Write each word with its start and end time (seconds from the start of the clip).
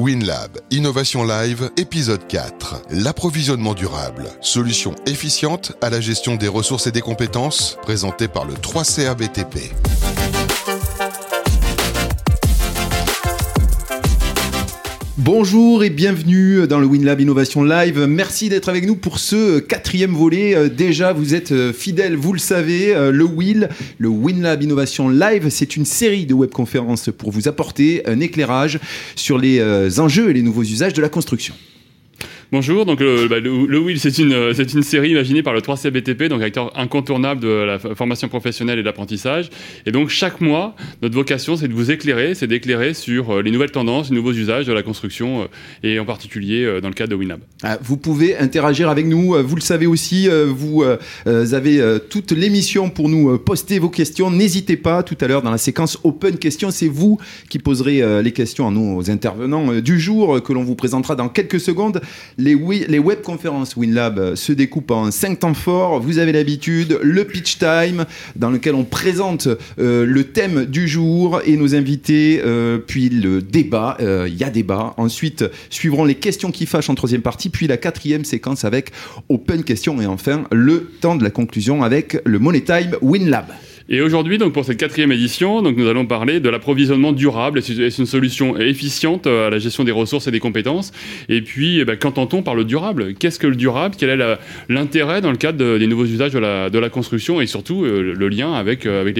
WinLab, 0.00 0.60
Innovation 0.70 1.24
Live, 1.24 1.70
épisode 1.76 2.26
4. 2.26 2.84
L'approvisionnement 2.90 3.74
durable. 3.74 4.30
Solution 4.40 4.94
efficiente 5.04 5.72
à 5.82 5.90
la 5.90 6.00
gestion 6.00 6.36
des 6.36 6.48
ressources 6.48 6.86
et 6.86 6.90
des 6.90 7.02
compétences, 7.02 7.76
présenté 7.82 8.26
par 8.26 8.46
le 8.46 8.54
3CABTP. 8.54 9.72
Bonjour 15.32 15.84
et 15.84 15.90
bienvenue 15.90 16.66
dans 16.66 16.80
le 16.80 16.86
WinLab 16.86 17.20
Innovation 17.20 17.62
Live. 17.62 18.04
Merci 18.08 18.48
d'être 18.48 18.68
avec 18.68 18.84
nous 18.84 18.96
pour 18.96 19.20
ce 19.20 19.60
quatrième 19.60 20.12
volet. 20.12 20.56
Euh, 20.56 20.68
déjà, 20.68 21.12
vous 21.12 21.36
êtes 21.36 21.52
euh, 21.52 21.72
fidèles, 21.72 22.16
vous 22.16 22.32
le 22.32 22.40
savez. 22.40 22.92
Euh, 22.96 23.12
le 23.12 23.22
WIL, 23.22 23.68
le 23.98 24.08
WinLab 24.08 24.60
Innovation 24.60 25.08
Live, 25.08 25.48
c'est 25.48 25.76
une 25.76 25.84
série 25.84 26.26
de 26.26 26.34
webconférences 26.34 27.10
pour 27.16 27.30
vous 27.30 27.46
apporter 27.46 28.02
un 28.08 28.18
éclairage 28.18 28.80
sur 29.14 29.38
les 29.38 30.00
enjeux 30.00 30.30
et 30.30 30.32
les 30.32 30.42
nouveaux 30.42 30.64
usages 30.64 30.94
de 30.94 31.00
la 31.00 31.08
construction. 31.08 31.54
Bonjour, 32.52 32.84
donc 32.84 32.98
le, 32.98 33.28
bah, 33.28 33.38
le, 33.38 33.96
c'est 33.96 34.18
une, 34.18 34.52
c'est 34.54 34.72
une 34.72 34.82
série 34.82 35.10
imaginée 35.10 35.40
par 35.40 35.52
le 35.52 35.60
3CBTP, 35.60 36.26
donc 36.26 36.42
acteur 36.42 36.76
incontournable 36.76 37.40
de 37.40 37.48
la 37.48 37.78
formation 37.78 38.26
professionnelle 38.28 38.80
et 38.80 38.82
de 38.82 38.86
l'apprentissage. 38.86 39.50
Et 39.86 39.92
donc 39.92 40.08
chaque 40.08 40.40
mois, 40.40 40.74
notre 41.00 41.14
vocation, 41.14 41.56
c'est 41.56 41.68
de 41.68 41.72
vous 41.72 41.92
éclairer, 41.92 42.34
c'est 42.34 42.48
d'éclairer 42.48 42.92
sur 42.92 43.30
euh, 43.30 43.42
les 43.42 43.52
nouvelles 43.52 43.70
tendances, 43.70 44.10
les 44.10 44.16
nouveaux 44.16 44.32
usages 44.32 44.66
de 44.66 44.72
la 44.72 44.82
construction, 44.82 45.42
euh, 45.42 45.46
et 45.84 46.00
en 46.00 46.04
particulier 46.04 46.64
euh, 46.64 46.80
dans 46.80 46.88
le 46.88 46.94
cadre 46.94 47.10
de 47.10 47.14
WinLab. 47.14 47.38
Ah, 47.62 47.78
vous 47.84 47.96
pouvez 47.96 48.36
interagir 48.36 48.90
avec 48.90 49.06
nous, 49.06 49.36
vous 49.46 49.54
le 49.54 49.60
savez 49.60 49.86
aussi, 49.86 50.28
vous 50.48 50.82
avez 51.26 51.98
toute 52.08 52.32
l'émission 52.32 52.90
pour 52.90 53.08
nous 53.08 53.38
poster 53.38 53.78
vos 53.78 53.90
questions. 53.90 54.30
N'hésitez 54.30 54.76
pas, 54.76 55.02
tout 55.02 55.16
à 55.20 55.28
l'heure 55.28 55.42
dans 55.42 55.50
la 55.50 55.58
séquence 55.58 55.98
Open 56.02 56.36
Questions, 56.38 56.70
c'est 56.70 56.88
vous 56.88 57.18
qui 57.48 57.58
poserez 57.58 58.22
les 58.22 58.32
questions 58.32 58.66
à 58.66 58.70
nos 58.70 59.08
intervenants 59.10 59.74
du 59.80 60.00
jour 60.00 60.42
que 60.42 60.52
l'on 60.52 60.64
vous 60.64 60.74
présentera 60.74 61.14
dans 61.14 61.28
quelques 61.28 61.60
secondes. 61.60 62.00
Les, 62.40 62.56
les 62.88 62.98
webconférences 62.98 63.76
WinLab 63.76 64.18
euh, 64.18 64.36
se 64.36 64.52
découpent 64.52 64.92
en 64.92 65.10
cinq 65.10 65.40
temps 65.40 65.52
forts. 65.52 66.00
Vous 66.00 66.18
avez 66.18 66.32
l'habitude, 66.32 66.98
le 67.02 67.24
pitch 67.24 67.58
time, 67.58 68.06
dans 68.34 68.50
lequel 68.50 68.74
on 68.74 68.84
présente 68.84 69.46
euh, 69.78 70.06
le 70.06 70.24
thème 70.24 70.64
du 70.64 70.88
jour 70.88 71.42
et 71.44 71.56
nos 71.56 71.74
invités, 71.74 72.40
euh, 72.42 72.78
puis 72.78 73.10
le 73.10 73.42
débat. 73.42 73.98
Il 74.00 74.34
y 74.34 74.44
a 74.44 74.50
débat. 74.50 74.94
Ensuite, 74.96 75.44
suivront 75.68 76.04
les 76.04 76.14
questions 76.14 76.50
qui 76.50 76.64
fâchent 76.64 76.88
en 76.88 76.94
troisième 76.94 77.22
partie, 77.22 77.50
puis 77.50 77.66
la 77.66 77.76
quatrième 77.76 78.24
séquence 78.24 78.64
avec 78.64 78.90
Open 79.28 79.62
Questions 79.62 80.00
et 80.00 80.06
enfin 80.06 80.44
le 80.50 80.90
temps 81.00 81.16
de 81.16 81.24
la 81.24 81.30
conclusion 81.30 81.82
avec 81.82 82.18
le 82.24 82.38
Money 82.38 82.62
Time 82.62 82.96
WinLab. 83.02 83.46
Et 83.92 84.00
aujourd'hui, 84.00 84.38
donc 84.38 84.52
pour 84.52 84.64
cette 84.64 84.76
quatrième 84.76 85.10
édition, 85.10 85.62
donc 85.62 85.76
nous 85.76 85.88
allons 85.88 86.06
parler 86.06 86.38
de 86.38 86.48
l'approvisionnement 86.48 87.10
durable. 87.10 87.60
C'est 87.60 87.98
une 87.98 88.06
solution 88.06 88.56
efficiente 88.56 89.26
euh, 89.26 89.48
à 89.48 89.50
la 89.50 89.58
gestion 89.58 89.82
des 89.82 89.90
ressources 89.90 90.28
et 90.28 90.30
des 90.30 90.38
compétences. 90.38 90.92
Et 91.28 91.42
puis, 91.42 91.80
eh 91.80 91.84
ben, 91.84 91.96
qu'entend-on 91.96 92.42
par 92.42 92.54
le 92.54 92.64
durable? 92.64 93.14
Qu'est-ce 93.14 93.40
que 93.40 93.48
le 93.48 93.56
durable? 93.56 93.96
Quel 93.98 94.10
est 94.10 94.38
l'intérêt 94.68 95.20
dans 95.20 95.32
le 95.32 95.36
cadre 95.36 95.76
des 95.76 95.86
nouveaux 95.88 96.04
usages 96.04 96.32
de 96.32 96.38
la, 96.38 96.88
construction 96.88 97.40
et 97.40 97.46
surtout 97.46 97.84
euh, 97.84 98.14
le 98.16 98.28
lien 98.28 98.52
avec, 98.52 98.86
euh, 98.86 99.12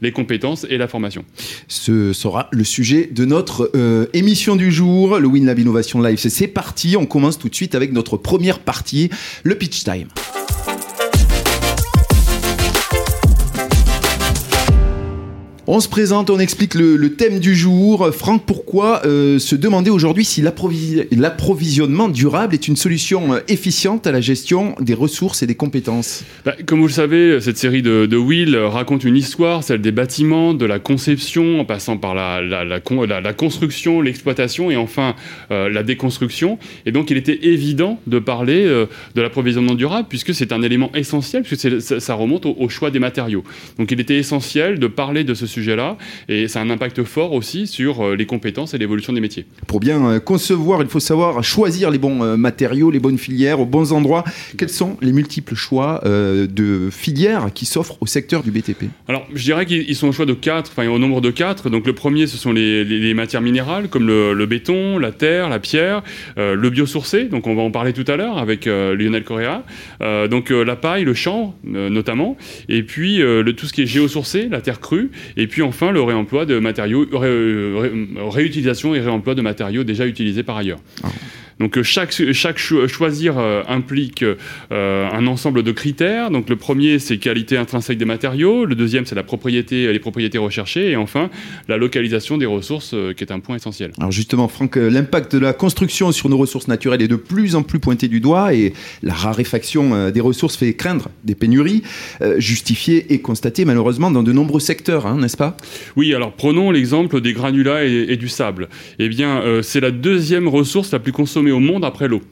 les 0.00 0.12
compétences 0.12 0.66
et 0.68 0.78
la 0.78 0.88
formation? 0.88 1.24
Ce 1.68 2.12
sera 2.12 2.48
le 2.50 2.64
sujet 2.64 3.08
de 3.12 3.24
notre 3.24 3.70
émission 4.14 4.56
du 4.56 4.72
jour, 4.72 5.20
le 5.20 5.28
WinLab 5.28 5.60
Innovation 5.60 6.02
Live. 6.02 6.18
C'est 6.18 6.48
parti. 6.48 6.96
On 6.96 7.06
commence 7.06 7.38
tout 7.38 7.48
de 7.48 7.54
suite 7.54 7.76
avec 7.76 7.92
notre 7.92 8.16
première 8.16 8.58
partie, 8.58 9.10
le 9.44 9.54
pitch 9.54 9.84
time. 9.84 10.08
On 15.74 15.80
se 15.80 15.88
présente, 15.88 16.28
on 16.28 16.38
explique 16.38 16.74
le, 16.74 17.14
thème 17.14 17.38
du 17.38 17.56
jour. 17.56 18.10
Franck, 18.12 18.44
pourquoi 18.44 19.06
euh, 19.06 19.38
se 19.38 19.56
demander 19.56 19.88
aujourd'hui 19.88 20.22
si 20.22 20.42
l'approvisionnement 20.42 22.10
durable 22.10 22.52
est 22.52 22.68
une 22.68 22.76
solution 22.76 23.32
euh, 23.32 23.40
efficiente 23.48 24.06
à 24.06 24.12
la 24.12 24.20
gestion 24.20 24.74
des 24.80 24.92
ressources 24.92 25.42
et 25.42 25.46
des 25.46 25.54
compétences? 25.54 26.24
Bah, 26.44 26.54
Comme 26.66 26.80
vous 26.80 26.88
le 26.88 26.92
savez, 26.92 27.40
cette 27.40 27.56
série 27.56 27.80
de, 27.80 28.04
de 28.04 28.16
Will 28.18 28.54
raconte 28.54 29.04
une 29.04 29.16
histoire, 29.16 29.64
celle 29.64 29.80
des 29.80 29.92
bâtiments, 29.92 30.52
de 30.52 30.66
la 30.66 30.78
conception, 30.78 31.60
en 31.60 31.64
passant 31.64 31.96
par 31.96 32.14
la, 32.14 33.32
construction, 33.32 34.02
l'exploitation 34.02 34.70
et 34.70 34.76
enfin 34.76 35.16
euh, 35.50 35.70
la 35.70 35.82
déconstruction. 35.82 36.58
Et 36.84 36.92
donc 36.92 37.10
il 37.10 37.16
était 37.16 37.46
évident 37.46 37.98
de 38.06 38.18
parler 38.18 38.66
de 38.66 39.22
l'approvisionnement 39.22 39.74
durable 39.74 40.06
puisque 40.10 40.34
c'est 40.34 40.52
un 40.52 40.60
élément 40.60 40.90
essentiel, 40.94 41.44
puisque 41.44 41.80
ça, 41.80 42.14
remonte 42.14 42.44
au 42.44 42.68
choix 42.68 42.90
des 42.90 42.98
matériaux. 42.98 43.42
Donc 43.78 43.90
il 43.90 43.98
était 44.00 44.18
essentiel 44.18 44.78
de 44.78 44.86
parler 44.86 45.24
de 45.24 45.32
ce 45.32 45.46
sujet 45.46 45.61
là 45.70 45.96
Et 46.28 46.48
ça 46.48 46.60
a 46.60 46.62
un 46.62 46.70
impact 46.70 47.04
fort 47.04 47.32
aussi 47.32 47.66
sur 47.66 48.00
euh, 48.00 48.16
les 48.16 48.26
compétences 48.26 48.74
et 48.74 48.78
l'évolution 48.78 49.12
des 49.12 49.20
métiers. 49.20 49.46
Pour 49.66 49.80
bien 49.80 50.04
euh, 50.06 50.20
concevoir, 50.20 50.82
il 50.82 50.88
faut 50.88 51.00
savoir 51.00 51.44
choisir 51.44 51.90
les 51.90 51.98
bons 51.98 52.22
euh, 52.22 52.36
matériaux, 52.36 52.90
les 52.90 52.98
bonnes 52.98 53.18
filières, 53.18 53.60
aux 53.60 53.66
bons 53.66 53.92
endroits. 53.92 54.24
Quels 54.56 54.68
sont 54.68 54.96
les 55.00 55.12
multiples 55.12 55.54
choix 55.54 56.00
de 56.04 56.88
filières 56.90 57.48
qui 57.54 57.66
s'offrent 57.66 57.96
au 58.00 58.06
secteur 58.06 58.42
du 58.42 58.50
BTP 58.50 58.84
Alors, 59.08 59.26
je 59.34 59.42
dirais 59.42 59.66
qu'ils 59.66 59.94
sont 59.94 60.08
au 60.08 60.12
choix 60.12 60.26
de 60.26 60.32
quatre, 60.32 60.70
enfin 60.70 60.88
au 60.88 60.98
nombre 60.98 61.20
de 61.20 61.30
quatre. 61.30 61.70
Donc 61.70 61.86
le 61.86 61.92
premier, 61.92 62.26
ce 62.26 62.36
sont 62.36 62.52
les, 62.52 63.14
matières 63.14 63.42
minérales, 63.42 63.88
comme 63.88 64.06
le, 64.06 64.46
béton, 64.46 64.98
la 64.98 65.12
terre, 65.12 65.48
la 65.48 65.58
pierre, 65.58 66.02
le 66.36 66.70
biosourcé, 66.70 67.24
donc 67.24 67.46
on 67.46 67.54
va 67.54 67.62
en 67.62 67.70
parler 67.70 67.92
tout 67.92 68.04
à 68.08 68.16
l'heure 68.16 68.38
avec 68.38 68.66
Lionel 68.66 69.24
Correa. 69.24 69.64
donc 70.30 70.50
la 70.50 70.76
paille, 70.76 71.04
le 71.04 71.14
champ 71.14 71.54
notamment, 71.64 72.36
et 72.68 72.82
puis 72.82 73.18
le, 73.18 73.52
tout 73.52 73.66
ce 73.66 73.72
qui 73.72 73.82
est 73.82 73.86
géosourcé, 73.86 74.48
la 74.50 74.60
terre 74.60 74.80
crue, 74.80 75.10
et 75.36 75.46
puis 75.46 75.51
enfin 75.60 75.90
le 75.90 76.00
réemploi 76.00 76.46
de 76.46 76.58
matériaux, 76.58 77.06
réutilisation 78.30 78.94
et 78.94 79.00
réemploi 79.00 79.34
de 79.34 79.42
matériaux 79.42 79.84
déjà 79.84 80.06
utilisés 80.06 80.42
par 80.42 80.56
ailleurs. 80.56 80.78
Ah. 81.02 81.08
Donc 81.62 81.78
euh, 81.78 81.84
chaque, 81.84 82.12
chaque 82.32 82.58
choisir 82.58 83.38
euh, 83.38 83.62
implique 83.68 84.24
euh, 84.24 85.08
un 85.12 85.28
ensemble 85.28 85.62
de 85.62 85.70
critères. 85.70 86.32
Donc 86.32 86.48
le 86.48 86.56
premier, 86.56 86.98
c'est 86.98 87.18
qualité 87.18 87.56
intrinsèque 87.56 87.98
des 87.98 88.04
matériaux. 88.04 88.64
Le 88.64 88.74
deuxième, 88.74 89.06
c'est 89.06 89.14
la 89.14 89.22
propriété, 89.22 89.92
les 89.92 89.98
propriétés 90.00 90.38
recherchées. 90.38 90.90
Et 90.90 90.96
enfin, 90.96 91.30
la 91.68 91.76
localisation 91.76 92.36
des 92.36 92.46
ressources, 92.46 92.96
qui 93.16 93.22
est 93.22 93.30
un 93.30 93.38
point 93.38 93.54
essentiel. 93.54 93.92
Alors 93.98 94.10
justement, 94.10 94.48
Franck, 94.48 94.74
l'impact 94.74 95.36
de 95.36 95.38
la 95.38 95.52
construction 95.52 96.10
sur 96.10 96.28
nos 96.28 96.36
ressources 96.36 96.66
naturelles 96.66 97.00
est 97.00 97.08
de 97.08 97.14
plus 97.14 97.54
en 97.54 97.62
plus 97.62 97.78
pointé 97.78 98.08
du 98.08 98.18
doigt 98.18 98.52
et 98.54 98.72
la 99.04 99.14
raréfaction 99.14 100.10
des 100.10 100.20
ressources 100.20 100.56
fait 100.56 100.74
craindre 100.74 101.10
des 101.22 101.36
pénuries, 101.36 101.82
justifiées 102.38 103.12
et 103.12 103.20
constatées 103.20 103.64
malheureusement 103.64 104.10
dans 104.10 104.24
de 104.24 104.32
nombreux 104.32 104.60
secteurs, 104.60 105.06
hein, 105.06 105.18
n'est-ce 105.20 105.36
pas? 105.36 105.56
Oui, 105.94 106.12
alors 106.12 106.32
prenons 106.32 106.72
l'exemple 106.72 107.20
des 107.20 107.32
granulats 107.32 107.84
et, 107.84 108.16
du 108.16 108.28
sable. 108.28 108.68
Eh 108.98 109.08
bien, 109.08 109.42
c'est 109.62 109.80
la 109.80 109.92
deuxième 109.92 110.48
ressource 110.48 110.90
la 110.92 110.98
plus 110.98 111.12
consommée 111.12 111.51
au 111.52 111.60
monde 111.60 111.84
après 111.84 112.08
l'eau. 112.08 112.22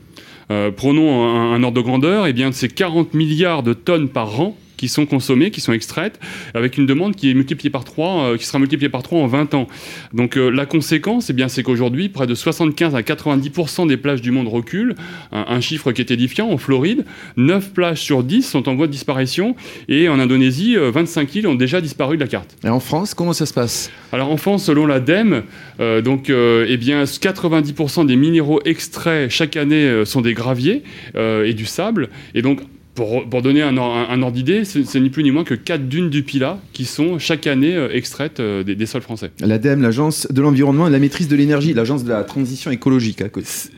Euh, 0.50 0.70
prenons 0.70 1.22
un, 1.22 1.62
ordre 1.62 1.76
de 1.76 1.82
grandeur, 1.82 2.26
et 2.26 2.30
eh 2.30 2.32
bien, 2.32 2.50
c'est 2.50 2.68
40 2.68 3.14
milliards 3.14 3.62
de 3.62 3.72
tonnes 3.72 4.08
par 4.08 4.40
an 4.40 4.56
qui 4.80 4.88
sont 4.88 5.04
consommées, 5.04 5.50
qui 5.50 5.60
sont 5.60 5.74
extraites, 5.74 6.18
avec 6.54 6.78
une 6.78 6.86
demande 6.86 7.14
qui 7.14 7.30
est 7.30 7.34
multipliée 7.34 7.68
par 7.68 7.84
3, 7.84 8.22
euh, 8.22 8.36
qui 8.38 8.46
sera 8.46 8.58
multipliée 8.58 8.88
par 8.88 9.02
3 9.02 9.20
en 9.20 9.26
20 9.26 9.52
ans. 9.52 9.68
Donc 10.14 10.38
euh, 10.38 10.48
la 10.48 10.64
conséquence, 10.64 11.28
eh 11.28 11.34
bien, 11.34 11.48
c'est 11.48 11.62
qu'aujourd'hui, 11.62 12.08
près 12.08 12.26
de 12.26 12.34
75 12.34 12.94
à 12.94 13.02
90% 13.02 13.86
des 13.86 13.98
plages 13.98 14.22
du 14.22 14.30
monde 14.30 14.48
reculent, 14.48 14.94
un, 15.32 15.60
chiffre 15.60 15.92
qui 15.92 16.00
est 16.00 16.10
édifiant. 16.10 16.48
En 16.48 16.56
Floride, 16.56 17.04
9 17.36 17.74
plages 17.74 18.00
sur 18.00 18.22
10 18.22 18.40
sont 18.40 18.70
en 18.70 18.74
voie 18.74 18.86
de 18.86 18.92
disparition, 18.92 19.54
et 19.88 20.08
en 20.08 20.18
Indonésie, 20.18 20.76
25 20.76 21.34
îles 21.34 21.46
ont 21.46 21.54
déjà 21.54 21.82
disparu 21.82 22.16
de 22.16 22.22
la 22.22 22.28
carte. 22.28 22.56
Et 22.64 22.70
en 22.70 22.80
France, 22.80 23.12
comment 23.12 23.34
ça 23.34 23.44
se 23.44 23.52
passe? 23.52 23.90
Alors 24.12 24.30
en 24.30 24.38
France, 24.38 24.64
selon 24.64 24.86
l'ADEME, 24.86 25.42
euh, 25.80 26.00
donc, 26.00 26.30
eh 26.30 26.76
bien, 26.78 27.04
90% 27.04 28.06
des 28.06 28.16
minéraux 28.16 28.62
extraits 28.64 29.30
chaque 29.30 29.58
année 29.58 30.06
sont 30.06 30.22
des 30.22 30.32
graviers 30.32 30.84
et 31.14 31.52
du 31.52 31.66
sable, 31.66 32.08
et 32.34 32.40
donc 32.40 32.60
pour, 32.94 33.42
donner 33.42 33.62
un, 33.62 33.76
ordre 33.76 34.32
d'idée, 34.32 34.64
c'est 34.64 35.00
ni 35.00 35.10
plus 35.10 35.22
ni 35.22 35.30
moins 35.30 35.44
que 35.44 35.54
4 35.54 35.88
dunes 35.88 36.10
du 36.10 36.22
Pilat 36.22 36.58
qui 36.72 36.84
sont 36.84 37.18
chaque 37.18 37.46
année 37.46 37.74
euh, 37.74 37.88
extraites 37.92 38.40
euh, 38.40 38.64
des, 38.64 38.86
sols 38.86 39.02
français. 39.02 39.30
L'ADEME, 39.40 39.80
l'Agence 39.80 40.26
de 40.30 40.42
l'environnement 40.42 40.86
et 40.86 40.90
de 40.90 40.94
la 40.94 40.98
maîtrise 40.98 41.28
de 41.28 41.36
l'énergie, 41.36 41.72
l'Agence 41.72 42.04
de 42.04 42.10
la 42.10 42.24
transition 42.24 42.70
écologique, 42.70 43.22
hein, 43.22 43.28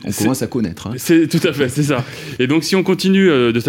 on 0.05 0.11
commence 0.11 0.41
à 0.41 0.47
connaître. 0.47 0.87
Hein. 0.87 0.93
C'est 0.97 1.27
tout 1.27 1.45
à 1.47 1.53
fait, 1.53 1.69
c'est 1.69 1.83
ça. 1.83 2.03
Et 2.39 2.47
donc 2.47 2.63
si 2.63 2.75
on 2.75 2.83
continue 2.83 3.29
euh, 3.29 3.51
de, 3.51 3.61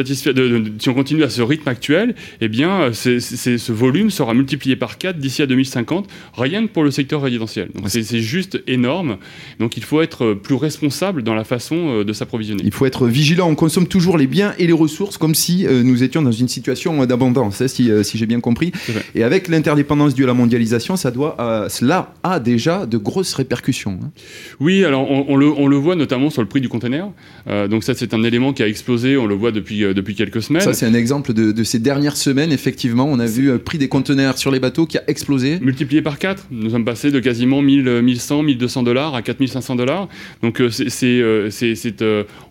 si 0.79 0.88
on 0.88 0.94
continue 0.94 1.23
à 1.23 1.29
ce 1.29 1.43
rythme 1.43 1.69
actuel, 1.69 2.14
eh 2.40 2.49
bien, 2.49 2.93
ce 2.93 3.73
volume 3.73 4.11
sera 4.11 4.35
multiplié 4.35 4.76
par 4.76 4.99
4 4.99 5.19
d'ici 5.19 5.43
à 5.43 5.47
2050, 5.47 6.08
rien 6.37 6.67
que 6.67 6.73
pour 6.73 6.85
le 6.85 6.90
secteur 6.90 7.23
résidentiel. 7.23 7.69
Donc 7.75 7.88
c'est 7.88 8.20
juste 8.20 8.62
énorme. 8.67 9.19
Donc 9.61 9.76
il 9.76 9.85
faut 9.85 10.00
être 10.00 10.35
plus 10.35 10.55
responsable 10.55 11.23
dans 11.23 11.35
la 11.35 11.44
façon 11.44 12.02
de 12.02 12.12
s'approvisionner. 12.12 12.62
Il 12.64 12.73
faut 12.73 12.87
être 12.87 13.06
vigilant. 13.06 13.49
On 13.49 13.55
consomme 13.55 13.87
toujours 13.87 14.19
les 14.19 14.26
biens 14.26 14.55
et 14.58 14.67
les 14.67 14.73
ressources 14.73 15.19
comme 15.19 15.34
comme 15.35 15.41
si 15.41 15.67
nous 15.67 16.05
étions 16.05 16.23
dans 16.23 16.31
une 16.31 16.47
situation 16.47 17.05
d'abondance, 17.07 17.61
hein, 17.61 17.67
si, 17.67 17.91
si 18.05 18.19
j'ai 18.19 18.27
bien 18.27 18.39
compris. 18.39 18.71
Et 19.17 19.25
avec 19.25 19.49
l'interdépendance 19.49 20.15
due 20.15 20.23
à 20.23 20.27
la 20.29 20.35
mondialisation, 20.35 20.95
ça 20.97 21.11
doit, 21.11 21.67
cela 21.69 22.15
a 22.23 22.39
déjà 22.39 22.87
de 22.87 22.97
grosses 22.99 23.35
répercussions. 23.35 23.99
Hein. 24.01 24.11
Oui, 24.61 24.85
alors 24.85 25.11
on, 25.11 25.35
le, 25.37 25.49
on, 25.49 25.67
le, 25.67 25.77
voit 25.77 25.97
notamment 25.97 26.31
sur 26.31 26.41
le 26.41 26.47
prix 26.47 26.61
du 26.61 26.69
conteneur. 26.69 27.11
donc 27.69 27.83
ça, 27.83 27.95
c'est 27.95 28.15
un 28.15 28.23
élément 28.23 28.53
qui 28.53 28.63
a 28.63 28.69
explosé, 28.69 29.17
on 29.17 29.27
le 29.27 29.35
voit 29.35 29.51
depuis, 29.51 29.81
depuis 29.81 30.15
quelques 30.15 30.41
semaines. 30.41 30.63
Ça, 30.63 30.73
c'est 30.73 30.87
un 30.87 30.95
exemple 30.95 31.33
de, 31.33 31.51
de, 31.51 31.65
ces 31.65 31.81
dernières 31.81 32.17
semaines, 32.17 32.53
effectivement. 32.53 33.07
On 33.11 33.19
a 33.19 33.27
vu 33.27 33.47
le 33.47 33.59
prix 33.59 33.79
des 33.79 33.89
conteneurs 33.89 34.39
sur 34.39 34.53
les 34.53 34.61
bateaux 34.61 34.87
qui 34.87 34.99
a 34.99 35.03
explosé. 35.09 35.59
Multiplié 35.61 36.01
par 36.01 36.21
4. 36.21 36.47
Nous 36.53 36.71
sommes 36.71 36.85
passés 36.85 37.11
de 37.11 37.19
quasiment 37.19 37.61
1000, 37.61 38.03
1100, 38.03 38.45
1200 38.45 38.83
dollars 38.85 39.17
à 39.17 39.23
4500 39.23 39.75
dollars. 39.75 40.09
Donc 40.43 40.63
c'est, 40.71 41.25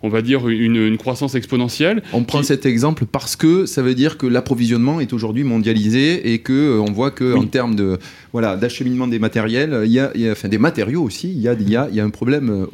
on 0.01 0.09
va 0.09 0.21
dire, 0.21 0.49
une, 0.49 0.75
une 0.75 0.97
croissance 0.97 1.35
exponentielle. 1.35 2.03
On 2.11 2.23
prend 2.23 2.43
cet 2.43 2.65
exemple 2.65 2.72
parce 3.11 3.35
que 3.35 3.65
ça 3.65 3.81
veut 3.81 3.95
dire 3.95 4.17
que 4.17 4.27
l'approvisionnement 4.27 4.99
est 4.99 5.13
aujourd'hui 5.13 5.43
mondialisé 5.43 6.33
et 6.33 6.39
que 6.39 6.53
euh, 6.53 6.79
on 6.81 6.91
voit 6.91 7.11
que 7.11 7.35
en 7.35 7.45
termes 7.45 7.75
de 7.75 7.97
voilà 8.31 8.55
d'acheminement 8.55 9.07
des 9.07 9.19
matériels, 9.19 9.81
il 9.85 9.91
y 9.91 9.99
a, 9.99 10.11
enfin 10.31 10.47
des 10.47 10.57
matériaux 10.57 11.03
aussi, 11.03 11.31
il 11.31 11.41
y 11.41 11.47
a, 11.47 11.53
il 11.53 11.69
y 11.69 11.75
a, 11.75 11.87
il 11.89 11.95
y 11.95 11.99
a 11.99 12.03
un 12.03 12.09
problème 12.09 12.67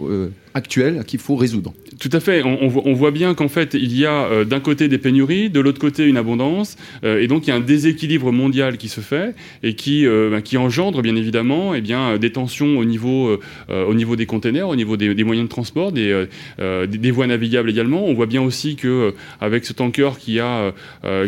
euh, 0.55 0.57
actuel 0.57 1.03
qu'il 1.05 1.19
faut 1.19 1.35
résoudre. 1.35 1.73
Tout 1.99 2.09
à 2.13 2.19
fait. 2.19 2.43
On, 2.43 2.71
on 2.85 2.93
voit 2.93 3.11
bien 3.11 3.33
qu'en 3.33 3.49
fait, 3.49 3.73
il 3.73 3.97
y 3.97 4.05
a 4.05 4.25
euh, 4.25 4.45
d'un 4.45 4.59
côté 4.59 4.87
des 4.87 4.97
pénuries, 4.97 5.49
de 5.49 5.59
l'autre 5.59 5.79
côté 5.79 6.05
une 6.05 6.17
abondance, 6.17 6.77
et 7.03 7.27
donc 7.27 7.47
il 7.47 7.49
y 7.49 7.53
a 7.53 7.55
un 7.55 7.59
déséquilibre 7.59 8.31
mondial 8.31 8.77
qui 8.77 8.89
se 8.89 9.01
fait 9.01 9.35
et 9.63 9.75
qui, 9.75 10.05
ben, 10.05 10.41
qui 10.41 10.57
engendre 10.57 11.01
bien 11.01 11.15
évidemment 11.15 11.73
eh 11.73 11.81
bien, 11.81 12.17
des 12.17 12.31
tensions 12.31 12.77
au 12.77 12.85
niveau, 12.85 13.37
au 13.69 13.93
niveau 13.93 14.15
des 14.15 14.25
containers, 14.25 14.67
au 14.67 14.75
niveau 14.75 14.97
des, 14.97 15.13
des 15.13 15.23
moyens 15.23 15.47
de 15.47 15.51
transport, 15.51 15.91
des, 15.91 16.25
des, 16.57 17.11
voies 17.11 17.27
navigables 17.27 17.69
également. 17.69 18.05
On 18.05 18.13
voit 18.13 18.25
bien 18.25 18.41
aussi 18.41 18.75
que 18.75 19.13
avec 19.41 19.65
ce 19.65 19.73
tanker 19.73 20.11
qui 20.19 20.39
a, 20.39 20.73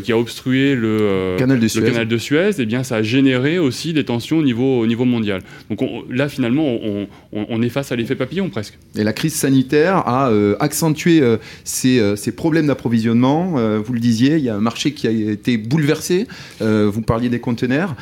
qui 0.04 0.12
a 0.12 0.18
obstrué 0.18 0.76
le 0.76 1.36
canal 1.38 1.60
de 1.60 1.68
Suez, 1.68 1.82
le 1.82 1.88
canal 1.88 2.08
de 2.08 2.18
Suez 2.18 2.52
eh 2.60 2.66
bien, 2.66 2.84
ça 2.84 2.98
a 2.98 3.04
généré 3.04 3.60
aussi 3.60 3.94
des 3.94 4.04
tensions 4.04 4.38
au 4.38 4.44
niveau, 4.44 4.80
au 4.80 4.88
niveau 4.88 5.06
mondial. 5.06 5.42
Donc 5.70 5.82
là, 6.10 6.30
finalement, 6.30 6.66
on, 6.66 7.08
on, 7.32 7.62
est 7.62 7.70
face 7.70 7.92
à 7.92 7.96
l'effet 7.96 8.16
papillon 8.16 8.50
presque. 8.50 8.78
Et 8.96 9.04
la 9.12 9.14
crise 9.14 9.36
sanitaire 9.36 10.08
a 10.08 10.30
euh, 10.30 10.56
accentué 10.62 11.20
euh, 11.20 11.36
ces, 11.66 12.00
euh, 12.00 12.16
ces, 12.16 12.32
problèmes 12.32 12.68
d'approvisionnement. 12.68 13.58
vous 13.84 13.94
le 13.94 14.00
disiez, 14.00 14.38
il 14.38 14.44
y 14.44 14.48
a 14.48 14.56
un 14.56 14.62
marché 14.62 14.94
qui 14.94 15.06
a 15.06 15.12
été 15.12 15.58
bouleversé. 15.58 16.28
vous 16.62 17.02
parliez 17.02 17.28
des 17.28 17.40
conteneurs. 17.40 17.96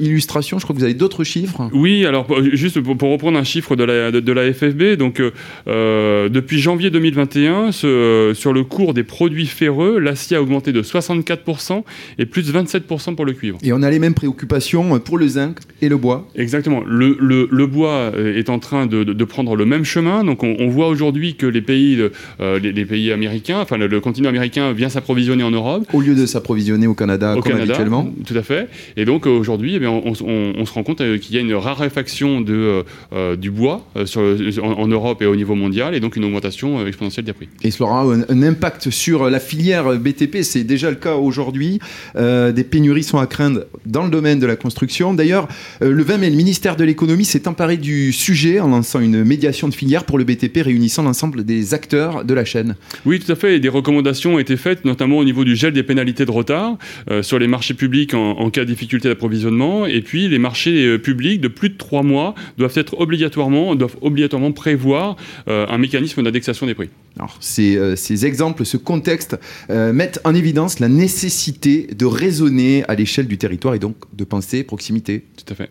illustration, 0.00 0.58
je 0.58 0.64
crois 0.64 0.74
que 0.74 0.78
vous 0.78 0.84
avez 0.84 0.94
d'autres 0.94 1.24
chiffres. 1.24 1.68
Oui, 1.74 2.06
alors 2.06 2.26
juste 2.52 2.80
pour, 2.80 3.10
reprendre 3.10 3.38
un 3.38 3.44
chiffre 3.44 3.76
de 3.76 3.84
la, 3.84 4.10
de, 4.10 4.32
la 4.32 4.52
FFB, 4.52 4.96
donc 4.96 5.20
depuis 5.66 6.58
janvier 6.58 6.90
2021, 6.90 7.72
ce, 7.72 8.32
sur 8.34 8.52
le 8.52 8.64
cours 8.64 8.94
des 8.94 9.04
produits 9.04 9.46
ferreux, 9.46 9.98
l'acier 9.98 10.36
a 10.36 10.42
augmenté 10.42 10.72
de 10.72 10.82
64% 10.82 11.84
et 12.18 12.26
plus 12.26 12.50
de 12.50 12.58
27% 12.58 13.14
pour 13.14 13.26
le 13.26 13.32
cuivre. 13.32 13.58
Et 13.62 13.72
on 13.72 13.82
a 13.82 13.90
les 13.90 13.98
mêmes 13.98 14.14
préoccupations 14.14 14.98
pour 15.00 15.18
le 15.18 15.28
zinc 15.28 15.58
et 15.82 15.88
le 15.88 15.98
bois. 15.98 16.26
Exactement. 16.34 16.82
Le, 16.86 17.16
le, 17.20 17.48
le 17.50 17.66
bois 17.66 18.12
est 18.16 18.48
en 18.48 18.58
train 18.58 18.86
de, 18.86 19.04
de, 19.04 19.24
prendre 19.24 19.56
le 19.56 19.66
même 19.66 19.84
chemin. 19.84 20.13
Donc 20.22 20.42
on, 20.42 20.68
voit 20.68 20.88
aujourd'hui 20.88 21.34
que 21.34 21.46
les 21.46 21.62
pays, 21.62 21.98
euh, 22.40 22.58
les, 22.58 22.84
pays 22.84 23.10
américains, 23.12 23.60
enfin 23.60 23.76
le, 23.76 24.00
continent 24.00 24.28
américain 24.28 24.72
vient 24.72 24.88
s'approvisionner 24.88 25.42
en 25.42 25.50
Europe. 25.50 25.84
Au 25.92 26.00
lieu 26.00 26.14
de 26.14 26.26
s'approvisionner 26.26 26.86
au 26.86 26.94
Canada, 26.94 27.32
au 27.36 27.40
comme 27.40 27.52
Canada, 27.52 27.72
habituellement. 27.74 28.12
Tout 28.26 28.36
à 28.36 28.42
fait. 28.42 28.68
Et 28.96 29.04
donc 29.04 29.26
aujourd'hui, 29.26 29.78
eh 29.80 29.86
on, 29.86 30.06
on, 30.06 30.52
on, 30.58 30.66
se 30.66 30.72
rend 30.72 30.82
compte 30.82 31.00
euh, 31.00 31.18
qu'il 31.18 31.34
y 31.34 31.38
a 31.38 31.40
une 31.40 31.54
raréfaction 31.54 32.40
de, 32.40 32.84
euh, 33.12 33.36
du 33.36 33.50
bois 33.50 33.84
sur, 34.04 34.22
en, 34.62 34.86
Europe 34.86 35.22
et 35.22 35.26
au 35.26 35.36
niveau 35.36 35.54
mondial, 35.54 35.94
et 35.94 36.00
donc 36.00 36.16
une 36.16 36.24
augmentation 36.24 36.86
exponentielle 36.86 37.24
des 37.24 37.32
prix. 37.32 37.48
Et 37.62 37.70
cela 37.70 37.88
aura 37.88 38.02
un, 38.02 38.22
un 38.28 38.42
impact 38.42 38.90
sur 38.90 39.30
la 39.30 39.40
filière 39.40 39.98
BTP. 39.98 40.42
C'est 40.42 40.64
déjà 40.64 40.90
le 40.90 40.96
cas 40.96 41.14
aujourd'hui. 41.14 41.78
des 42.14 42.64
pénuries 42.64 43.02
sont 43.02 43.18
à 43.18 43.26
craindre 43.26 43.64
dans 43.86 44.04
le 44.04 44.10
domaine 44.10 44.38
de 44.38 44.46
la 44.46 44.56
construction. 44.56 45.14
D'ailleurs, 45.14 45.48
le 45.80 46.02
20 46.02 46.18
mai, 46.18 46.30
le 46.30 46.36
ministère 46.36 46.76
de 46.76 46.84
l'économie 46.84 47.24
s'est 47.24 47.48
emparé 47.48 47.76
du 47.76 48.12
sujet 48.12 48.60
en 48.60 48.68
lançant 48.68 49.00
une 49.00 49.24
médiation 49.24 49.68
de 49.68 49.74
filière 49.74 50.03
pour 50.04 50.18
le 50.18 50.24
BTP 50.24 50.58
réunissant 50.62 51.02
l'ensemble 51.02 51.44
des 51.44 51.74
acteurs 51.74 52.24
de 52.24 52.34
la 52.34 52.44
chaîne. 52.44 52.76
Oui, 53.04 53.20
tout 53.20 53.30
à 53.30 53.34
fait. 53.34 53.56
Et 53.56 53.60
des 53.60 53.68
recommandations 53.68 54.34
ont 54.34 54.38
été 54.38 54.56
faites, 54.56 54.84
notamment 54.84 55.18
au 55.18 55.24
niveau 55.24 55.44
du 55.44 55.56
gel 55.56 55.72
des 55.72 55.82
pénalités 55.82 56.24
de 56.24 56.30
retard 56.30 56.76
euh, 57.10 57.22
sur 57.22 57.38
les 57.38 57.46
marchés 57.46 57.74
publics 57.74 58.14
en, 58.14 58.50
cas 58.50 58.62
de 58.62 58.66
difficulté 58.66 59.08
d'approvisionnement. 59.08 59.86
Et 59.86 60.00
puis, 60.00 60.28
les 60.28 60.38
marchés 60.38 60.86
euh, 60.86 60.98
publics 60.98 61.40
de 61.40 61.48
plus 61.48 61.70
de 61.70 61.76
trois 61.76 62.02
mois 62.02 62.34
doivent 62.58 62.76
être 62.76 63.00
obligatoirement, 63.00 63.74
doivent 63.74 63.96
obligatoirement 64.00 64.52
prévoir 64.52 65.16
euh, 65.48 65.66
un 65.68 65.78
mécanisme 65.78 66.22
d'indexation 66.22 66.66
des 66.66 66.74
prix. 66.74 66.90
Alors, 67.16 67.36
ces, 67.40 67.96
ces, 67.96 68.26
exemples, 68.26 68.64
ce 68.64 68.76
contexte 68.76 69.38
mettent 69.68 70.20
en 70.24 70.34
évidence 70.34 70.80
la 70.80 70.88
nécessité 70.88 71.88
de 71.96 72.06
raisonner 72.06 72.84
à 72.88 72.96
l'échelle 72.96 73.28
du 73.28 73.38
territoire 73.38 73.74
et 73.74 73.78
donc 73.78 73.96
de 74.12 74.24
penser 74.24 74.64
proximité. 74.64 75.24
Tout 75.36 75.52
à 75.52 75.54
fait. 75.54 75.70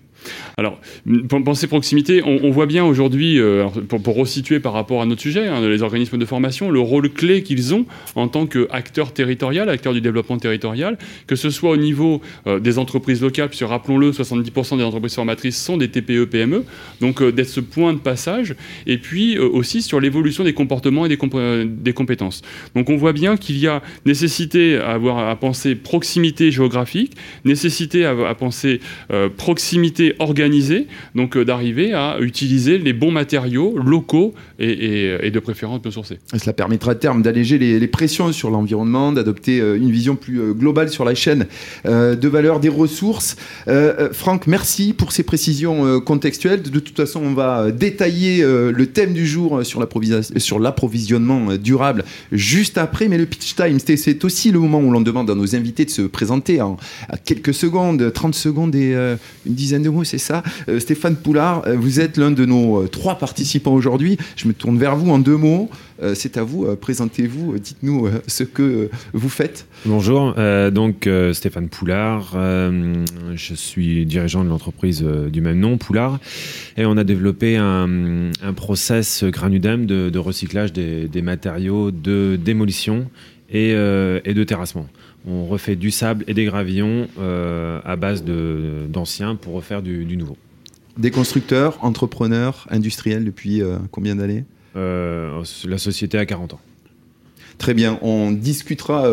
Alors, 0.57 0.79
penser 1.43 1.67
proximité, 1.67 2.21
on, 2.23 2.51
voit 2.51 2.67
bien 2.67 2.85
aujourd'hui, 2.85 3.39
euh, 3.39 3.65
pour, 3.87 4.15
resituer 4.15 4.59
par 4.59 4.73
rapport 4.73 5.01
à 5.01 5.05
notre 5.05 5.21
sujet, 5.21 5.47
hein, 5.47 5.67
les 5.67 5.81
organismes 5.81 6.17
de 6.17 6.25
formation, 6.25 6.69
le 6.69 6.79
rôle 6.79 7.09
clé 7.09 7.41
qu'ils 7.41 7.73
ont 7.73 7.85
en 8.15 8.27
tant 8.27 8.45
qu'acteurs 8.45 9.13
territoriaux, 9.13 9.67
acteurs 9.67 9.93
du 9.93 10.01
développement 10.01 10.37
territorial, 10.37 10.97
que 11.27 11.35
ce 11.35 11.49
soit 11.49 11.71
au 11.71 11.77
niveau 11.77 12.21
euh, 12.47 12.59
des 12.59 12.77
entreprises 12.77 13.21
locales, 13.21 13.49
puisque 13.49 13.67
rappelons-le, 13.67 14.11
70% 14.11 14.77
des 14.77 14.83
entreprises 14.83 15.15
formatrices 15.15 15.61
sont 15.61 15.77
des 15.77 15.89
TPE, 15.89 16.25
PME, 16.25 16.63
donc 17.01 17.21
euh, 17.21 17.31
d'être 17.31 17.49
ce 17.49 17.59
point 17.59 17.93
de 17.93 17.99
passage, 17.99 18.55
et 18.85 18.97
puis 18.97 19.39
aussi 19.39 19.81
sur 19.81 19.99
l'évolution 19.99 20.43
des 20.43 20.53
comportements 20.53 21.05
et 21.05 21.09
des, 21.09 21.17
des, 21.65 21.93
compétences. 21.93 22.41
Donc 22.75 22.89
on 22.89 22.95
voit 22.95 23.13
bien 23.13 23.37
qu'il 23.37 23.57
y 23.57 23.67
a 23.67 23.81
nécessité 24.05 24.77
à, 24.77 24.91
avoir, 24.91 25.29
à 25.29 25.35
penser 25.35 25.75
proximité 25.75 26.51
géographique, 26.51 27.13
nécessité 27.45 28.05
à, 28.05 28.11
à 28.27 28.35
penser 28.35 28.79
proximité 29.37 30.12
organisé, 30.19 30.87
donc 31.15 31.37
euh, 31.37 31.45
d'arriver 31.45 31.93
à 31.93 32.17
utiliser 32.19 32.77
les 32.77 32.93
bons 32.93 33.11
matériaux 33.11 33.77
locaux 33.77 34.33
et, 34.59 35.31
de 35.31 35.39
préférence 35.39 35.81
biosourcés. 35.81 36.19
Cela 36.37 36.53
permettra 36.53 36.91
à 36.91 36.95
terme 36.95 37.21
d'alléger 37.21 37.57
les, 37.57 37.87
pressions 37.87 38.31
sur 38.31 38.49
l'environnement, 38.49 39.11
d'adopter 39.11 39.59
euh, 39.59 39.77
une 39.77 39.91
vision 39.91 40.15
plus 40.15 40.39
euh, 40.39 40.53
globale 40.53 40.89
sur 40.89 41.05
la 41.05 41.15
chaîne 41.15 41.45
de 41.85 42.27
valeur 42.27 42.59
des 42.59 42.69
ressources. 42.69 43.35
Franck, 44.11 44.47
merci 44.47 44.93
pour 44.93 45.11
ces 45.11 45.23
précisions 45.23 45.99
contextuelles. 46.01 46.61
De 46.61 46.79
toute 46.79 46.95
façon, 46.95 47.21
on 47.23 47.33
va 47.33 47.71
détailler 47.71 48.43
le 48.43 48.85
thème 48.87 49.13
du 49.13 49.25
jour 49.25 49.61
sur 49.65 49.79
l'approvisionnement 50.59 51.55
durable 51.57 52.03
juste 52.31 52.77
après, 52.77 53.07
mais 53.07 53.17
le 53.17 53.25
pitch 53.25 53.55
time, 53.55 53.77
c'est 53.79 54.23
aussi 54.23 54.51
le 54.51 54.59
moment 54.59 54.79
où 54.79 54.91
l'on 54.91 55.01
demande 55.01 55.29
à 55.29 55.35
nos 55.35 55.55
invités 55.55 55.85
de 55.85 55.89
se 55.89 56.01
présenter 56.03 56.61
en 56.61 56.77
quelques 57.25 57.53
secondes, 57.53 58.11
30 58.13 58.35
secondes 58.35 58.75
et 58.75 58.93
une 58.93 59.53
dizaine 59.53 59.83
de 59.83 59.89
mots 59.89 60.02
c'est 60.03 60.17
ça. 60.17 60.43
Euh, 60.69 60.79
Stéphane 60.79 61.15
Poulard, 61.15 61.63
euh, 61.67 61.75
vous 61.75 61.99
êtes 61.99 62.17
l'un 62.17 62.31
de 62.31 62.45
nos 62.45 62.83
euh, 62.83 62.87
trois 62.87 63.17
participants 63.17 63.73
aujourd'hui. 63.73 64.17
Je 64.35 64.47
me 64.47 64.53
tourne 64.53 64.77
vers 64.77 64.95
vous 64.95 65.11
en 65.11 65.19
deux 65.19 65.37
mots. 65.37 65.69
c'est 66.15 66.37
à 66.37 66.43
vous. 66.43 66.75
Présentez-vous. 66.75 67.57
Dites-nous 67.59 68.09
ce 68.27 68.43
que 68.43 68.89
vous 69.13 69.29
faites. 69.29 69.67
Bonjour. 69.85 70.35
donc 70.71 71.07
Stéphane 71.31 71.69
Poulard. 71.69 72.33
je 72.33 73.53
suis 73.53 74.05
dirigeant 74.05 74.43
de 74.43 74.49
l'entreprise 74.49 75.01
du 75.01 75.39
même 75.39 75.59
nom, 75.59 75.77
Poulard, 75.77 76.19
et 76.75 76.85
on 76.85 76.97
a 76.97 77.03
développé 77.03 77.55
un, 77.55 78.31
process 78.55 79.23
Granudem 79.23 79.85
de, 79.85 80.17
recyclage 80.17 80.73
des, 80.73 81.21
matériaux 81.21 81.91
de 81.91 82.37
démolition 82.43 83.09
et 83.49 83.73
de 83.73 84.43
terrassement 84.43 84.87
on 85.27 85.45
refait 85.45 85.75
du 85.75 85.91
sable 85.91 86.23
et 86.27 86.33
des 86.33 86.45
gravillons 86.45 87.07
euh, 87.19 87.79
à 87.83 87.95
base 87.95 88.23
d'anciens 88.23 89.35
pour 89.35 89.53
refaire 89.53 89.81
du, 89.81 90.17
nouveau. 90.17 90.37
Des 90.97 91.11
constructeurs, 91.11 91.77
entrepreneurs, 91.83 92.67
industriels 92.69 93.23
depuis 93.23 93.61
euh, 93.61 93.77
combien 93.91 94.15
d'années? 94.15 94.45
Euh, 94.75 95.43
La 95.65 95.77
société 95.77 96.17
a 96.17 96.25
40 96.25 96.55
ans. 96.55 96.59
Très 97.59 97.75
bien, 97.75 97.99
on 98.01 98.31
discutera 98.31 99.07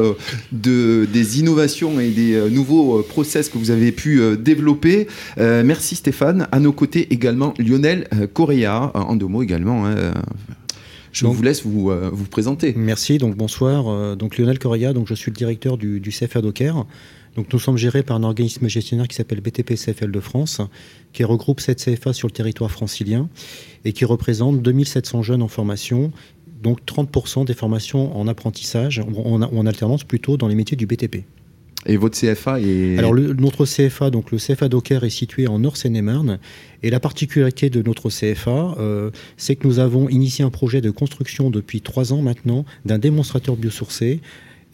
de, 0.50 1.06
des 1.12 1.38
innovations 1.38 2.00
et 2.00 2.08
des 2.08 2.50
nouveaux 2.50 3.02
process 3.02 3.50
que 3.50 3.58
vous 3.58 3.70
avez 3.70 3.92
pu 3.92 4.22
développer. 4.38 5.08
merci 5.36 5.94
Stéphane. 5.94 6.48
À 6.50 6.58
nos 6.58 6.72
côtés 6.72 7.12
également 7.12 7.52
Lionel 7.58 8.08
Correa, 8.32 8.92
en 8.94 9.14
deux 9.14 9.26
mots 9.26 9.42
également. 9.42 9.86
Hein, 9.86 10.14
je 11.12 11.26
vous 11.26 11.42
laisse 11.42 11.64
vous, 11.64 11.90
euh, 11.90 12.10
vous 12.12 12.26
présenter. 12.26 12.74
Merci, 12.76 13.18
donc 13.18 13.36
bonsoir. 13.36 13.88
Euh, 13.88 14.16
donc 14.16 14.38
Lionel 14.38 14.58
Correa, 14.58 14.92
donc 14.92 15.08
je 15.08 15.14
suis 15.14 15.30
le 15.30 15.36
directeur 15.36 15.76
du, 15.76 16.00
CFA 16.00 16.40
Docker. 16.40 16.86
Donc 17.36 17.52
nous 17.52 17.58
sommes 17.58 17.76
gérés 17.76 18.02
par 18.02 18.16
un 18.16 18.24
organisme 18.24 18.68
gestionnaire 18.68 19.06
qui 19.06 19.14
s'appelle 19.14 19.40
BTP 19.40 19.74
CFL 19.74 20.10
de 20.10 20.20
France, 20.20 20.60
qui 21.12 21.24
regroupe 21.24 21.60
7 21.60 21.78
CFA 21.78 22.12
sur 22.12 22.26
le 22.26 22.32
territoire 22.32 22.70
francilien 22.70 23.28
et 23.84 23.92
qui 23.92 24.04
représente 24.04 24.62
2700 24.62 25.22
jeunes 25.22 25.42
en 25.42 25.48
formation, 25.48 26.10
donc 26.60 26.80
30% 26.86 27.44
des 27.44 27.54
formations 27.54 28.16
en 28.18 28.26
apprentissage, 28.26 29.00
ou 29.08 29.20
en 29.20 29.66
alternance 29.66 30.02
plutôt 30.02 30.36
dans 30.36 30.48
les 30.48 30.56
métiers 30.56 30.76
du 30.76 30.86
BTP. 30.86 31.24
Et 31.86 31.96
votre 31.96 32.18
CFA 32.18 32.60
est... 32.60 32.98
Alors 32.98 33.14
notre 33.14 33.64
CFA, 33.64 34.10
donc 34.10 34.30
le 34.30 34.38
CFA 34.38 34.68
Docker 34.68 35.02
est 35.04 35.10
situé 35.10 35.46
en 35.46 35.58
Nord-Seine-et-Marne. 35.58 36.38
Et 36.82 36.90
la 36.90 37.00
particularité 37.00 37.70
de 37.70 37.82
notre 37.82 38.10
CFA, 38.10 38.74
euh, 38.78 39.10
c'est 39.36 39.56
que 39.56 39.66
nous 39.66 39.78
avons 39.78 40.08
initié 40.08 40.44
un 40.44 40.50
projet 40.50 40.80
de 40.80 40.90
construction 40.90 41.50
depuis 41.50 41.80
trois 41.80 42.12
ans 42.12 42.20
maintenant 42.20 42.64
d'un 42.84 42.98
démonstrateur 42.98 43.56
biosourcé 43.56 44.20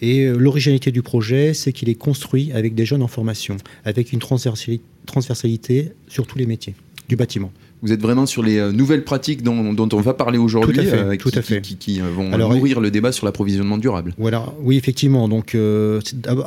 Et 0.00 0.26
l'originalité 0.26 0.90
du 0.90 1.02
projet, 1.02 1.54
c'est 1.54 1.72
qu'il 1.72 1.88
est 1.88 1.94
construit 1.94 2.50
avec 2.52 2.75
des 2.75 2.84
jeunes 2.84 3.02
en 3.02 3.08
formation, 3.08 3.56
avec 3.84 4.12
une 4.12 4.18
transversalité 4.18 5.92
sur 6.08 6.26
tous 6.26 6.38
les 6.38 6.46
métiers 6.46 6.75
du 7.08 7.14
bâtiment. 7.14 7.52
Vous 7.87 7.93
êtes 7.93 8.02
vraiment 8.02 8.26
sur 8.26 8.43
les 8.43 8.73
nouvelles 8.73 9.05
pratiques 9.05 9.43
dont, 9.43 9.76
on 9.78 10.00
va 10.00 10.14
parler 10.14 10.38
aujourd'hui, 10.38 10.88
tout 11.19 11.31
qui, 11.31 11.76
qui, 11.76 12.00
vont 12.00 12.37
nourrir 12.37 12.81
le 12.81 12.90
débat 12.90 13.12
sur 13.12 13.26
l'approvisionnement 13.26 13.78
durable. 13.78 14.12
Voilà, 14.19 14.47
oui, 14.61 14.76
effectivement. 14.76 15.28
Donc, 15.28 15.57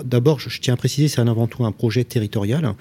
d'abord, 0.03 0.39
je, 0.39 0.49
je, 0.49 0.59
tiens 0.59 0.73
à 0.73 0.77
préciser, 0.77 1.07
c'est 1.07 1.21
avant 1.21 1.47
tout 1.47 1.65
un 1.65 1.71
projet 1.71 2.03
territorial 2.03 2.73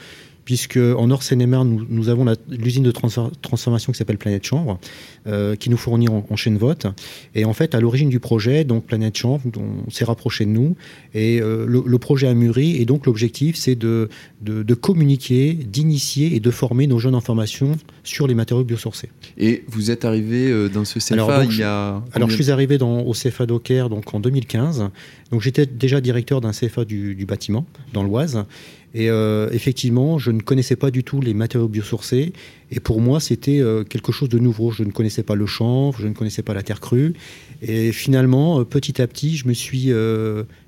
puisque 0.49 0.79
en 0.79 1.09
Nord 1.09 1.23
Seine-et-Marne, 1.23 1.85
nous, 1.91 2.09
avons 2.09 2.25
l'usine 2.49 2.83
de 2.83 2.91
transformation 2.91 3.93
qui 3.93 3.99
s'appelle 3.99 4.17
Planète 4.17 4.47
Chambre, 4.47 4.81
euh, 5.27 5.57
qui 5.57 5.69
nous 5.69 5.77
fournit 5.77 6.09
en, 6.09 6.37
chaîne 6.37 6.57
vote. 6.57 6.87
Et 7.35 7.45
en 7.45 7.53
fait, 7.53 7.75
à 7.75 7.81
l'origine 7.81 8.09
du 8.09 8.19
projet, 8.19 8.65
donc 8.65 8.87
Planète 8.87 9.15
Chambre, 9.15 9.43
on 9.59 9.91
s'est 9.91 10.07
rapproché 10.07 10.47
de 10.47 10.51
nous, 10.51 10.75
et 11.13 11.43
euh, 11.43 11.67
le, 11.69 11.99
projet 11.99 12.29
a 12.29 12.33
mûri, 12.33 12.77
et 12.77 12.87
donc 12.87 13.05
l'objectif, 13.05 13.57
c'est 13.57 13.75
de, 13.75 14.09
de, 14.41 14.75
communiquer, 14.75 15.53
d'initier 15.53 16.35
et 16.35 16.41
de 16.41 16.51
former 16.51 16.87
nos 16.87 16.99
jeunes 16.99 17.15
en 17.15 17.21
formation 17.21 17.77
sur 18.03 18.27
les 18.27 18.35
matériaux 18.35 18.65
biosourcés. 18.65 19.11
Et 19.37 19.65
vous 19.69 19.91
êtes 19.91 20.07
arrivé 20.07 20.51
euh, 20.51 20.71
dans 20.71 20.87
ce 20.87 20.99
CFA 20.99 21.13
alors, 21.13 21.45
il 21.45 21.59
y 21.59 21.63
a... 21.63 22.03
Alors, 22.15 22.31
je 22.31 22.35
suis 22.37 22.51
arrivé 22.51 22.79
dans, 22.79 23.01
au 23.01 23.13
CFA 23.13 23.45
Docker 23.45 23.91
donc, 23.91 24.15
en 24.15 24.21
2015. 24.21 24.89
Donc, 25.31 25.43
j'étais 25.43 25.67
déjà 25.67 26.01
directeur 26.01 26.41
d'un 26.41 26.53
CFA 26.53 26.87
du, 26.87 27.15
du 27.15 27.27
bâtiment, 27.27 27.67
dans 27.93 28.03
l'Oise. 28.03 28.47
Et 28.95 29.11
euh, 29.11 29.51
effectivement, 29.53 30.19
je 30.19 30.31
ne 30.31 30.41
connaissais 30.41 30.77
pas 30.77 30.91
du 30.91 31.05
tout 31.05 31.21
les 31.21 31.35
matériaux 31.35 31.69
biosourcés. 31.69 32.33
Et 32.71 32.81
pour 32.81 33.01
moi, 33.01 33.21
c'était 33.21 33.61
euh, 33.61 33.85
quelque 33.85 34.13
chose 34.13 34.29
de 34.29 34.39
nouveau. 34.39 34.71
Je 34.71 34.83
ne 34.83 34.91
connaissais 34.91 35.23
pas 35.23 35.35
le 35.35 35.47
chanvre, 35.47 35.99
je 36.01 36.09
ne 36.09 36.15
connaissais 36.15 36.43
pas 36.43 36.55
la 36.55 36.63
terre 36.63 36.81
crue. 36.81 37.15
Et 37.63 37.93
finalement, 37.93 38.61
euh, 38.61 38.65
petit 38.65 39.01
à 39.03 39.07
petit, 39.07 39.37
je 39.37 39.47
me 39.47 39.53
suis 39.53 39.91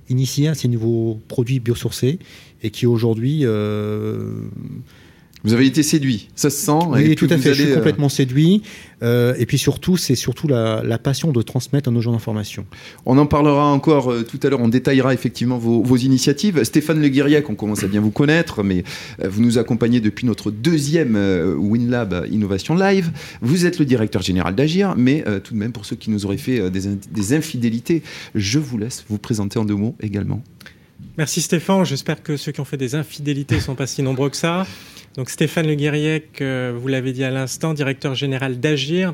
initié 0.08 0.48
à 0.48 0.54
ces 0.54 0.68
nouveaux 0.68 1.20
produits 1.28 1.60
biosourcés 1.60 2.18
et 2.62 2.70
qui 2.70 2.86
aujourd'hui 2.86 3.44
vous 5.44 5.54
avez 5.54 5.66
été 5.66 5.82
séduit, 5.82 6.28
ça 6.34 6.50
se 6.50 6.58
sent. 6.58 6.72
Oui, 6.88 7.14
tout 7.14 7.26
à 7.30 7.38
fait. 7.38 7.54
je 7.54 7.62
suis 7.62 7.74
complètement 7.74 8.08
séduit. 8.08 8.62
Euh, 9.02 9.34
et 9.38 9.46
puis 9.46 9.58
surtout, 9.58 9.96
c'est 9.96 10.14
surtout 10.14 10.48
la, 10.48 10.98
passion 10.98 11.32
de 11.32 11.40
transmettre 11.40 11.88
à 11.88 11.92
nos 11.92 12.02
gens 12.02 12.12
d'information. 12.12 12.66
On 13.06 13.16
en 13.16 13.26
parlera 13.26 13.66
encore 13.66 14.12
euh, 14.12 14.22
tout 14.22 14.38
à 14.42 14.50
l'heure. 14.50 14.60
On 14.60 14.68
détaillera 14.68 15.14
effectivement 15.14 15.56
vos, 15.56 15.96
initiatives. 15.96 16.62
Stéphane 16.64 17.00
Le 17.00 17.08
Guiriac, 17.08 17.48
on 17.48 17.54
commence 17.54 17.84
à 17.84 17.86
bien 17.86 18.00
vous 18.00 18.10
connaître, 18.10 18.62
mais 18.62 18.84
euh, 19.22 19.28
vous 19.28 19.40
nous 19.40 19.58
accompagnez 19.58 20.00
depuis 20.00 20.26
notre 20.26 20.50
deuxième 20.50 21.16
WinLab 21.58 22.26
Innovation 22.30 22.74
Live. 22.74 23.10
Vous 23.40 23.66
êtes 23.66 23.78
le 23.78 23.84
directeur 23.84 24.22
général 24.22 24.54
d'Agir, 24.54 24.94
mais 24.96 25.24
tout 25.44 25.54
de 25.54 25.58
même, 25.58 25.72
pour 25.72 25.84
ceux 25.84 25.96
qui 25.96 26.10
nous 26.10 26.24
auraient 26.26 26.36
fait 26.36 26.70
des, 26.70 26.82
des 27.10 27.32
infidélités, 27.34 28.02
je 28.34 28.58
vous 28.58 28.78
laisse 28.78 29.04
vous 29.08 29.18
présenter 29.18 29.58
en 29.58 29.64
deux 29.64 29.74
mots 29.74 29.96
également. 30.00 30.42
Merci 31.20 31.42
Stéphane. 31.42 31.84
J'espère 31.84 32.22
que 32.22 32.38
ceux 32.38 32.50
qui 32.50 32.62
ont 32.62 32.64
fait 32.64 32.78
des 32.78 32.94
infidélités 32.94 33.56
ne 33.56 33.60
sont 33.60 33.74
pas 33.74 33.86
si 33.86 34.02
nombreux 34.02 34.30
que 34.30 34.38
ça. 34.38 34.66
Donc 35.16 35.28
Stéphane 35.28 35.66
Le 35.66 35.74
Guiriec, 35.74 36.42
vous 36.42 36.88
l'avez 36.88 37.12
dit 37.12 37.24
à 37.24 37.30
l'instant, 37.30 37.74
directeur 37.74 38.14
général 38.14 38.58
d'Agir. 38.58 39.12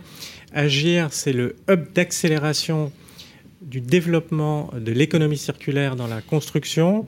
Agir, 0.55 1.09
c'est 1.11 1.33
le 1.33 1.57
hub 1.69 1.93
d'accélération 1.95 2.93
du 3.61 3.81
développement 3.81 4.71
de 4.79 4.93
l'économie 4.93 5.37
circulaire 5.37 5.97
dans 5.97 6.07
la 6.07 6.21
construction. 6.21 7.07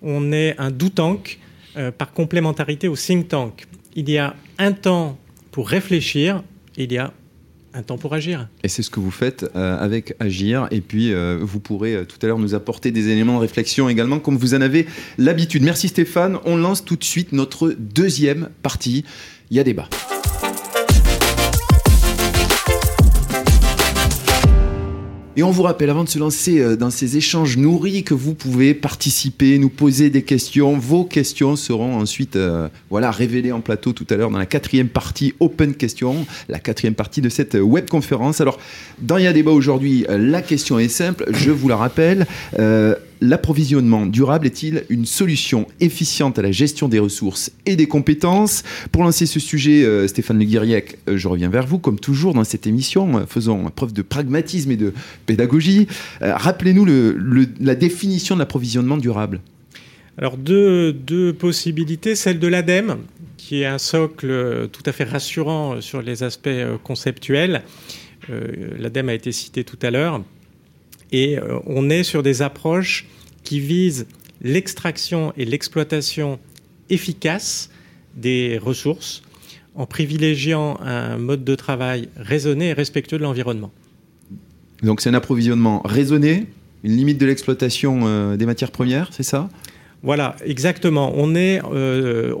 On 0.00 0.32
est 0.32 0.54
un 0.56 0.70
do 0.70 0.88
tank 0.88 1.38
euh, 1.76 1.90
par 1.90 2.14
complémentarité 2.14 2.88
au 2.88 2.96
think 2.96 3.28
tank. 3.28 3.66
Il 3.96 4.08
y 4.08 4.16
a 4.16 4.34
un 4.56 4.72
temps 4.72 5.18
pour 5.50 5.68
réfléchir, 5.68 6.42
il 6.78 6.90
y 6.90 6.96
a 6.96 7.12
un 7.74 7.82
temps 7.82 7.98
pour 7.98 8.14
agir. 8.14 8.48
Et 8.62 8.68
c'est 8.68 8.82
ce 8.82 8.90
que 8.90 9.00
vous 9.00 9.10
faites 9.10 9.46
euh, 9.54 9.78
avec 9.78 10.14
Agir. 10.20 10.68
Et 10.70 10.80
puis, 10.80 11.12
euh, 11.12 11.38
vous 11.40 11.60
pourrez 11.60 11.94
euh, 11.94 12.04
tout 12.04 12.18
à 12.22 12.26
l'heure 12.26 12.38
nous 12.38 12.54
apporter 12.54 12.90
des 12.90 13.08
éléments 13.08 13.36
de 13.36 13.40
réflexion 13.40 13.88
également, 13.88 14.18
comme 14.18 14.36
vous 14.36 14.54
en 14.54 14.60
avez 14.60 14.86
l'habitude. 15.18 15.62
Merci 15.62 15.88
Stéphane. 15.88 16.38
On 16.44 16.56
lance 16.56 16.84
tout 16.84 16.96
de 16.96 17.04
suite 17.04 17.32
notre 17.32 17.74
deuxième 17.78 18.48
partie. 18.62 19.04
Il 19.50 19.56
y 19.56 19.60
a 19.60 19.64
débat. 19.64 19.88
Et 25.38 25.44
on 25.44 25.52
vous 25.52 25.62
rappelle, 25.62 25.88
avant 25.88 26.02
de 26.02 26.08
se 26.08 26.18
lancer 26.18 26.58
euh, 26.58 26.74
dans 26.74 26.90
ces 26.90 27.16
échanges 27.16 27.58
nourris, 27.58 28.02
que 28.02 28.12
vous 28.12 28.34
pouvez 28.34 28.74
participer, 28.74 29.56
nous 29.58 29.68
poser 29.68 30.10
des 30.10 30.22
questions. 30.22 30.76
Vos 30.76 31.04
questions 31.04 31.54
seront 31.54 31.94
ensuite 31.94 32.34
euh, 32.34 32.68
voilà, 32.90 33.12
révélées 33.12 33.52
en 33.52 33.60
plateau 33.60 33.92
tout 33.92 34.04
à 34.10 34.16
l'heure 34.16 34.32
dans 34.32 34.38
la 34.38 34.46
quatrième 34.46 34.88
partie 34.88 35.34
Open 35.38 35.74
Question, 35.74 36.26
la 36.48 36.58
quatrième 36.58 36.96
partie 36.96 37.20
de 37.20 37.28
cette 37.28 37.54
web 37.54 37.88
conférence. 37.88 38.40
Alors, 38.40 38.58
dans 39.00 39.16
Il 39.16 39.32
débat 39.32 39.52
aujourd'hui, 39.52 40.04
euh, 40.08 40.18
la 40.18 40.42
question 40.42 40.80
est 40.80 40.88
simple, 40.88 41.24
je 41.30 41.52
vous 41.52 41.68
la 41.68 41.76
rappelle 41.76 42.26
l'approvisionnement 43.20 44.06
durable 44.06 44.46
est-il 44.46 44.84
une 44.88 45.06
solution 45.06 45.66
efficiente 45.80 46.38
à 46.38 46.42
la 46.42 46.52
gestion 46.52 46.88
des 46.88 46.98
ressources 46.98 47.52
et 47.66 47.76
des 47.76 47.86
compétences 47.86 48.62
Pour 48.92 49.04
lancer 49.04 49.26
ce 49.26 49.40
sujet, 49.40 49.84
euh, 49.84 50.06
Stéphane 50.06 50.38
Le 50.38 50.44
Guiriec, 50.44 50.98
euh, 51.08 51.16
je 51.16 51.28
reviens 51.28 51.48
vers 51.48 51.66
vous, 51.66 51.78
comme 51.78 51.98
toujours 51.98 52.34
dans 52.34 52.44
cette 52.44 52.66
émission, 52.66 53.18
euh, 53.18 53.26
faisons 53.26 53.70
preuve 53.70 53.92
de 53.92 54.02
pragmatisme 54.02 54.70
et 54.70 54.76
de 54.76 54.92
pédagogie. 55.26 55.86
Rappelez-nous 56.20 56.86
la 57.60 57.74
définition 57.74 58.34
de 58.34 58.40
l'approvisionnement 58.40 58.96
durable. 58.96 59.40
Alors 60.16 60.36
deux, 60.36 60.92
deux 60.92 61.32
possibilités, 61.32 62.14
celle 62.14 62.38
de 62.38 62.48
l'ADEME, 62.48 62.98
qui 63.36 63.62
est 63.62 63.66
un 63.66 63.78
socle 63.78 64.68
tout 64.72 64.82
à 64.86 64.92
fait 64.92 65.04
rassurant 65.04 65.80
sur 65.80 66.02
les 66.02 66.22
aspects 66.22 66.48
conceptuels. 66.82 67.62
L'ADEME 68.78 69.10
a 69.10 69.14
été 69.14 69.30
cité 69.30 69.62
tout 69.64 69.78
à 69.82 69.90
l'heure. 69.90 70.22
Et 71.12 71.38
euh, 71.38 71.58
on 71.66 71.90
est 71.90 72.02
sur 72.02 72.22
des 72.22 72.42
approches 72.42 73.06
qui 73.44 73.60
visent 73.60 74.06
l'extraction 74.42 75.32
et 75.36 75.44
l'exploitation 75.44 76.38
efficace 76.90 77.70
des 78.14 78.58
ressources 78.58 79.22
en 79.74 79.86
privilégiant 79.86 80.78
un 80.80 81.18
mode 81.18 81.44
de 81.44 81.54
travail 81.54 82.08
raisonné 82.16 82.68
et 82.68 82.72
respectueux 82.72 83.18
de 83.18 83.22
l'environnement. 83.22 83.70
Donc 84.82 85.00
c'est 85.00 85.08
un 85.08 85.14
approvisionnement 85.14 85.82
raisonné, 85.84 86.46
une 86.84 86.96
limite 86.96 87.18
de 87.18 87.26
l'exploitation 87.26 88.00
euh, 88.04 88.36
des 88.36 88.46
matières 88.46 88.70
premières, 88.70 89.12
c'est 89.12 89.22
ça? 89.22 89.48
Voilà, 90.02 90.36
exactement. 90.44 91.12
On 91.16 91.34
est 91.34 91.60
euh, 91.72 92.34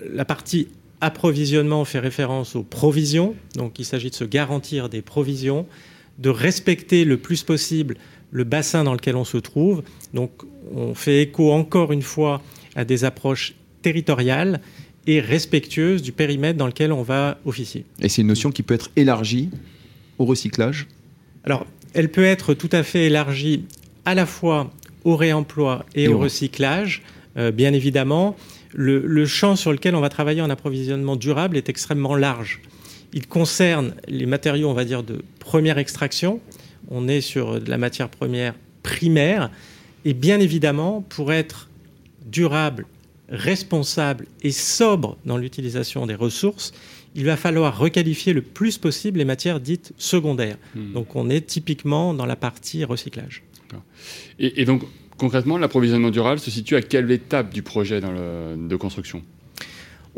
la 0.00 0.24
partie 0.24 0.68
approvisionnement 1.00 1.84
fait 1.84 1.98
référence 1.98 2.56
aux 2.56 2.62
provisions, 2.62 3.34
donc 3.54 3.78
il 3.78 3.84
s'agit 3.84 4.10
de 4.10 4.14
se 4.14 4.24
garantir 4.24 4.88
des 4.88 5.00
provisions 5.00 5.66
de 6.18 6.30
respecter 6.30 7.04
le 7.04 7.16
plus 7.16 7.42
possible 7.42 7.96
le 8.30 8.44
bassin 8.44 8.84
dans 8.84 8.92
lequel 8.92 9.16
on 9.16 9.24
se 9.24 9.38
trouve. 9.38 9.82
Donc 10.14 10.30
on 10.74 10.94
fait 10.94 11.22
écho 11.22 11.52
encore 11.52 11.92
une 11.92 12.02
fois 12.02 12.42
à 12.76 12.84
des 12.84 13.04
approches 13.04 13.54
territoriales 13.82 14.60
et 15.06 15.20
respectueuses 15.20 16.02
du 16.02 16.12
périmètre 16.12 16.58
dans 16.58 16.66
lequel 16.66 16.92
on 16.92 17.02
va 17.02 17.38
officier. 17.46 17.84
Et 18.00 18.08
c'est 18.08 18.22
une 18.22 18.28
notion 18.28 18.50
qui 18.50 18.62
peut 18.62 18.74
être 18.74 18.90
élargie 18.96 19.48
au 20.18 20.24
recyclage? 20.24 20.86
Alors, 21.44 21.66
elle 21.94 22.10
peut 22.10 22.24
être 22.24 22.52
tout 22.52 22.68
à 22.72 22.82
fait 22.82 23.06
élargie 23.06 23.64
à 24.04 24.14
la 24.14 24.26
fois 24.26 24.70
au 25.04 25.16
réemploi 25.16 25.86
et, 25.94 26.08
au 26.08 26.18
recyclage. 26.18 27.02
Euh, 27.36 27.50
bien 27.50 27.72
évidemment, 27.72 28.36
le 28.74 29.26
champ 29.26 29.56
sur 29.56 29.72
lequel 29.72 29.94
on 29.94 30.00
va 30.00 30.08
travailler 30.08 30.42
en 30.42 30.50
approvisionnement 30.50 31.16
durable 31.16 31.56
est 31.56 31.68
extrêmement 31.68 32.16
large. 32.16 32.60
Il 33.18 33.26
concerne 33.26 33.96
les 34.06 34.26
matériaux, 34.26 34.70
on 34.70 34.74
va 34.74 34.84
dire, 34.84 35.02
de 35.02 35.24
première 35.40 35.78
extraction. 35.78 36.38
On 36.88 37.08
est 37.08 37.20
sur 37.20 37.60
de 37.60 37.68
la 37.68 37.76
matière 37.76 38.08
première 38.08 38.54
primaire. 38.84 39.50
Et 40.04 40.14
bien 40.14 40.38
évidemment, 40.38 41.04
pour 41.08 41.32
être 41.32 41.68
durable, 42.26 42.86
responsable 43.28 44.26
et 44.42 44.52
sobre 44.52 45.16
dans 45.24 45.36
l'utilisation 45.36 46.06
des 46.06 46.14
ressources, 46.14 46.72
il 47.16 47.24
va 47.24 47.36
falloir 47.36 47.76
requalifier 47.76 48.32
le 48.34 48.40
plus 48.40 48.78
possible 48.78 49.18
les 49.18 49.24
matières 49.24 49.58
dites 49.58 49.92
secondaires. 49.98 50.56
Hmm. 50.76 50.92
Donc 50.92 51.16
on 51.16 51.28
est 51.28 51.44
typiquement 51.44 52.14
dans 52.14 52.24
la 52.24 52.36
partie 52.36 52.84
recyclage. 52.84 53.42
Et, 54.38 54.64
donc 54.64 54.84
concrètement, 55.16 55.58
l'approvisionnement 55.58 56.10
durable 56.10 56.38
se 56.38 56.52
situe 56.52 56.76
à 56.76 56.82
quelle 56.82 57.10
étape 57.10 57.52
du 57.52 57.62
projet 57.62 58.00
de 58.00 58.76
construction? 58.76 59.24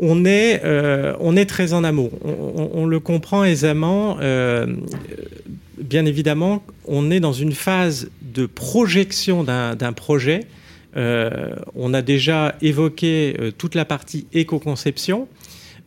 On 0.01 0.25
est, 0.25 0.61
euh, 0.65 1.13
on 1.19 1.37
est 1.37 1.45
très 1.45 1.73
en 1.73 1.83
amont. 1.83 2.11
On, 2.23 2.87
le 2.87 2.99
comprend 2.99 3.43
aisément. 3.43 4.17
Euh, 4.19 4.65
bien 5.77 6.05
évidemment, 6.05 6.63
on 6.85 7.11
est 7.11 7.19
dans 7.19 7.33
une 7.33 7.53
phase 7.53 8.09
de 8.21 8.47
projection 8.47 9.43
d'un 9.43 9.93
projet. 9.93 10.41
Euh, 10.97 11.55
on 11.75 11.93
a 11.93 12.01
déjà 12.01 12.55
évoqué 12.61 13.37
toute 13.59 13.75
la 13.75 13.85
partie 13.85 14.25
éco-conception. 14.33 15.27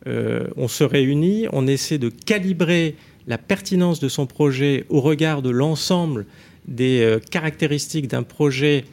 on 0.05 0.67
se 0.67 0.83
réunit, 0.85 1.47
on 1.51 1.67
essaie 1.67 1.97
de 1.97 2.09
calibrer 2.09 2.95
la 3.27 3.37
pertinence 3.37 3.99
de 3.99 4.07
son 4.07 4.25
projet 4.27 4.85
au 4.89 5.01
regard 5.01 5.41
de 5.41 5.49
l'ensemble 5.49 6.25
des 6.67 7.17
caractéristiques 7.31 8.07
d'un 8.07 8.23
projet 8.23 8.85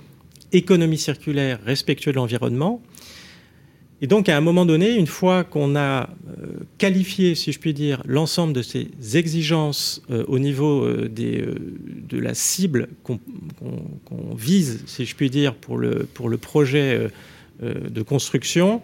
économie 0.52 0.98
circulaire 0.98 1.60
respectueux 1.64 2.10
de 2.10 2.16
l'environnement. 2.16 2.82
Et 4.02 4.06
donc, 4.06 4.28
à 4.28 4.36
un 4.36 4.40
moment 4.42 4.66
donné, 4.66 4.96
une 4.96 5.06
fois 5.06 5.44
qu'on 5.44 5.76
a 5.76 6.10
qualifié, 6.76 7.34
si 7.34 7.52
je 7.52 7.58
puis 7.58 7.72
dire, 7.72 8.02
l'ensemble 8.04 8.52
de 8.52 8.60
ces 8.60 8.88
exigences 9.14 10.02
au 10.26 10.38
niveau 10.38 10.90
des, 11.06 11.46
de 12.08 12.18
la 12.18 12.34
cible 12.34 12.88
qu'on 13.04 13.20
vise, 14.36 14.82
si 14.86 15.06
je 15.06 15.14
puis 15.14 15.30
dire, 15.30 15.54
pour 15.54 15.78
le, 15.78 16.08
pour 16.12 16.28
le 16.28 16.36
projet 16.36 17.10
de 17.62 18.02
construction, 18.02 18.82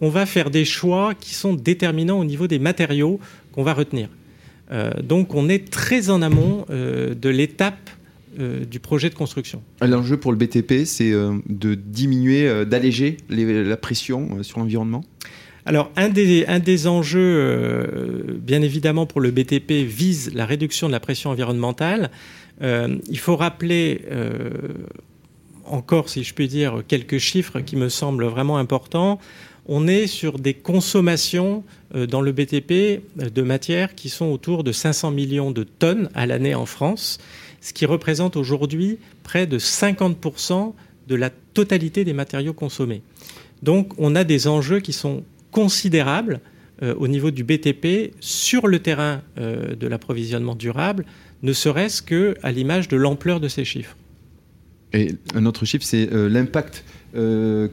on 0.00 0.08
va 0.08 0.26
faire 0.26 0.50
des 0.50 0.64
choix 0.64 1.14
qui 1.14 1.34
sont 1.34 1.54
déterminants 1.54 2.18
au 2.18 2.24
niveau 2.24 2.46
des 2.46 2.58
matériaux 2.58 3.20
qu'on 3.52 3.62
va 3.62 3.74
retenir. 3.74 4.08
Euh, 4.72 4.90
donc 5.02 5.34
on 5.34 5.48
est 5.48 5.70
très 5.70 6.10
en 6.10 6.22
amont 6.22 6.66
euh, 6.70 7.14
de 7.14 7.28
l'étape 7.28 7.90
euh, 7.90 7.95
du 8.36 8.80
projet 8.80 9.10
de 9.10 9.14
construction. 9.14 9.62
L'enjeu 9.80 10.16
pour 10.16 10.32
le 10.32 10.38
BTP, 10.38 10.84
c'est 10.84 11.10
de 11.12 11.74
diminuer, 11.74 12.64
d'alléger 12.66 13.16
la 13.28 13.76
pression 13.76 14.42
sur 14.42 14.58
l'environnement? 14.58 15.02
Alors, 15.64 15.90
un 15.96 16.08
des, 16.08 16.44
un 16.46 16.58
des 16.58 16.86
enjeux, 16.86 18.38
bien 18.40 18.62
évidemment, 18.62 19.06
pour 19.06 19.20
le 19.20 19.30
BTP 19.30 19.72
vise 19.86 20.32
la 20.34 20.46
réduction 20.46 20.86
de 20.86 20.92
la 20.92 21.00
pression 21.00 21.30
environnementale. 21.30 22.10
il 22.62 23.18
faut 23.18 23.36
rappeler 23.36 24.02
encore, 25.64 26.08
si 26.08 26.22
je 26.22 26.34
puis 26.34 26.48
dire, 26.48 26.82
quelques 26.86 27.18
chiffres 27.18 27.60
qui 27.60 27.76
me 27.76 27.88
semblent 27.88 28.26
vraiment 28.26 28.58
importants 28.58 29.18
on 29.68 29.88
est 29.88 30.06
sur 30.06 30.38
des 30.38 30.54
consommations 30.54 31.64
euh, 31.94 32.06
dans 32.06 32.20
le 32.20 32.32
BTP 32.32 32.70
euh, 32.70 33.30
de 33.34 33.42
matières 33.42 33.94
qui 33.94 34.08
sont 34.08 34.26
autour 34.26 34.64
de 34.64 34.72
500 34.72 35.10
millions 35.10 35.50
de 35.50 35.64
tonnes 35.64 36.08
à 36.14 36.26
l'année 36.26 36.54
en 36.54 36.66
France, 36.66 37.18
ce 37.60 37.72
qui 37.72 37.86
représente 37.86 38.36
aujourd'hui 38.36 38.98
près 39.22 39.46
de 39.46 39.58
50% 39.58 40.72
de 41.08 41.14
la 41.14 41.30
totalité 41.30 42.04
des 42.04 42.12
matériaux 42.12 42.52
consommés. 42.52 43.02
Donc 43.62 43.92
on 43.98 44.14
a 44.14 44.24
des 44.24 44.48
enjeux 44.48 44.80
qui 44.80 44.92
sont 44.92 45.22
considérables 45.50 46.40
euh, 46.82 46.94
au 46.96 47.08
niveau 47.08 47.30
du 47.30 47.44
BTP 47.44 48.14
sur 48.20 48.66
le 48.66 48.80
terrain 48.80 49.22
de 49.36 49.86
l'approvisionnement 49.86 50.54
durable, 50.54 51.04
ne 51.42 51.52
serait-ce 51.52 52.02
qu'à 52.02 52.52
l'image 52.52 52.88
de 52.88 52.96
l'ampleur 52.96 53.40
de 53.40 53.48
ces 53.48 53.64
chiffres. 53.64 53.96
Et 54.92 55.14
un 55.34 55.46
autre 55.46 55.64
chiffre, 55.64 55.84
c'est 55.84 56.08
l'impact 56.10 56.84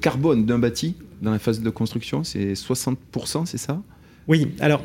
carbone 0.01 0.45
d'un 0.45 0.59
bâti 0.59 0.95
dans 1.23 1.31
la 1.31 1.39
phase 1.39 1.61
de 1.61 1.69
construction 1.69 2.23
C'est 2.23 2.53
60%, 2.53 3.45
c'est 3.45 3.57
ça? 3.57 3.81
Oui, 4.27 4.49
alors 4.59 4.83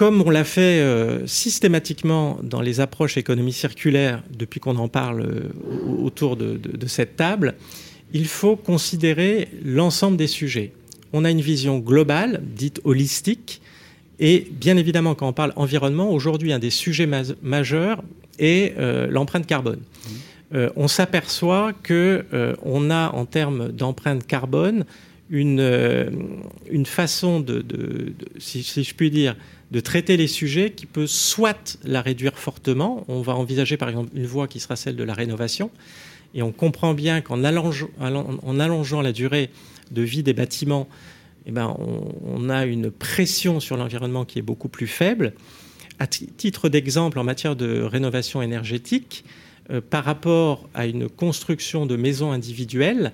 comme 0.00 0.22
on 0.22 0.30
l'a 0.30 0.44
fait 0.44 0.80
euh, 0.80 1.26
systématiquement 1.26 2.38
dans 2.42 2.62
les 2.62 2.80
approches 2.80 3.18
économie 3.18 3.52
circulaire 3.52 4.22
depuis 4.30 4.58
qu'on 4.58 4.76
en 4.76 4.88
parle 4.88 5.20
euh, 5.20 6.02
autour 6.02 6.38
de, 6.38 6.58
cette 6.86 7.16
table, 7.16 7.54
il 8.14 8.26
faut 8.26 8.56
considérer 8.56 9.48
l'ensemble 9.62 10.16
des 10.16 10.26
sujets. 10.26 10.72
On 11.12 11.26
a 11.26 11.30
une 11.30 11.42
vision 11.42 11.78
globale, 11.78 12.40
dite 12.42 12.80
holistique, 12.84 13.60
et 14.20 14.50
bien 14.50 14.78
évidemment, 14.78 15.14
quand 15.14 15.28
on 15.28 15.34
parle 15.34 15.52
environnement, 15.56 16.10
aujourd'hui, 16.10 16.54
un 16.54 16.58
des 16.58 16.70
sujets 16.70 17.08
majeurs 17.42 18.02
est 18.38 18.78
euh, 18.78 19.06
l'empreinte 19.06 19.46
carbone. 19.46 19.80
Mmh. 20.52 20.56
On 20.76 20.88
s'aperçoit 20.88 21.74
que 21.74 22.24
on 22.62 22.90
a 22.90 23.10
en 23.10 23.26
termes 23.26 23.70
d'empreinte 23.70 24.26
carbone 24.26 24.86
une, 25.28 26.10
une 26.68 26.86
façon 26.86 27.38
de, 27.38 27.64
si, 28.38 28.62
je 28.62 28.94
puis 28.94 29.10
dire, 29.10 29.36
de 29.70 29.80
traiter 29.80 30.16
les 30.16 30.26
sujets 30.26 30.70
qui 30.70 30.86
peut 30.86 31.06
soit 31.06 31.78
la 31.84 32.02
réduire 32.02 32.38
fortement. 32.38 33.04
On 33.08 33.22
va 33.22 33.34
envisager 33.34 33.76
par 33.76 33.88
exemple 33.88 34.10
une 34.14 34.26
voie 34.26 34.48
qui 34.48 34.60
sera 34.60 34.76
celle 34.76 34.96
de 34.96 35.04
la 35.04 35.14
rénovation. 35.14 35.70
Et 36.34 36.42
on 36.42 36.52
comprend 36.52 36.94
bien 36.94 37.20
qu'en 37.20 37.44
allongeant, 37.44 39.00
la 39.00 39.12
durée 39.12 39.50
de 39.90 40.02
vie 40.02 40.22
des 40.22 40.32
bâtiments, 40.32 40.88
eh 41.46 41.50
ben, 41.50 41.76
on, 42.24 42.48
a 42.48 42.66
une 42.66 42.90
pression 42.90 43.58
sur 43.58 43.76
l'environnement 43.76 44.24
qui 44.24 44.38
est 44.38 44.42
beaucoup 44.42 44.68
plus 44.68 44.86
faible. 44.86 45.32
À 45.98 46.06
titre 46.06 46.68
d'exemple, 46.68 47.18
en 47.18 47.24
matière 47.24 47.56
de 47.56 47.82
rénovation 47.82 48.42
énergétique, 48.42 49.24
euh, 49.70 49.80
par 49.80 50.04
rapport 50.04 50.68
à 50.74 50.86
une 50.86 51.08
construction 51.08 51.86
de 51.86 51.96
maisons 51.96 52.32
individuelles, 52.32 53.12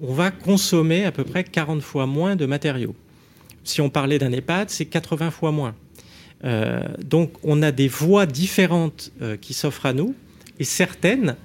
on 0.00 0.12
va 0.12 0.30
consommer 0.30 1.04
à 1.04 1.12
peu 1.12 1.24
près 1.24 1.44
40 1.44 1.82
fois 1.82 2.06
moins 2.06 2.36
de 2.36 2.46
matériaux. 2.46 2.94
Si 3.64 3.80
on 3.80 3.90
parlait 3.90 4.18
d'un 4.18 4.32
EHPAD, 4.32 4.70
c'est 4.70 4.86
80 4.86 5.30
fois 5.30 5.52
moins. 5.52 5.74
Euh, 6.44 6.82
donc 7.04 7.32
on 7.42 7.62
a 7.62 7.72
des 7.72 7.88
voies 7.88 8.26
différentes 8.26 9.12
euh, 9.22 9.36
qui 9.36 9.54
s'offrent 9.54 9.86
à 9.86 9.92
nous 9.92 10.14
et 10.58 10.64
certaines 10.64 11.36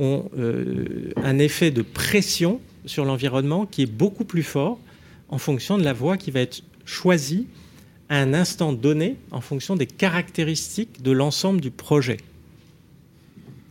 ont 0.00 0.28
un 1.22 1.38
effet 1.38 1.70
de 1.70 1.82
pression 1.82 2.60
sur 2.84 3.04
l'environnement 3.04 3.64
qui 3.64 3.82
est 3.82 3.86
beaucoup 3.86 4.24
plus 4.24 4.42
fort 4.42 4.80
en 5.28 5.38
fonction 5.38 5.78
de 5.78 5.84
la 5.84 5.92
voie 5.92 6.16
qui 6.16 6.32
va 6.32 6.40
être 6.40 6.62
choisie 6.84 7.46
à 8.08 8.18
un 8.18 8.34
instant 8.34 8.72
donné 8.72 9.16
en 9.30 9.40
fonction 9.40 9.76
des 9.76 9.86
caractéristiques 9.86 11.02
de 11.02 11.12
l'ensemble 11.12 11.60
du 11.60 11.70
projet. 11.70 12.18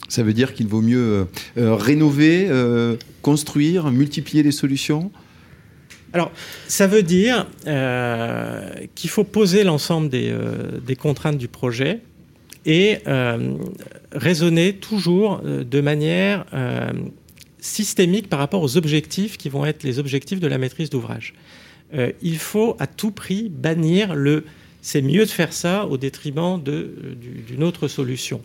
Ça 0.09 0.23
veut 0.23 0.33
dire 0.33 0.53
qu'il 0.53 0.67
vaut 0.67 0.81
mieux 0.81 0.97
euh, 0.97 1.25
euh, 1.57 1.75
rénover, 1.75 2.47
euh, 2.49 2.97
construire, 3.21 3.89
multiplier 3.91 4.43
les 4.43 4.51
solutions? 4.51 5.11
Alors, 6.13 6.31
ça 6.67 6.85
veut 6.85 7.01
dire 7.03 7.47
qu'il 8.95 9.09
faut 9.09 9.23
poser 9.23 9.63
l'ensemble 9.63 10.09
des, 10.09 10.95
contraintes 10.95 11.37
du 11.39 11.47
projet 11.47 12.01
et 12.65 12.99
raisonner 14.11 14.73
toujours 14.73 15.41
de 15.41 15.81
manière 15.81 16.45
systémique 17.59 18.29
par 18.29 18.39
rapport 18.39 18.61
aux 18.61 18.77
objectifs 18.77 19.37
qui 19.37 19.49
vont 19.49 19.65
être 19.65 19.83
les 19.83 19.97
objectifs 19.97 20.39
de 20.39 20.47
la 20.47 20.59
maîtrise 20.59 20.91
d'ouvrage. 20.91 21.33
il 22.21 22.37
faut 22.37 22.75
à 22.79 22.85
tout 22.85 23.11
prix 23.11 23.49
bannir 23.49 24.13
le 24.13 24.43
c'est 24.85 25.01
mieux 25.01 25.25
de 25.25 25.29
faire 25.29 25.53
ça 25.53 25.87
au 25.87 25.97
détriment 25.97 26.61
d'une 26.61 27.63
autre 27.63 27.87
solution 27.87 28.41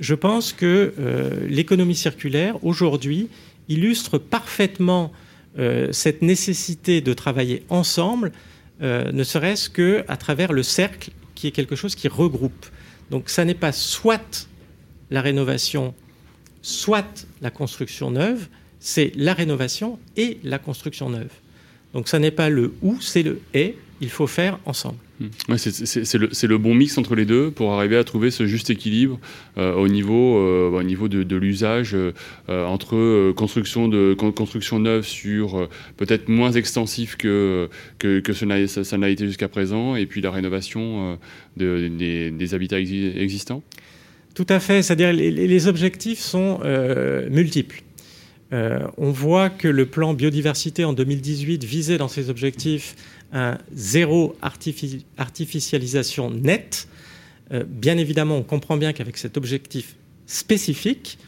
je 0.00 0.14
pense 0.14 0.52
que 0.52 0.94
euh, 0.98 1.30
l'économie 1.48 1.94
circulaire, 1.94 2.62
aujourd'hui, 2.64 3.28
illustre 3.68 4.18
parfaitement 4.18 5.12
euh, 5.58 5.88
cette 5.92 6.22
nécessité 6.22 7.00
de 7.00 7.12
travailler 7.12 7.64
ensemble, 7.68 8.32
euh, 8.80 9.10
ne 9.10 9.24
serait-ce 9.24 9.68
qu'à 9.68 10.16
travers 10.16 10.52
le 10.52 10.62
cercle, 10.62 11.10
qui 11.34 11.48
est 11.48 11.50
quelque 11.52 11.76
chose 11.76 11.94
qui 11.94 12.08
regroupe. 12.08 12.66
Donc 13.10 13.28
ça 13.28 13.44
n'est 13.44 13.54
pas 13.54 13.72
soit 13.72 14.48
la 15.10 15.20
rénovation, 15.20 15.94
soit 16.62 17.26
la 17.40 17.50
construction 17.50 18.10
neuve, 18.10 18.48
c'est 18.80 19.12
la 19.16 19.34
rénovation 19.34 19.98
et 20.16 20.38
la 20.44 20.58
construction 20.58 21.10
neuve. 21.10 21.32
Donc 21.92 22.08
ça 22.08 22.18
n'est 22.18 22.30
pas 22.30 22.48
le 22.48 22.74
ou, 22.82 23.00
c'est 23.00 23.22
le 23.22 23.40
et, 23.54 23.76
il 24.00 24.10
faut 24.10 24.26
faire 24.26 24.58
ensemble. 24.64 24.98
C'est 25.56 26.46
le, 26.46 26.58
bon 26.58 26.74
mix 26.74 26.96
entre 26.96 27.14
les 27.16 27.24
deux 27.24 27.50
pour 27.50 27.72
arriver 27.72 27.96
à 27.96 28.04
trouver 28.04 28.30
ce 28.30 28.46
juste 28.46 28.70
équilibre 28.70 29.18
euh, 29.56 29.74
au 29.74 29.88
niveau, 29.88 30.38
euh, 30.38 30.70
au 30.70 30.82
niveau 30.82 31.08
de, 31.08 31.36
l'usage 31.36 31.94
euh, 31.94 32.12
entre 32.48 33.32
construction, 33.32 33.88
de, 33.88 34.14
construction 34.14 34.78
neuve 34.78 35.04
sur 35.04 35.68
peut-être 35.96 36.28
moins 36.28 36.52
extensif 36.52 37.16
que, 37.16 37.68
que, 37.98 38.32
ça 38.32 38.98
n'a 38.98 39.08
été 39.08 39.26
jusqu'à 39.26 39.48
présent 39.48 39.96
et 39.96 40.06
puis 40.06 40.20
la 40.20 40.30
rénovation 40.30 41.18
des, 41.56 42.54
habitats 42.54 42.78
existants 42.78 43.62
Tout 44.34 44.46
à 44.48 44.60
fait, 44.60 44.82
c'est-à-dire 44.82 45.12
les, 45.12 45.66
objectifs 45.66 46.20
sont 46.20 46.60
multiples. 47.30 47.82
On 48.50 49.10
voit 49.10 49.50
que 49.50 49.68
le 49.68 49.86
plan 49.86 50.14
biodiversité 50.14 50.84
en 50.84 50.92
2018 50.92 51.64
visait 51.64 51.98
dans 51.98 52.08
ses 52.08 52.30
objectifs 52.30 52.96
un 53.32 53.58
zéro 53.72 54.36
artificialisation 54.42 56.30
nette. 56.30 56.88
Euh, 57.52 57.64
bien 57.66 57.98
évidemment, 57.98 58.36
on 58.36 58.42
comprend 58.42 58.76
bien 58.76 58.92
qu'avec 58.92 59.16
cet 59.16 59.36
objectif 59.36 59.96
spécifique, 60.26 61.18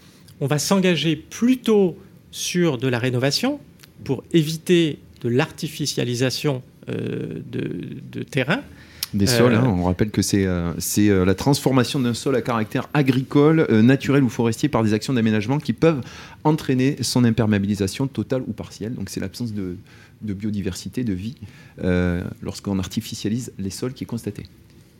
on 0.40 0.46
va 0.46 0.58
s'engager 0.58 1.16
plutôt 1.16 1.98
sur 2.30 2.78
de 2.78 2.88
la 2.88 2.98
rénovation 2.98 3.60
pour 4.04 4.24
éviter 4.32 4.98
de 5.22 5.28
l'artificialisation 5.28 6.62
euh, 6.88 7.40
de, 7.50 8.22
terrain. 8.22 8.62
Des 9.12 9.26
sols, 9.26 9.54
hein. 9.54 9.64
euh, 9.64 9.68
on 9.68 9.84
rappelle 9.84 10.10
que 10.10 10.22
c'est 10.22 10.46
la 10.46 11.34
transformation 11.34 11.98
d'un 11.98 12.14
sol 12.14 12.36
à 12.36 12.42
caractère 12.42 12.88
agricole, 12.94 13.66
naturel 13.70 14.22
ou 14.22 14.28
forestier 14.28 14.68
par 14.68 14.84
des 14.84 14.94
actions 14.94 15.12
d'aménagement 15.12 15.58
qui 15.58 15.72
peuvent 15.72 16.00
entraîner 16.44 16.96
son 17.02 17.24
imperméabilisation 17.24 18.06
totale 18.06 18.42
ou 18.46 18.52
partielle. 18.52 18.94
Donc 18.94 19.10
c'est 19.10 19.20
l'absence 19.20 19.52
de, 19.52 19.76
de 20.22 20.34
biodiversité, 20.34 21.04
de 21.04 21.12
vie, 21.12 21.36
euh, 21.82 22.22
lorsqu'on 22.42 22.78
artificialise 22.78 23.52
les 23.58 23.70
sols 23.70 23.92
qui 23.92 24.04
est 24.04 24.06
constaté. 24.06 24.44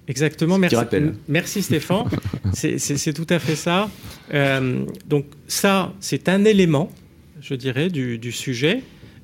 Exactement, 0.09 0.59
merci, 0.59 0.77
merci 1.29 1.63
Stéphane. 1.63 2.05
c'est 2.53 3.13
tout 3.13 3.27
à 3.29 3.39
fait 3.39 3.55
ça. 3.55 3.91
Euh, 4.35 4.85
donc 5.07 5.27
ça, 5.47 5.93
c'est 6.01 6.29
un 6.29 6.45
élément, 6.45 6.91
je 7.41 7.55
dirais, 7.55 7.91
du, 7.91 8.33
sujet, 8.33 8.83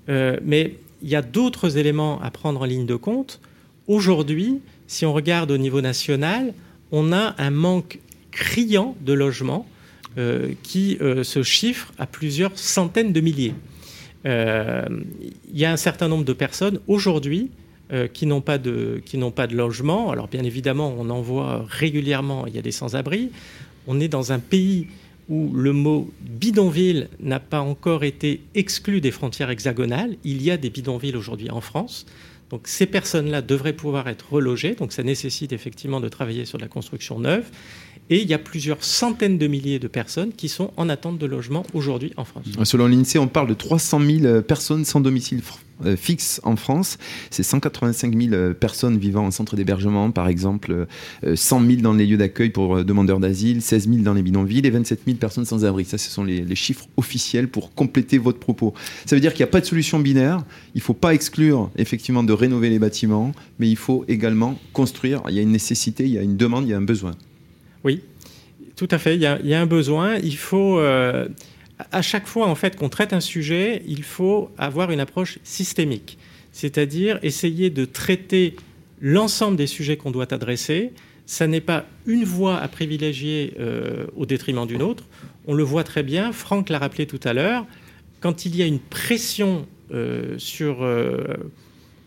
euh, 0.08 0.36
mais 0.44 0.76
il 1.02 1.08
y 1.08 1.16
a 1.16 1.22
d'autres 1.22 1.76
éléments 1.76 2.20
à 2.20 2.30
prendre 2.30 2.60
en 2.60 2.64
ligne 2.64 2.86
de 2.86 2.94
compte. 2.94 3.40
Aujourd'hui, 3.88 4.60
si 4.86 5.04
on 5.06 5.12
regarde 5.12 5.50
au 5.50 5.58
niveau 5.58 5.80
national, 5.80 6.54
on 6.92 7.12
a 7.12 7.34
un 7.38 7.50
manque 7.50 7.98
criant 8.30 8.96
de 9.00 9.12
logements 9.12 9.66
qui 10.62 10.98
se 11.22 11.42
chiffre 11.42 11.92
à 11.98 12.06
plusieurs 12.06 12.58
centaines 12.58 13.12
de 13.12 13.20
milliers. 13.20 13.54
il 14.24 14.30
y 15.54 15.64
a 15.64 15.72
un 15.72 15.76
certain 15.76 16.08
nombre 16.08 16.24
de 16.24 16.32
personnes 16.32 16.80
aujourd'hui 16.86 17.50
qui 18.12 18.26
n'ont 18.26 18.40
pas 18.40 18.58
de 18.58 19.00
qui 19.04 19.18
pas 19.34 19.46
de 19.46 19.56
logement. 19.56 20.10
Alors 20.10 20.28
bien 20.28 20.42
évidemment, 20.42 20.94
on 20.98 21.10
en 21.10 21.20
voit 21.20 21.66
régulièrement. 21.68 22.46
Il 22.46 22.54
y 22.54 22.58
a 22.58 22.62
des 22.62 22.72
sans-abri. 22.72 23.30
On 23.86 24.00
est 24.00 24.08
dans 24.08 24.32
un 24.32 24.38
pays 24.38 24.86
où 25.28 25.52
le 25.52 25.72
mot 25.72 26.10
bidonville 26.20 27.08
n'a 27.20 27.40
pas 27.40 27.60
encore 27.60 28.04
été 28.04 28.40
exclu 28.54 29.00
des 29.00 29.10
frontières 29.10 29.50
hexagonales. 29.50 30.16
Il 30.24 30.42
y 30.42 30.50
a 30.50 30.56
des 30.56 30.70
bidonvilles 30.70 31.16
aujourd'hui 31.16 31.50
en 31.50 31.60
France. 31.60 32.06
Donc 32.50 32.68
ces 32.68 32.86
personnes-là 32.86 33.42
devraient 33.42 33.72
pouvoir 33.72 34.08
être 34.08 34.32
relogées. 34.32 34.74
Donc 34.74 34.92
ça 34.92 35.02
nécessite 35.02 35.52
effectivement 35.52 36.00
de 36.00 36.08
travailler 36.08 36.44
sur 36.44 36.58
la 36.58 36.68
construction 36.68 37.18
neuve. 37.18 37.50
Et 38.08 38.22
il 38.22 38.28
y 38.28 38.34
a 38.34 38.38
plusieurs 38.38 38.84
centaines 38.84 39.36
de 39.38 39.46
milliers 39.46 39.78
de 39.78 39.88
personnes 39.88 40.32
qui 40.32 40.48
sont 40.48 40.70
en 40.76 40.88
attente 40.88 41.18
de 41.18 41.26
logement 41.26 41.64
aujourd'hui 41.74 42.12
en 42.16 42.24
France. 42.24 42.46
Selon 42.64 42.86
l'INSEE, 42.86 43.18
on 43.18 43.26
parle 43.26 43.48
de 43.48 43.54
300 43.54 44.00
000 44.00 44.42
personnes 44.42 44.84
sans 44.84 45.00
domicile 45.00 45.42
euh, 45.84 45.96
fixe 45.96 46.40
en 46.42 46.56
France. 46.56 46.96
C'est 47.30 47.42
185 47.42 48.16
000 48.16 48.32
euh, 48.32 48.54
personnes 48.54 48.96
vivant 48.96 49.26
en 49.26 49.30
centre 49.30 49.56
d'hébergement, 49.56 50.10
par 50.10 50.28
exemple, 50.28 50.86
100 51.34 51.62
euh, 51.62 51.68
000 51.68 51.82
dans 51.82 51.92
les 51.92 52.06
lieux 52.06 52.16
d'accueil 52.16 52.48
pour 52.48 52.82
demandeurs 52.82 53.20
d'asile, 53.20 53.60
16 53.60 53.88
000 53.88 54.02
dans 54.02 54.14
les 54.14 54.22
bidonvilles 54.22 54.66
et 54.66 54.70
27 54.70 55.00
000 55.04 55.18
personnes 55.18 55.44
sans 55.44 55.66
abri. 55.66 55.84
Ça, 55.84 55.98
ce 55.98 56.10
sont 56.10 56.24
les, 56.24 56.54
chiffres 56.54 56.86
officiels 56.96 57.48
pour 57.48 57.74
compléter 57.74 58.16
votre 58.16 58.38
propos. 58.38 58.72
Ça 59.04 59.16
veut 59.16 59.20
dire 59.20 59.34
qu'il 59.34 59.44
n'y 59.44 59.48
a 59.48 59.52
pas 59.52 59.60
de 59.60 59.66
solution 59.66 59.98
binaire. 59.98 60.44
Il 60.74 60.78
ne 60.78 60.82
faut 60.82 60.94
pas 60.94 61.12
exclure 61.12 61.70
effectivement 61.76 62.22
de 62.22 62.32
rénover 62.32 62.70
les 62.70 62.78
bâtiments, 62.78 63.32
mais 63.58 63.68
il 63.68 63.76
faut 63.76 64.04
également 64.08 64.58
construire. 64.72 65.22
Il 65.28 65.34
y 65.34 65.38
a 65.38 65.42
une 65.42 65.52
nécessité, 65.52 66.04
il 66.04 66.10
y 66.10 66.18
a 66.18 66.22
une 66.22 66.38
demande, 66.38 66.64
il 66.66 66.70
y 66.70 66.74
a 66.74 66.78
un 66.78 66.82
besoin. 66.82 67.12
Oui, 67.86 68.02
tout 68.76 68.88
à 68.90 68.98
fait. 68.98 69.14
Il 69.14 69.22
y 69.22 69.26
a, 69.26 69.60
un 69.60 69.66
besoin. 69.66 70.16
Il 70.16 70.36
faut 70.36 70.78
à 71.92 72.02
chaque 72.02 72.26
fois 72.26 72.46
en 72.48 72.54
fait 72.54 72.76
qu'on 72.76 72.88
traite 72.88 73.12
un 73.12 73.20
sujet, 73.20 73.82
il 73.86 74.02
faut 74.02 74.50
avoir 74.58 74.90
une 74.90 75.00
approche 75.00 75.38
systémique, 75.44 76.18
c'est-à-dire 76.52 77.18
essayer 77.22 77.70
de 77.70 77.84
traiter 77.84 78.56
l'ensemble 79.00 79.56
des 79.56 79.66
sujets 79.66 79.96
qu'on 79.96 80.10
doit 80.10 80.32
adresser. 80.32 80.92
Ça 81.26 81.46
n'est 81.46 81.60
pas 81.60 81.86
une 82.06 82.24
voie 82.24 82.58
à 82.58 82.68
privilégier 82.68 83.54
euh, 83.58 84.06
au 84.16 84.26
détriment 84.26 84.66
d'une 84.66 84.82
autre. 84.82 85.04
On 85.46 85.54
le 85.54 85.64
voit 85.64 85.84
très 85.84 86.02
bien. 86.02 86.32
Franck 86.32 86.68
l'a 86.68 86.78
rappelé 86.78 87.06
tout 87.06 87.20
à 87.24 87.32
l'heure. 87.32 87.66
Quand 88.20 88.46
il 88.46 88.56
y 88.56 88.62
a 88.62 88.66
une 88.66 88.78
pression 88.78 89.66
euh, 89.92 90.38
sur 90.38 90.84
euh, 90.84 91.24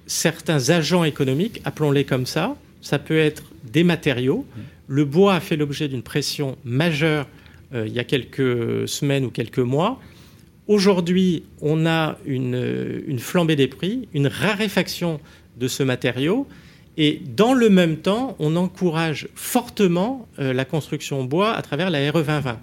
certains 0.08 0.70
agents 0.70 1.04
économiques, 1.04 1.62
appelons-les 1.66 2.06
comme 2.06 2.26
ça, 2.26 2.56
ça 2.82 3.00
peut 3.00 3.18
être 3.18 3.44
des 3.64 3.84
matériaux. 3.84 4.46
Le 4.88 5.06
bois 5.06 5.36
a 5.36 5.40
fait 5.40 5.56
l'objet 5.56 5.88
d'une 5.88 6.04
pression 6.04 6.58
majeure 6.64 7.28
euh, 7.74 7.86
il 7.88 7.94
y 7.94 8.00
a 8.00 8.04
quelques 8.04 8.88
semaines 8.88 9.26
ou 9.26 9.30
quelques 9.30 9.60
mois. 9.60 10.00
Aujourd'hui, 10.68 11.44
on 11.62 11.86
a 11.86 12.18
une, 12.26 13.20
flambée 13.20 13.56
des 13.56 13.68
prix, 13.68 14.08
une 14.14 14.28
raréfaction 14.28 15.20
de 15.58 15.68
ce 15.68 15.84
matériau. 15.84 16.48
Et 16.98 17.22
dans 17.36 17.54
le 17.54 17.70
même 17.70 17.98
temps, 17.98 18.36
on 18.40 18.56
encourage 18.56 19.30
fortement 19.36 20.28
euh, 20.38 20.54
la 20.54 20.66
construction 20.66 21.22
en 21.22 21.24
bois 21.24 21.54
à 21.54 21.62
travers 21.62 21.90
la 21.90 22.12
RE 22.12 22.24
2020. 22.24 22.60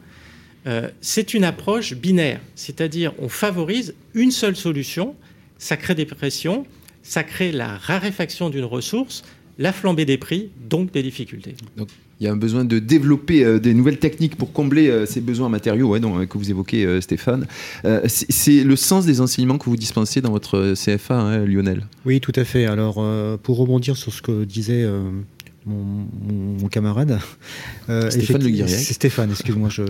Euh, 0.67 0.89
c'est 1.01 1.33
une 1.33 1.45
approche 1.45 1.95
binaire, 1.95 2.41
c'est-à-dire 2.55 3.13
on 3.19 3.29
favorise 3.29 3.95
une 4.15 4.33
seule 4.33 4.57
solution, 4.57 5.15
ça 5.59 5.77
crée 5.77 5.95
des 5.95 6.07
pressions, 6.07 6.67
ça 7.03 7.23
crée 7.23 7.53
la 7.53 7.77
raréfaction 7.77 8.51
d'une 8.51 8.65
ressource, 8.65 9.23
la 9.59 9.73
flambée 9.73 10.05
des 10.05 10.19
prix, 10.19 10.51
donc 10.69 10.93
des 10.93 11.03
difficultés. 11.03 11.55
Donc 11.77 11.89
il 12.21 12.25
y 12.25 12.29
a 12.29 12.33
un 12.33 12.37
besoin 12.37 12.65
de 12.65 12.79
développer 12.79 13.45
euh, 13.45 13.59
des 13.59 13.75
nouvelles 13.75 13.99
techniques 13.99 14.37
pour 14.37 14.53
combler 14.53 14.89
euh, 14.89 15.05
ces 15.05 15.21
besoins 15.21 15.49
matériaux 15.49 15.89
ouais, 15.89 16.01
donc, 16.01 16.27
que 16.27 16.39
vous 16.39 16.51
évoquez, 16.51 16.87
euh, 16.87 17.01
Stéphane. 17.01 17.47
c'est 18.07 18.65
le 18.65 18.77
sens 18.77 19.05
des 19.05 19.21
enseignements 19.21 19.59
que 19.59 19.67
vous 19.67 19.77
dispensez 19.77 20.21
dans 20.21 20.31
votre 20.31 20.75
CFA, 20.75 21.19
hein, 21.19 21.45
Lionel? 21.45 21.87
Oui, 22.05 22.21
tout 22.21 22.33
à 22.37 22.45
fait. 22.45 22.67
Alors, 22.67 23.05
pour 23.39 23.59
rebondir 23.59 23.97
sur 23.97 24.13
ce 24.13 24.23
que 24.23 24.45
disait 24.45 24.87
mon, 25.67 26.69
camarade. 26.69 27.19
Stéphane 28.11 28.43
Le 28.43 28.67
C'est 28.67 28.95
Stéphane, 28.95 29.31
excuse-moi. 29.31 29.69
Je... 29.69 29.83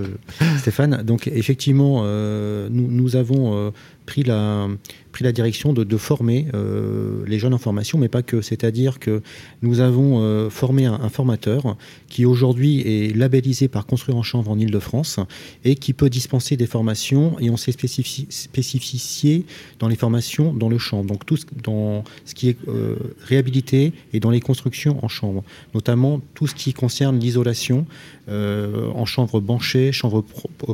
Stéphane, 0.59 1.03
donc 1.03 1.29
effectivement, 1.29 2.03
nous, 2.05 2.91
nous, 2.91 3.17
avons 3.17 3.73
pris 4.07 4.23
la, 4.23 4.69
pris 5.17 5.25
la 5.25 5.33
direction 5.33 5.73
de, 5.73 5.97
former 5.97 6.47
euh, 6.53 7.25
les 7.27 7.39
jeunes 7.39 7.55
en 7.55 7.59
formation, 7.59 7.99
mais 7.99 8.09
pas 8.09 8.23
que. 8.23 8.43
C'est-à-dire 8.43 8.99
que 8.99 9.23
nous 9.63 9.81
avons 9.81 10.21
euh, 10.21 10.51
formé 10.51 10.85
un, 10.85 11.09
formateur 11.09 11.77
qui 12.09 12.27
aujourd'hui 12.27 12.81
est 12.81 13.17
labellisé 13.17 13.69
par 13.69 13.87
Construire 13.87 14.19
en 14.19 14.23
Chambre 14.23 14.51
en 14.51 14.59
Ile-de-France 14.59 15.19
et 15.65 15.75
qui 15.75 15.95
peut 15.95 16.11
dispenser 16.11 16.59
des 16.59 16.67
formations 16.67 17.39
et 17.41 17.49
on 17.49 17.57
s'est 17.57 17.73
spécifié 17.73 19.47
dans 19.79 19.89
les 19.89 19.97
formations 19.97 20.53
dans 20.53 20.69
le 20.69 20.77
champ. 20.77 21.03
Donc 21.03 21.25
tout 21.25 21.39
ce, 21.39 21.47
dans 21.63 22.05
ce 22.27 22.35
qui 22.35 22.51
est 22.51 22.59
euh, 22.69 22.97
réhabilité 23.25 23.95
et 24.13 24.21
dans 24.21 24.31
les 24.31 24.41
constructions 24.41 25.03
en 25.03 25.09
chambre, 25.09 25.43
notamment 25.75 26.21
tout 26.35 26.47
ce 26.47 26.55
qui 26.55 26.73
concerne 26.73 27.19
l'isolation 27.19 27.87
en 28.29 29.05
chambre 29.05 29.41
banchée, 29.41 29.93
chambre 29.93 30.25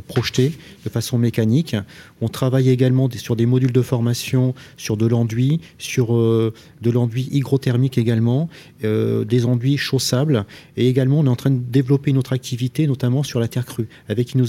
projetée 0.07 0.53
de 0.83 0.89
façon 0.89 1.19
mécanique. 1.19 1.75
On 2.19 2.27
travaille 2.27 2.67
également 2.69 3.07
des 3.07 3.19
sur 3.23 3.37
des 3.37 3.45
modules 3.45 3.71
de 3.71 3.81
formation, 3.81 4.53
sur 4.75 4.97
de 4.97 5.07
l'enduit, 5.07 5.61
sur 5.77 6.13
euh, 6.13 6.53
de 6.81 6.91
l'enduit 6.91 7.29
hygrothermique 7.31 7.97
également, 7.97 8.49
euh, 8.83 9.23
des 9.23 9.45
enduits 9.45 9.77
chaussables. 9.77 10.45
Et 10.75 10.89
également, 10.89 11.19
on 11.19 11.25
est 11.25 11.29
en 11.29 11.37
train 11.37 11.51
de 11.51 11.59
développer 11.59 12.11
notre 12.11 12.33
activité, 12.33 12.85
notamment 12.85 13.23
sur 13.23 13.39
la 13.39 13.47
terre 13.47 13.65
crue, 13.65 13.87
avec 14.09 14.33
une, 14.33 14.43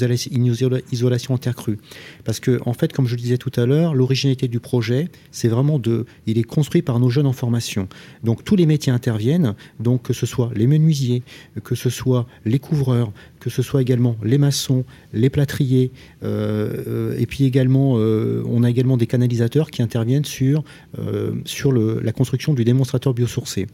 isolation 0.90 1.34
en 1.34 1.38
terre 1.38 1.54
crue. 1.54 1.78
Parce 2.24 2.40
que, 2.40 2.60
en 2.66 2.72
fait, 2.72 2.92
comme 2.92 3.06
je 3.06 3.14
disais 3.14 3.38
tout 3.38 3.52
à 3.54 3.64
l'heure, 3.64 3.94
l'originalité 3.94 4.48
du 4.48 4.58
projet, 4.58 5.08
c'est 5.30 5.48
vraiment 5.48 5.78
de. 5.78 6.04
Il 6.26 6.36
est 6.36 6.42
construit 6.42 6.82
par 6.82 6.98
nos 6.98 7.10
jeunes 7.10 7.26
en 7.26 7.32
formation. 7.32 7.88
Donc, 8.24 8.42
tous 8.42 8.56
les 8.56 8.66
métiers 8.66 8.92
interviennent, 8.92 9.54
donc 9.78 10.02
que 10.02 10.12
ce 10.12 10.26
soit 10.26 10.50
les 10.56 10.66
menuisiers, 10.66 11.22
que 11.62 11.76
ce 11.76 11.90
soit 11.90 12.26
les 12.44 12.58
couvreurs, 12.58 13.12
que 13.38 13.50
ce 13.50 13.62
soit 13.62 13.82
également 13.82 14.16
les 14.24 14.38
maçons, 14.38 14.84
les 15.12 15.30
plâtriers, 15.30 15.92
euh, 16.24 17.14
et 17.18 17.26
puis 17.26 17.44
également, 17.44 17.92
on 17.92 18.63
a 18.63 18.63
également 18.68 18.96
des 18.96 19.06
canalisateurs 19.06 19.70
qui 19.70 19.82
interviennent 19.82 20.24
sur, 20.24 20.64
euh, 20.98 21.32
sur 21.44 21.72
le, 21.72 22.00
la 22.00 22.12
construction 22.12 22.54
du 22.54 22.64
démonstrateur 22.64 23.14
biosourcé. 23.14 23.66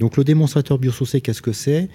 Donc 0.00 0.16
le 0.16 0.24
démonstrateur 0.24 0.78
biosourcé, 0.78 1.20
qu'est-ce 1.20 1.42
que 1.42 1.52
c'est? 1.52 1.88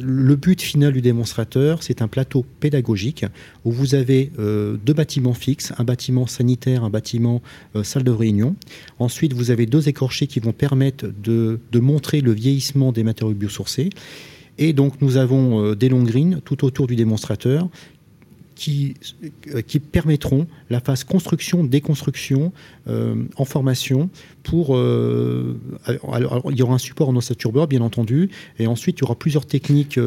Le 0.00 0.34
but 0.34 0.62
final 0.62 0.94
du 0.94 1.02
démonstrateur, 1.02 1.82
c'est 1.82 2.00
un 2.00 2.08
plateau 2.08 2.42
pédagogique 2.58 3.26
où 3.66 3.70
vous 3.70 3.94
avez 3.94 4.32
euh, 4.38 4.78
deux 4.82 4.94
bâtiments 4.94 5.34
fixes, 5.34 5.74
un 5.76 5.84
bâtiment 5.84 6.26
sanitaire, 6.26 6.84
un 6.84 6.90
bâtiment 6.90 7.42
euh, 7.76 7.82
salle 7.82 8.02
de 8.02 8.10
réunion. 8.10 8.56
Ensuite, 8.98 9.34
vous 9.34 9.50
avez 9.50 9.66
deux 9.66 9.86
écorchés 9.88 10.26
qui 10.26 10.40
vont 10.40 10.52
permettre 10.52 11.06
de, 11.22 11.60
de 11.70 11.80
montrer 11.80 12.22
le 12.22 12.32
vieillissement 12.32 12.92
des 12.92 13.04
matériaux 13.04 13.34
biosourcés. 13.34 13.90
Et 14.56 14.72
donc, 14.72 15.02
nous 15.02 15.18
avons 15.18 15.74
des 15.74 15.88
longues 15.88 16.08
grines 16.08 16.40
tout 16.44 16.64
autour 16.64 16.86
du 16.88 16.96
démonstrateur 16.96 17.68
qui, 18.58 18.94
euh, 19.54 19.62
qui 19.62 19.78
permettront 19.78 20.48
la 20.68 20.80
phase 20.80 21.04
construction, 21.04 21.62
déconstruction 21.62 22.52
euh, 22.88 23.14
en 23.36 23.44
formation 23.44 24.10
pour... 24.42 24.76
Euh, 24.76 25.56
alors, 26.12 26.48
il 26.50 26.58
y 26.58 26.62
aura 26.62 26.74
un 26.74 26.78
support 26.78 27.08
en 27.08 27.16
ossature 27.16 27.52
bien 27.68 27.80
entendu, 27.80 28.30
et 28.58 28.66
ensuite 28.66 28.98
il 28.98 29.02
y 29.02 29.04
aura 29.04 29.14
plusieurs 29.14 29.46
techniques 29.46 29.98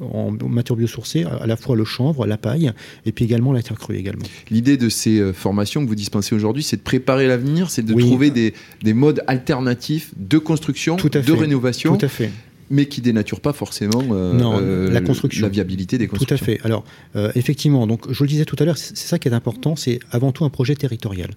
en 0.00 0.32
matière 0.46 0.76
biosourcée, 0.76 1.24
à 1.24 1.46
la 1.46 1.56
fois 1.56 1.74
le 1.74 1.84
chanvre, 1.84 2.26
la 2.26 2.36
paille, 2.36 2.72
et 3.06 3.12
puis 3.12 3.24
également 3.24 3.52
la 3.52 3.62
terre 3.62 3.78
crue 3.78 3.96
également. 3.96 4.24
L'idée 4.50 4.76
de 4.76 4.88
ces 4.88 5.32
formations 5.32 5.82
que 5.82 5.88
vous 5.88 5.94
dispensez 5.94 6.34
aujourd'hui, 6.34 6.62
c'est 6.62 6.76
de 6.76 6.82
préparer 6.82 7.26
l'avenir, 7.26 7.70
c'est 7.70 7.82
de 7.82 7.94
trouver 7.94 8.30
des, 8.30 8.52
des, 8.82 8.92
modes 8.92 9.22
alternatifs 9.26 10.12
de 10.16 10.38
construction, 10.38 10.96
de 10.96 11.32
rénovation. 11.32 11.96
Tout 11.96 12.04
à 12.04 12.08
fait 12.08 12.30
mais 12.70 12.86
qui 12.86 13.00
dénature 13.00 13.40
pas 13.40 13.52
forcément 13.52 14.02
euh, 14.10 14.38
euh, 14.40 14.90
la 14.90 15.00
construction, 15.00 15.42
la 15.42 15.48
viabilité 15.48 15.98
des 15.98 16.06
constructions. 16.06 16.36
Tout 16.36 16.42
à 16.42 16.44
fait. 16.44 16.60
Alors 16.64 16.84
euh, 17.16 17.30
effectivement, 17.34 17.86
donc 17.86 18.10
je 18.10 18.22
le 18.22 18.28
disais 18.28 18.44
tout 18.44 18.56
à 18.58 18.64
l'heure, 18.64 18.78
c'est 18.78 18.96
ça 18.96 19.18
qui 19.18 19.28
est 19.28 19.32
important, 19.32 19.76
c'est 19.76 20.00
avant 20.10 20.32
tout 20.32 20.44
un 20.44 20.50
projet 20.50 20.74
territorial, 20.74 21.30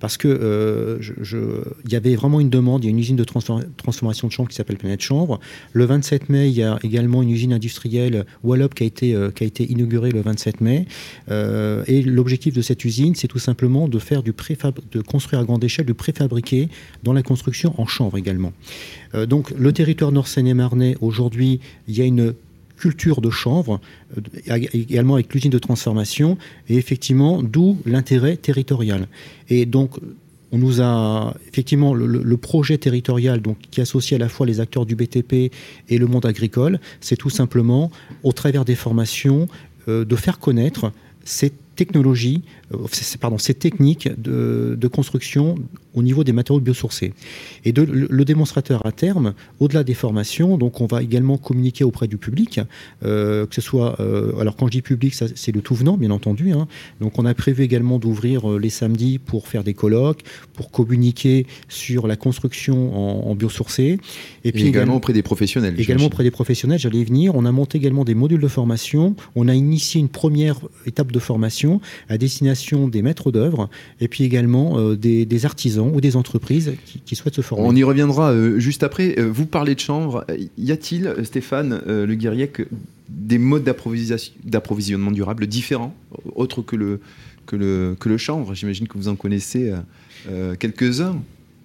parce 0.00 0.16
que 0.16 1.00
il 1.84 1.92
y 1.92 1.96
avait 1.96 2.14
vraiment 2.14 2.40
une 2.40 2.50
demande, 2.50 2.84
il 2.84 2.86
y 2.86 2.88
a 2.88 2.90
une 2.90 2.98
usine 2.98 3.16
de 3.16 3.24
transformation 3.24 4.28
de 4.28 4.32
chanvre 4.32 4.48
qui 4.48 4.56
s'appelle 4.56 4.76
Planète 4.76 5.02
Chanvre. 5.02 5.40
Le 5.72 5.84
27 5.84 6.28
mai, 6.28 6.48
il 6.48 6.56
y 6.56 6.62
a 6.62 6.78
également 6.82 7.22
une 7.22 7.30
usine 7.30 7.52
industrielle 7.52 8.24
Wallop 8.42 8.68
qui 8.68 8.82
a 8.82 8.86
été 8.86 9.16
qui 9.34 9.44
a 9.44 9.46
été 9.46 9.70
inaugurée 9.70 10.10
le 10.10 10.20
27 10.20 10.60
mai, 10.60 10.86
et 11.30 12.02
l'objectif 12.02 12.54
de 12.54 12.62
cette 12.62 12.84
usine, 12.84 13.14
c'est 13.14 13.28
tout 13.28 13.38
simplement 13.38 13.88
de 13.88 13.98
faire 13.98 14.22
du 14.22 14.32
préfab, 14.32 14.78
de 14.92 15.00
construire 15.00 15.40
à 15.40 15.44
grande 15.44 15.64
échelle 15.64 15.86
du 15.86 15.94
préfabriqué 15.94 16.68
dans 17.02 17.12
la 17.12 17.22
construction 17.22 17.74
en 17.80 17.86
chanvre 17.86 18.18
également. 18.18 18.52
Euh, 19.14 19.26
donc 19.26 19.50
le 19.50 19.72
territoire 19.72 20.12
nord-seine-et-marnais, 20.12 20.96
aujourd'hui, 21.00 21.60
il 21.88 21.96
y 21.96 22.02
a 22.02 22.04
une 22.04 22.34
culture 22.76 23.20
de 23.20 23.30
chanvre, 23.30 23.80
euh, 24.16 24.58
également 24.72 25.14
avec 25.14 25.32
l'usine 25.32 25.50
de 25.50 25.58
transformation, 25.58 26.36
et 26.68 26.76
effectivement, 26.76 27.42
d'où 27.42 27.78
l'intérêt 27.86 28.36
territorial. 28.36 29.06
Et 29.48 29.66
donc, 29.66 29.98
on 30.52 30.58
nous 30.58 30.80
a 30.80 31.34
effectivement 31.48 31.94
le, 31.94 32.36
projet 32.36 32.78
territorial 32.78 33.40
qui 33.72 33.80
associe 33.80 34.20
à 34.20 34.22
la 34.22 34.28
fois 34.28 34.46
les 34.46 34.60
acteurs 34.60 34.86
du 34.86 34.94
BTP 34.94 35.50
et 35.88 35.98
le 35.98 36.06
monde 36.06 36.26
agricole, 36.26 36.78
c'est 37.00 37.16
tout 37.16 37.30
simplement, 37.30 37.90
au 38.22 38.32
travers 38.32 38.64
des 38.64 38.76
formations, 38.76 39.48
euh, 39.88 40.04
de 40.04 40.16
faire 40.16 40.38
connaître 40.38 40.92
ces 41.24 41.52
technologies, 41.74 42.42
pardon, 43.20 43.38
ces 43.38 43.54
techniques 43.54 44.08
de, 44.16 44.88
construction 44.88 45.56
au 45.94 46.02
niveau 46.02 46.24
des 46.24 46.32
matériaux 46.32 46.60
biosourcés. 46.60 47.14
Et 47.64 47.72
de, 47.72 47.82
le, 47.82 48.24
démonstrateur 48.24 48.84
à 48.84 48.92
terme, 48.92 49.34
au-delà 49.60 49.84
des 49.84 49.94
formations, 49.94 50.58
donc 50.58 50.80
on 50.80 50.86
va 50.86 51.02
également 51.02 51.38
communiquer 51.38 51.84
auprès 51.84 52.08
du 52.08 52.16
public, 52.16 52.60
euh, 53.04 53.46
que 53.46 53.54
ce 53.54 53.60
soit, 53.60 54.00
euh, 54.00 54.36
alors 54.38 54.56
quand 54.56 54.66
je 54.66 54.72
dis 54.72 54.82
public, 54.82 55.14
c'est 55.14 55.52
le 55.52 55.60
tout 55.60 55.74
venant, 55.74 55.96
bien 55.96 56.10
entendu. 56.10 56.52
Hein. 56.52 56.66
Donc 57.00 57.18
on 57.18 57.26
a 57.26 57.34
prévu 57.34 57.62
également 57.62 57.98
d'ouvrir 57.98 58.50
euh, 58.50 58.58
les 58.58 58.70
samedis 58.70 59.18
pour 59.18 59.46
faire 59.48 59.62
des 59.62 59.74
colloques, 59.74 60.22
pour 60.52 60.70
communiquer 60.70 61.46
sur 61.68 62.06
la 62.06 62.16
construction 62.16 62.94
en, 62.94 63.30
en 63.30 63.34
biosourcé. 63.34 63.98
Et, 64.44 64.52
puis 64.52 64.66
également, 64.66 64.96
auprès 64.96 65.12
des 65.12 65.22
professionnels. 65.22 65.78
Également 65.78 66.06
auprès 66.06 66.24
des 66.24 66.30
professionnels, 66.30 66.78
j'allais 66.78 66.98
y 66.98 67.04
venir. 67.04 67.34
On 67.34 67.44
a 67.44 67.52
monté 67.52 67.78
également 67.78 68.04
des 68.04 68.14
modules 68.14 68.40
de 68.40 68.48
formation. 68.48 69.14
On 69.36 69.48
a 69.48 69.54
initié 69.54 70.00
une 70.00 70.08
première 70.08 70.60
étape 70.86 71.12
de 71.12 71.18
formation 71.18 71.80
à 72.08 72.18
destination 72.18 72.88
des 72.88 73.02
maîtres 73.02 73.30
d'œuvre 73.30 73.68
et 74.00 74.08
puis 74.08 74.24
également 74.24 74.94
des, 74.94 75.24
des 75.24 75.46
artisans 75.46 75.83
ou 75.92 76.00
des 76.00 76.16
entreprises 76.16 76.74
qui, 77.04 77.16
souhaitent 77.16 77.34
se 77.34 77.40
former. 77.40 77.66
On 77.66 77.74
y 77.74 77.82
reviendra 77.82 78.32
euh, 78.32 78.58
juste 78.58 78.82
après. 78.82 79.18
Euh, 79.18 79.30
vous 79.30 79.46
parlez 79.46 79.74
de 79.74 79.80
chanvre. 79.80 80.24
Y 80.58 80.72
a-t-il, 80.72 81.14
Stéphane 81.24 81.80
euh, 81.86 82.06
Le 82.06 82.14
Guiriec, 82.14 82.62
des 83.08 83.38
modes 83.38 83.64
d'approvisionnement 83.64 85.10
durable 85.10 85.46
différents, 85.46 85.94
autres 86.34 86.62
que 86.62 86.76
le, 86.76 87.00
que 87.46 87.56
le, 87.56 87.96
que 87.98 88.08
le 88.08 88.18
chanvre? 88.18 88.54
J'imagine 88.54 88.88
que 88.88 88.98
vous 88.98 89.08
en 89.08 89.16
connaissez 89.16 89.72
quelques-uns. 90.58 91.20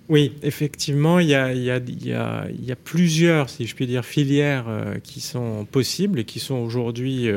Oui, 0.09 0.33
effectivement, 0.41 1.19
il 1.19 1.29
y, 1.29 1.35
a, 1.35 1.53
y, 1.53 1.69
a, 1.69 1.77
y, 1.77 2.13
a, 2.13 2.47
y 2.49 2.71
a, 2.71 2.75
plusieurs, 2.75 3.49
si 3.49 3.67
je 3.67 3.75
puis 3.75 3.87
dire, 3.87 4.03
filières 4.03 4.65
qui 5.03 5.21
sont 5.21 5.65
possibles 5.71 6.19
et 6.19 6.23
qui 6.25 6.39
sont 6.39 6.55
aujourd'hui 6.55 7.29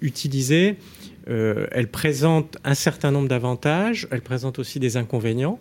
utilisées. 0.00 0.76
Euh, 1.28 1.66
elle 1.72 1.88
présente 1.88 2.56
un 2.64 2.74
certain 2.74 3.10
nombre 3.10 3.28
d'avantages, 3.28 4.08
elle 4.10 4.22
présente 4.22 4.58
aussi 4.58 4.80
des 4.80 4.96
inconvénients, 4.96 5.58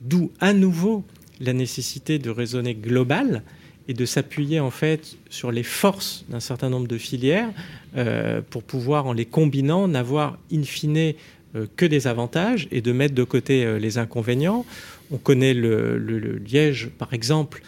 d'où 0.00 0.32
à 0.40 0.52
nouveau 0.52 1.04
la 1.40 1.52
nécessité 1.52 2.18
de 2.18 2.30
raisonner 2.30 2.74
global 2.74 3.42
et 3.86 3.94
de 3.94 4.04
s'appuyer 4.06 4.60
en 4.60 4.70
fait 4.70 5.16
sur 5.28 5.52
les 5.52 5.62
forces 5.62 6.24
d'un 6.28 6.40
certain 6.40 6.70
nombre 6.70 6.88
de 6.88 6.98
filières 6.98 7.50
euh, 7.96 8.40
pour 8.48 8.62
pouvoir, 8.62 9.06
en 9.06 9.12
les 9.12 9.26
combinant, 9.26 9.86
n'avoir 9.86 10.38
in 10.52 10.62
fine 10.62 11.14
euh, 11.54 11.66
que 11.76 11.86
des 11.86 12.06
avantages 12.06 12.66
et 12.72 12.80
de 12.80 12.92
mettre 12.92 13.14
de 13.14 13.24
côté 13.24 13.78
les 13.78 13.98
inconvénients. 13.98 14.64
On 15.12 15.18
connaît 15.18 15.54
le, 15.54 15.96
liège, 16.38 16.90
par 16.98 17.12
exemple, 17.12 17.62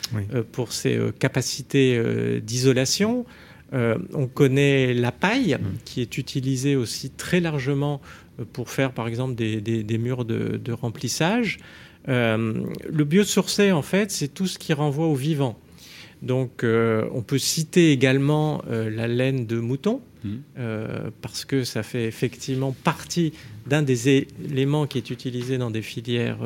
pour 0.52 0.72
ses 0.72 0.98
capacités 1.18 2.40
d'isolation. 2.40 3.26
Euh, 3.72 3.98
on 4.14 4.26
connaît 4.26 4.94
la 4.94 5.12
paille, 5.12 5.58
qui 5.84 6.00
est 6.00 6.18
utilisée 6.18 6.76
aussi 6.76 7.10
très 7.10 7.40
largement 7.40 8.00
euh, 8.38 8.44
pour 8.52 8.70
faire, 8.70 8.92
par 8.92 9.08
exemple, 9.08 9.34
des, 9.34 9.98
murs 9.98 10.24
de, 10.24 10.72
remplissage. 10.72 11.58
Euh, 12.08 12.62
le 12.88 13.04
biosourcé, 13.04 13.72
en 13.72 13.82
fait, 13.82 14.10
c'est 14.10 14.28
tout 14.28 14.46
ce 14.46 14.58
qui 14.58 14.72
renvoie 14.72 15.06
au 15.06 15.14
vivant. 15.14 15.58
Donc, 16.22 16.64
on 16.64 17.22
peut 17.22 17.38
citer 17.38 17.92
également 17.92 18.62
la 18.68 19.06
laine 19.06 19.46
de 19.46 19.60
mouton, 19.60 20.00
mmh. 20.24 20.30
parce 21.20 21.44
que 21.44 21.62
ça 21.62 21.82
fait 21.82 22.06
effectivement 22.06 22.72
partie 22.72 23.34
d'un 23.66 23.82
des 23.82 24.26
éléments 24.40 24.86
qui 24.86 24.96
est 24.96 25.10
utilisé 25.10 25.58
dans 25.58 25.70
des 25.70 25.82
filières 25.82 26.38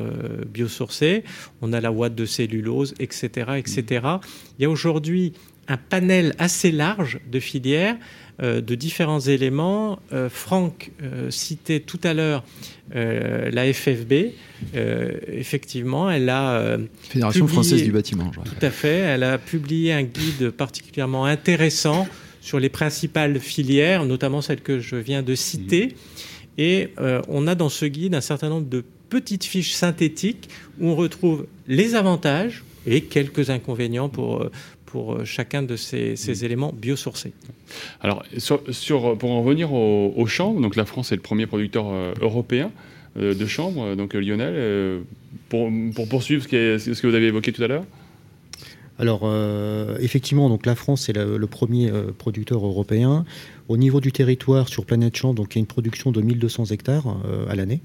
biosourcées. 0.53 1.23
On 1.63 1.73
a 1.73 1.81
la 1.81 1.93
ouate 1.93 2.17
de 2.17 2.25
cellulose, 2.25 2.95
etc., 2.99 3.53
etc. 3.59 4.01
Mmh. 4.03 4.19
Il 4.59 4.63
y 4.63 4.65
a 4.65 4.71
aujourd'hui 4.71 5.35
un 5.69 5.77
panel 5.77 6.35
assez 6.39 6.73
large 6.73 7.21
de 7.31 7.41
filières, 7.41 7.97
euh, 8.43 8.63
de 8.63 8.75
différents 8.75 9.21
éléments. 9.21 9.99
Euh, 10.13 10.31
Franck 10.31 10.93
euh, 11.03 11.31
citait 11.31 11.81
tout 11.81 12.01
à 12.03 12.15
l'heure 12.15 12.45
la 12.93 13.73
FFB. 13.73 14.33
effectivement, 14.75 16.11
elle 16.11 16.29
a... 16.29 16.77
Fédération 17.03 17.47
française 17.47 17.85
du 17.85 17.93
bâtiment. 17.93 18.33
Tout 18.33 18.67
à 18.67 18.71
fait. 18.71 18.99
Elle 18.99 19.23
a 19.23 19.39
publié 19.39 19.93
un 19.93 20.03
guide 20.03 20.51
particulièrement 20.51 21.25
intéressant 21.25 22.09
sur 22.41 22.59
les 22.59 22.69
principales 22.69 23.39
filières, 23.39 24.05
notamment 24.07 24.41
celles 24.41 24.61
que 24.61 24.81
je 24.81 24.97
viens 24.97 25.23
de 25.23 25.37
citer. 25.37 25.87
Mmh. 25.87 25.93
Et 26.59 26.89
on 27.29 27.47
a 27.47 27.55
dans 27.55 27.69
ce 27.69 27.87
guide 27.87 28.17
un 28.17 28.21
certain 28.21 28.49
nombre 28.49 28.69
de 28.69 28.83
petites 29.09 29.45
fiches 29.45 29.75
synthétiques 29.75 30.49
où 30.81 30.89
on 30.89 30.97
retrouve 30.97 31.47
les 31.69 31.95
avantages 31.95 32.65
et 32.87 33.03
quelques 33.03 33.51
inconvénients 33.51 34.09
pour, 34.09 34.51
pour 34.91 35.15
euh, 35.15 35.25
chacun 35.25 35.63
de 35.63 35.77
ces, 35.77 36.15
mm. 36.15 36.45
éléments 36.45 36.73
biosourcés. 36.73 37.33
Alors, 38.01 38.25
sur, 38.37 39.17
pour 39.17 39.31
en 39.31 39.43
revenir 39.43 39.73
au, 39.73 40.13
au, 40.17 40.27
chanvre, 40.27 40.61
donc 40.61 40.77
la 40.77 40.85
France 40.85 41.13
est 41.13 41.17
le 41.17 41.23
premier 41.23 41.47
producteur 41.47 41.87
euh, 41.89 42.13
européen 42.21 42.71
euh, 43.17 43.35
de 43.35 43.47
chanvre, 43.47 43.95
donc 43.95 44.15
Lionel, 44.15 45.03
pour, 45.49 45.71
pour, 45.95 46.09
poursuivre 46.09 46.45
ce, 46.45 46.79
ce, 46.79 47.01
que 47.01 47.07
vous 47.07 47.15
avez 47.15 47.27
évoqué 47.27 47.53
tout 47.53 47.63
à 47.63 47.69
l'heure 47.69 47.85
alors, 48.99 49.23
effectivement, 49.99 50.51
donc 50.51 50.67
la 50.67 50.75
France 50.75 51.09
est 51.09 51.15
le, 51.15 51.47
premier 51.47 51.91
producteur 52.19 52.67
européen. 52.67 53.25
Au 53.69 53.79
niveau 53.79 53.99
du 53.99 54.13
territoire, 54.13 54.69
sur 54.69 54.85
Planète 54.85 55.17
Champ, 55.17 55.33
donc 55.33 55.55
il 55.55 55.57
y 55.57 55.61
a 55.61 55.63
une 55.63 55.67
production 55.67 56.13
de 56.13 56.21
1200 56.21 56.67
hectares 56.67 57.17
à 57.49 57.57
l'année 57.57 57.81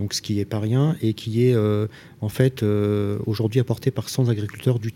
donc 0.00 0.14
ce 0.14 0.22
qui 0.22 0.36
n'est 0.36 0.46
pas 0.46 0.58
rien 0.58 0.96
et 1.02 1.12
qui 1.12 1.46
est 1.46 1.54
euh, 1.54 1.86
en 2.22 2.30
fait 2.30 2.62
euh, 2.62 3.18
aujourd'hui 3.26 3.60
apporté 3.60 3.90
par 3.90 4.08
100 4.08 4.30
agriculteurs 4.30 4.78
du, 4.78 4.92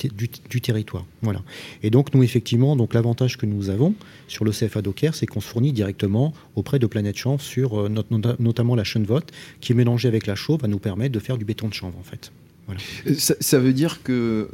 territoire. 0.61 1.05
Voilà. 1.21 1.43
Et 1.83 1.91
donc 1.91 2.15
nous 2.15 2.23
effectivement, 2.23 2.75
donc 2.75 2.95
l'avantage 2.95 3.37
que 3.37 3.45
nous 3.45 3.69
avons 3.69 3.95
sur 4.29 4.45
le 4.47 4.51
CFA 4.51 4.81
Docker, 4.81 5.15
c'est 5.15 5.27
qu'on 5.27 5.41
se 5.41 5.49
fournit 5.49 5.73
directement 5.73 6.33
auprès 6.57 6.79
de 6.79 6.87
Planète 6.87 7.19
Champ 7.19 7.37
sur 7.39 7.79
euh, 7.79 7.91
notamment 8.39 8.75
la 8.75 8.85
vote 9.07 9.31
qui 9.61 9.75
mélangée 9.75 10.09
avec 10.09 10.27
la 10.27 10.37
chaux 10.37 10.57
va 10.57 10.69
nous 10.69 10.79
permettre 10.79 11.13
de 11.13 11.19
faire 11.19 11.37
du 11.37 11.45
béton 11.45 11.69
de 11.69 11.75
chanvre 11.75 11.99
en 11.99 12.03
fait. 12.03 12.33
Ça, 13.19 13.59
veut 13.59 13.75
dire 13.75 14.03
que 14.03 14.49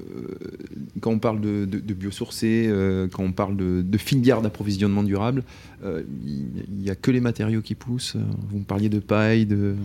quand 1.00 1.12
on 1.12 1.20
parle 1.20 1.40
de, 1.40 1.64
de, 1.64 1.94
biosourcés, 1.94 2.68
quand 3.12 3.22
on 3.22 3.30
parle 3.30 3.56
de, 3.56 3.82
de 3.82 3.98
filière 3.98 4.42
d'approvisionnement 4.42 5.04
durable, 5.04 5.44
il 5.84 6.48
n'y 6.76 6.90
a 6.90 6.96
que 6.96 7.12
les 7.12 7.20
matériaux 7.20 7.62
qui 7.62 7.76
poussent. 7.76 8.16
Vous 8.50 8.58
me 8.58 8.64
parliez 8.64 8.88
de 8.88 8.98
paille, 8.98 9.46
de 9.46 9.76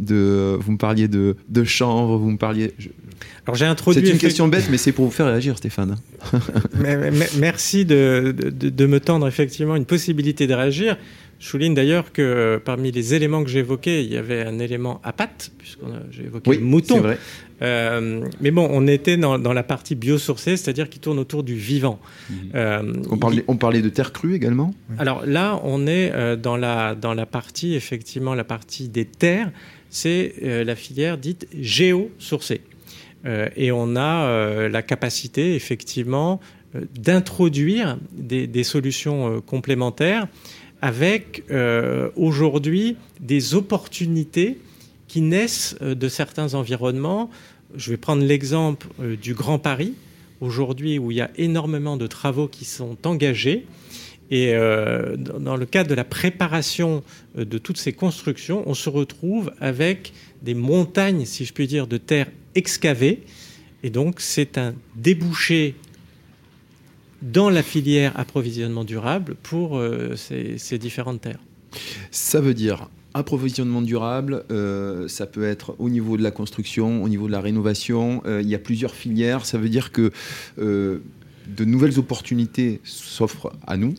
de, 0.00 0.56
vous 0.60 0.72
me 0.72 0.78
parliez 0.78 1.08
de, 1.08 1.36
de 1.48 1.64
chanvre, 1.64 2.16
vous 2.16 2.30
me 2.30 2.38
parliez. 2.38 2.72
Alors 3.46 3.56
j'ai 3.56 3.64
introduit. 3.64 4.04
C'est 4.04 4.12
une 4.12 4.18
question 4.18 4.48
bête, 4.48 4.68
mais 4.70 4.78
c'est 4.78 4.92
pour 4.92 5.06
vous 5.06 5.10
faire 5.10 5.26
réagir, 5.26 5.56
Stéphane. 5.56 5.96
merci 7.38 7.84
de, 7.84 8.34
de, 8.36 8.86
me 8.86 9.00
tendre 9.00 9.26
effectivement 9.28 9.76
une 9.76 9.86
possibilité 9.86 10.46
de 10.46 10.54
réagir. 10.54 10.96
Je 11.38 11.48
souligne 11.48 11.74
d'ailleurs 11.74 12.12
que 12.12 12.60
parmi 12.64 12.90
les 12.90 13.14
éléments 13.14 13.44
que 13.44 13.50
j'ai 13.50 13.58
évoqués, 13.58 14.02
il 14.02 14.10
y 14.10 14.16
avait 14.16 14.42
un 14.42 14.58
élément 14.58 15.00
à 15.04 15.12
pattes, 15.12 15.52
puisque 15.58 15.80
j'ai 16.10 16.24
évoqué 16.24 16.56
le 16.56 16.60
mouton. 16.60 17.00
Vrai. 17.00 17.18
Euh, 17.62 18.24
mais 18.40 18.50
bon, 18.50 18.68
on 18.70 18.86
était 18.86 19.16
dans, 19.16 19.38
dans 19.38 19.52
la 19.52 19.62
partie 19.62 19.94
biosourcée, 19.94 20.56
c'est-à-dire 20.56 20.88
qui 20.88 20.98
tourne 20.98 21.18
autour 21.18 21.42
du 21.42 21.54
vivant. 21.54 21.98
Mmh. 22.28 22.34
Euh, 22.54 22.92
on, 23.10 23.18
parlait, 23.18 23.44
on, 23.48 23.56
parlait, 23.56 23.82
de 23.82 23.88
terre 23.88 24.12
crue 24.12 24.34
également? 24.34 24.74
Alors 24.98 25.24
là, 25.26 25.60
on 25.62 25.86
est 25.86 26.12
euh, 26.12 26.36
dans, 26.36 26.56
la, 26.56 26.94
dans 26.94 27.14
la 27.14 27.26
partie, 27.26 27.74
effectivement, 27.74 28.34
la 28.34 28.44
partie 28.44 28.88
des 28.88 29.04
terres 29.04 29.50
c'est 29.96 30.34
euh, 30.42 30.62
la 30.62 30.76
filière 30.76 31.16
dite 31.16 31.48
géosourcée. 31.58 32.60
Euh, 33.24 33.48
et 33.56 33.72
on 33.72 33.96
a 33.96 34.26
euh, 34.26 34.68
la 34.68 34.82
capacité, 34.82 35.54
effectivement, 35.54 36.38
d'introduire 36.94 37.96
des, 38.12 38.64
solutions 38.64 39.40
complémentaires 39.40 40.28
avec 40.82 41.44
aujourd'hui 42.14 42.96
des 43.18 43.54
opportunités 43.54 44.58
qui 45.08 45.22
naissent 45.22 45.74
de 45.80 46.08
certains 46.08 46.52
environnements. 46.52 47.30
Je 47.74 47.92
vais 47.92 47.96
prendre 47.96 48.22
l'exemple 48.22 48.88
du 49.22 49.32
Grand 49.32 49.58
Paris, 49.58 49.94
aujourd'hui 50.42 50.98
où 50.98 51.10
il 51.10 51.16
y 51.16 51.22
a 51.22 51.30
énormément 51.38 51.96
de 51.96 52.06
travaux 52.06 52.46
qui 52.46 52.66
sont 52.66 52.98
engagés 53.06 53.64
et 54.30 54.54
euh, 54.54 55.16
dans 55.16 55.56
le 55.56 55.66
cadre 55.66 55.90
de 55.90 55.94
la 55.94 56.04
préparation 56.04 57.04
euh, 57.38 57.44
de 57.44 57.58
toutes 57.58 57.78
ces 57.78 57.92
constructions, 57.92 58.62
on 58.66 58.74
se 58.74 58.88
retrouve 58.88 59.52
avec 59.60 60.12
des 60.42 60.54
montagnes, 60.54 61.24
si 61.24 61.44
je 61.44 61.52
puis 61.52 61.66
dire, 61.66 61.86
de 61.86 61.96
terre 61.96 62.28
excavées. 62.54 63.22
Et 63.82 63.90
donc, 63.90 64.20
c'est 64.20 64.58
un 64.58 64.74
débouché 64.96 65.76
dans 67.22 67.50
la 67.50 67.62
filière 67.62 68.18
approvisionnement 68.18 68.84
durable 68.84 69.36
pour 69.42 69.78
euh, 69.78 70.16
ces, 70.16 70.78
différentes 70.78 71.20
terres. 71.20 71.40
Ça 72.10 72.40
veut 72.40 72.54
dire 72.54 72.88
approvisionnement 73.14 73.80
durable, 73.80 74.44
ça 75.08 75.24
peut 75.26 75.44
être 75.44 75.74
au 75.78 75.88
niveau 75.88 76.18
de 76.18 76.22
la 76.22 76.30
construction, 76.30 77.02
au 77.02 77.08
niveau 77.08 77.28
de 77.28 77.32
la 77.32 77.40
rénovation. 77.40 78.22
il 78.26 78.46
y 78.46 78.54
a 78.54 78.58
plusieurs 78.58 78.94
filières. 78.94 79.46
Ça 79.46 79.56
veut 79.56 79.70
dire 79.70 79.90
que 79.90 80.12
de 80.58 81.64
nouvelles 81.64 81.98
opportunités 81.98 82.80
s'offrent 82.84 83.54
à 83.66 83.78
nous, 83.78 83.94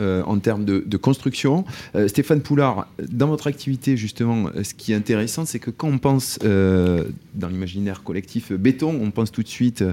euh, 0.00 0.22
en 0.24 0.38
termes 0.38 0.64
de, 0.64 0.96
construction. 0.96 1.64
Euh, 1.94 2.08
Stéphane 2.08 2.40
Poulard, 2.40 2.88
dans 3.10 3.28
votre 3.28 3.46
activité, 3.46 3.96
justement, 3.96 4.50
ce 4.62 4.74
qui 4.74 4.92
est 4.92 4.96
intéressant, 4.96 5.44
c'est 5.44 5.58
que 5.58 5.70
quand 5.70 5.88
on 5.88 5.98
pense 5.98 6.38
euh, 6.44 7.04
dans 7.34 7.48
l'imaginaire 7.48 8.02
collectif 8.02 8.52
béton, 8.52 8.98
on 9.00 9.10
pense 9.10 9.30
tout 9.30 9.42
de 9.42 9.48
suite 9.48 9.84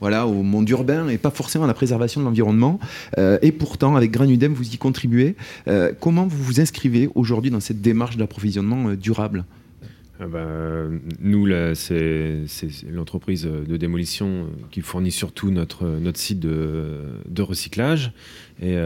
voilà, 0.00 0.26
au 0.26 0.42
monde 0.42 0.68
urbain 0.68 1.08
et 1.08 1.18
pas 1.18 1.30
forcément 1.30 1.64
à 1.64 1.68
la 1.68 1.74
préservation 1.74 2.20
de 2.20 2.26
l'environnement. 2.26 2.78
Euh, 3.18 3.38
et 3.42 3.52
pourtant, 3.52 3.96
avec 3.96 4.10
Granudem, 4.10 4.52
vous 4.52 4.74
y 4.74 4.78
contribuez. 4.78 5.36
Euh, 5.68 5.92
comment 5.98 6.26
vous 6.26 6.42
vous 6.42 6.60
inscrivez 6.60 7.08
aujourd'hui 7.14 7.50
dans 7.50 7.60
cette 7.60 7.80
démarche 7.80 8.16
d'approvisionnement 8.16 8.88
euh, 8.88 8.96
durable? 8.96 9.44
Ah 10.20 10.26
nous, 11.20 11.48
c'est 11.74 12.44
l'entreprise 12.90 13.44
de 13.44 13.76
démolition 13.76 14.46
qui 14.70 14.80
fournit 14.80 15.10
surtout 15.10 15.50
notre, 15.50 15.86
notre 15.86 16.18
site 16.18 16.40
de, 16.40 17.02
de 17.28 17.42
recyclage. 17.42 18.12
Et, 18.60 18.76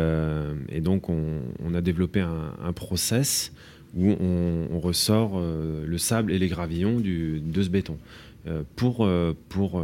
et 0.69 0.81
donc, 0.81 1.09
on, 1.09 1.75
a 1.75 1.81
développé 1.81 2.21
un, 2.21 2.73
process 2.73 3.53
où 3.95 4.11
on, 4.11 4.81
ressort 4.81 5.41
le 5.41 5.99
sable 5.99 6.33
et 6.33 6.39
les 6.39 6.49
gravillons 6.49 7.01
de 7.01 7.63
ce 7.63 7.69
béton 7.69 7.99
pour, 8.77 9.09
pour, 9.49 9.83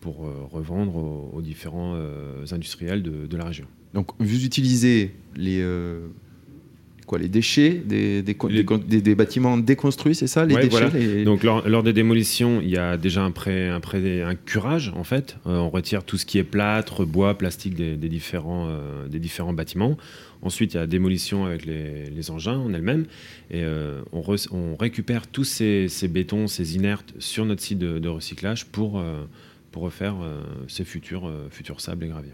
pour 0.00 0.24
euh, 0.24 0.46
revendre 0.50 0.96
aux, 1.32 1.42
différents 1.42 1.94
euh, 1.94 2.44
industriels 2.50 3.02
de, 3.02 3.36
la 3.36 3.44
région. 3.44 3.66
Donc 3.94 4.10
vous 4.18 4.44
utilisez 4.44 5.14
les, 5.36 5.60
euh, 5.60 6.08
quoi, 7.10 7.18
les 7.18 7.28
déchets 7.28 7.82
des, 7.84 8.22
des, 8.22 9.14
bâtiments 9.14 9.58
déconstruits, 9.58 10.14
c'est 10.14 10.26
ça 10.26 10.46
les 10.46 10.54
déchets, 10.56 11.24
Donc 11.24 11.42
lors, 11.42 11.82
des 11.82 11.92
démolitions, 11.92 12.60
il 12.62 12.70
y 12.70 12.78
a 12.78 12.96
déjà 12.96 13.22
un, 13.22 13.30
pré, 13.30 13.68
un, 13.68 13.80
pré, 13.80 14.22
un 14.22 14.34
curage 14.34 14.92
en 14.96 15.04
fait. 15.04 15.36
on 15.44 15.68
retire 15.68 16.04
tout 16.04 16.16
ce 16.16 16.24
qui 16.24 16.38
est 16.38 16.44
plâtre, 16.44 17.04
bois, 17.04 17.36
plastique 17.36 17.74
des, 17.74 17.96
différents, 18.08 18.68
des 19.08 19.18
différents 19.18 19.52
bâtiments. 19.52 19.96
Ensuite, 20.42 20.72
il 20.72 20.76
y 20.76 20.78
a 20.78 20.82
la 20.82 20.86
démolition 20.86 21.44
avec 21.44 21.66
les, 21.66 22.30
engins 22.30 22.56
en 22.56 22.72
elles-mêmes. 22.72 23.06
Et 23.50 23.62
on, 24.12 24.22
on, 24.52 24.76
récupère 24.76 25.26
tous 25.26 25.44
ces, 25.44 25.88
bétons, 26.08 26.46
ces 26.46 26.76
inertes 26.76 27.12
sur 27.18 27.44
notre 27.44 27.62
site 27.62 27.78
de, 27.78 28.08
recyclage 28.08 28.66
pour 28.66 29.02
pour 29.70 29.82
refaire 29.82 30.16
euh, 30.22 30.42
ces 30.68 30.84
futurs, 30.84 31.26
euh, 31.26 31.48
futurs 31.50 31.80
sables 31.80 32.04
et 32.04 32.08
graviers. 32.08 32.32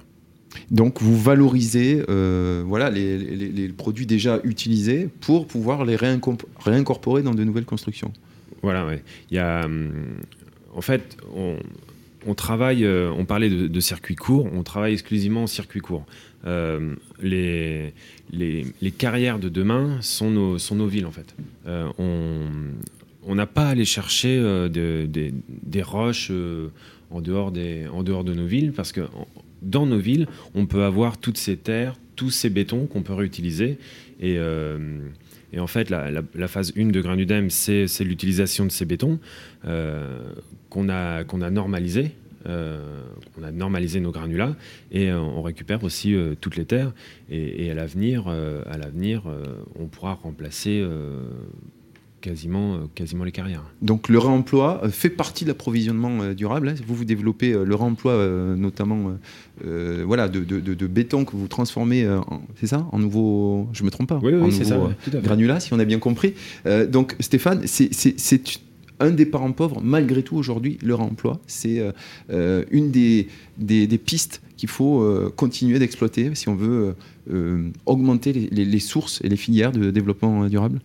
Donc 0.70 1.00
vous 1.02 1.18
valorisez 1.18 2.02
euh, 2.08 2.62
voilà, 2.66 2.90
les, 2.90 3.68
produits 3.76 4.06
déjà 4.06 4.40
utilisés 4.44 5.08
pour 5.20 5.46
pouvoir 5.46 5.84
les 5.84 5.96
réincorporer 5.96 7.22
dans 7.22 7.34
de 7.34 7.44
nouvelles 7.44 7.64
constructions. 7.64 8.12
Voilà. 8.62 8.86
Il 9.30 9.36
y 9.36 9.38
a, 9.38 9.64
hum, 9.64 9.90
en 10.74 10.80
fait, 10.80 11.16
on, 11.34 12.34
travaille, 12.34 12.86
on 12.86 13.24
parlait 13.24 13.50
de, 13.50 13.66
de, 13.66 13.80
circuits 13.80 14.16
courts, 14.16 14.48
on 14.52 14.62
travaille 14.62 14.92
exclusivement 14.92 15.44
en 15.44 15.46
circuit 15.46 15.80
court. 15.80 16.04
les, 16.44 17.92
les, 18.32 18.90
carrières 18.90 19.38
de 19.38 19.48
demain 19.48 19.98
sont 20.00 20.30
nos, 20.30 20.58
sont 20.58 20.76
nos 20.76 20.86
villes, 20.86 21.06
en 21.06 21.12
fait. 21.12 21.34
on 21.66 23.34
n'a 23.34 23.46
pas 23.46 23.66
à 23.66 23.68
aller 23.70 23.84
chercher 23.84 24.38
des 24.70 25.82
roches 25.82 26.32
en 27.10 27.20
dehors, 27.20 27.52
des, 27.52 27.86
en 27.92 28.02
dehors 28.02 28.24
de 28.24 28.34
nos 28.34 28.46
villes, 28.46 28.72
parce 28.72 28.92
que 28.92 29.02
dans 29.66 29.87
nos 29.87 29.98
villes, 29.98 30.26
on 30.55 30.66
peut 30.66 30.85
avoir 30.85 31.18
toutes 31.18 31.38
ces 31.38 31.57
terres, 31.57 31.96
tous 32.14 32.31
ces 32.31 32.50
bétons 32.50 32.87
qu'on 32.87 33.02
peut 33.02 33.12
réutiliser. 33.12 33.79
Et, 34.20 34.37
euh, 34.38 34.79
en 35.57 35.66
fait, 35.66 35.90
la, 35.90 36.48
phase 36.48 36.72
1 36.76 36.87
de 36.87 37.00
Granudem, 37.00 37.50
c'est 37.50 37.87
l'utilisation 38.05 38.64
de 38.64 38.70
ces 38.70 38.85
bétons 38.85 39.18
euh, 39.66 40.18
qu'on 40.70 40.88
a, 40.88 41.24
qu'on 41.24 41.40
a 41.40 41.50
normalisé. 41.50 42.12
Euh, 42.48 43.02
on 43.37 43.42
a 43.42 43.50
normalisé 43.50 43.98
nos 43.98 44.12
granulats 44.12 44.55
et 44.92 45.11
on 45.12 45.42
récupère 45.42 45.83
aussi 45.83 46.14
toutes 46.40 46.57
les 46.57 46.64
terres. 46.64 46.92
Et, 47.31 47.66
et 47.66 47.70
à 47.70 47.74
l'avenir, 47.74 48.29
à 48.29 48.79
l'avenir, 48.79 49.22
on 49.79 49.87
pourra 49.87 50.14
remplacer 50.14 50.85
quasiment, 52.26 52.74
euh, 52.74 52.78
quasiment 52.94 53.22
les 53.22 53.30
carrières. 53.30 53.62
Donc 53.82 54.08
le 54.08 54.18
réemploi 54.18 54.80
euh, 54.82 54.88
fait 54.88 55.10
partie 55.10 55.44
de 55.44 55.48
l'approvisionnement 55.50 56.22
euh, 56.22 56.34
durable. 56.34 56.68
Hein. 56.68 56.74
Vous, 56.84 56.96
vous 56.96 57.04
développez 57.04 57.52
le 57.52 57.74
réemploi 57.74 58.16
notamment 58.56 59.12
voilà, 59.62 60.28
de, 60.28 60.40
de, 60.42 60.86
béton 60.86 61.24
que 61.24 61.36
vous 61.36 61.48
transformez, 61.48 62.06
c'est 62.56 62.66
ça 62.66 62.86
En 62.92 62.98
nouveau, 62.98 63.68
je 63.72 63.84
me 63.84 63.90
trompe 63.90 64.08
pas 64.08 64.20
Oui, 64.22 64.32
oui 64.34 64.52
c'est 64.52 64.64
ça. 64.64 64.78
Granulat, 65.08 65.60
si 65.60 65.72
on 65.72 65.78
a 65.78 65.84
bien 65.84 65.98
compris. 65.98 66.34
donc 66.88 67.14
Stéphane, 67.20 67.62
c'est 67.66 68.42
un 68.98 69.10
des 69.10 69.26
parents 69.26 69.52
pauvres, 69.52 69.80
malgré 69.82 70.22
tout, 70.22 70.36
aujourd'hui, 70.36 70.78
le 70.82 70.94
réemploi. 70.94 71.40
C'est 71.46 71.82
une 72.28 72.90
des, 72.90 73.28
des, 73.58 73.98
pistes 73.98 74.42
qu'il 74.56 74.68
faut 74.68 75.30
continuer 75.36 75.78
d'exploiter 75.78 76.34
si 76.34 76.48
on 76.48 76.56
veut 76.56 76.94
augmenter 77.86 78.32
les, 78.32 78.64
les, 78.64 78.80
sources 78.80 79.20
et 79.22 79.28
les 79.28 79.36
filières 79.36 79.72
de 79.72 79.90
développement 79.90 80.46
durable 80.46 80.80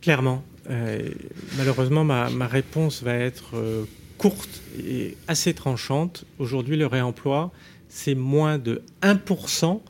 Clairement. 0.00 0.42
Euh, 0.70 1.08
malheureusement, 1.56 2.04
ma, 2.04 2.46
réponse 2.46 3.02
va 3.02 3.14
être 3.14 3.56
euh, 3.56 3.84
courte 4.18 4.62
et 4.78 5.16
assez 5.28 5.54
tranchante. 5.54 6.24
Aujourd'hui, 6.38 6.76
le 6.76 6.86
réemploi, 6.86 7.52
c'est 7.88 8.14
moins 8.14 8.58
de 8.58 8.82
1% 9.02 9.80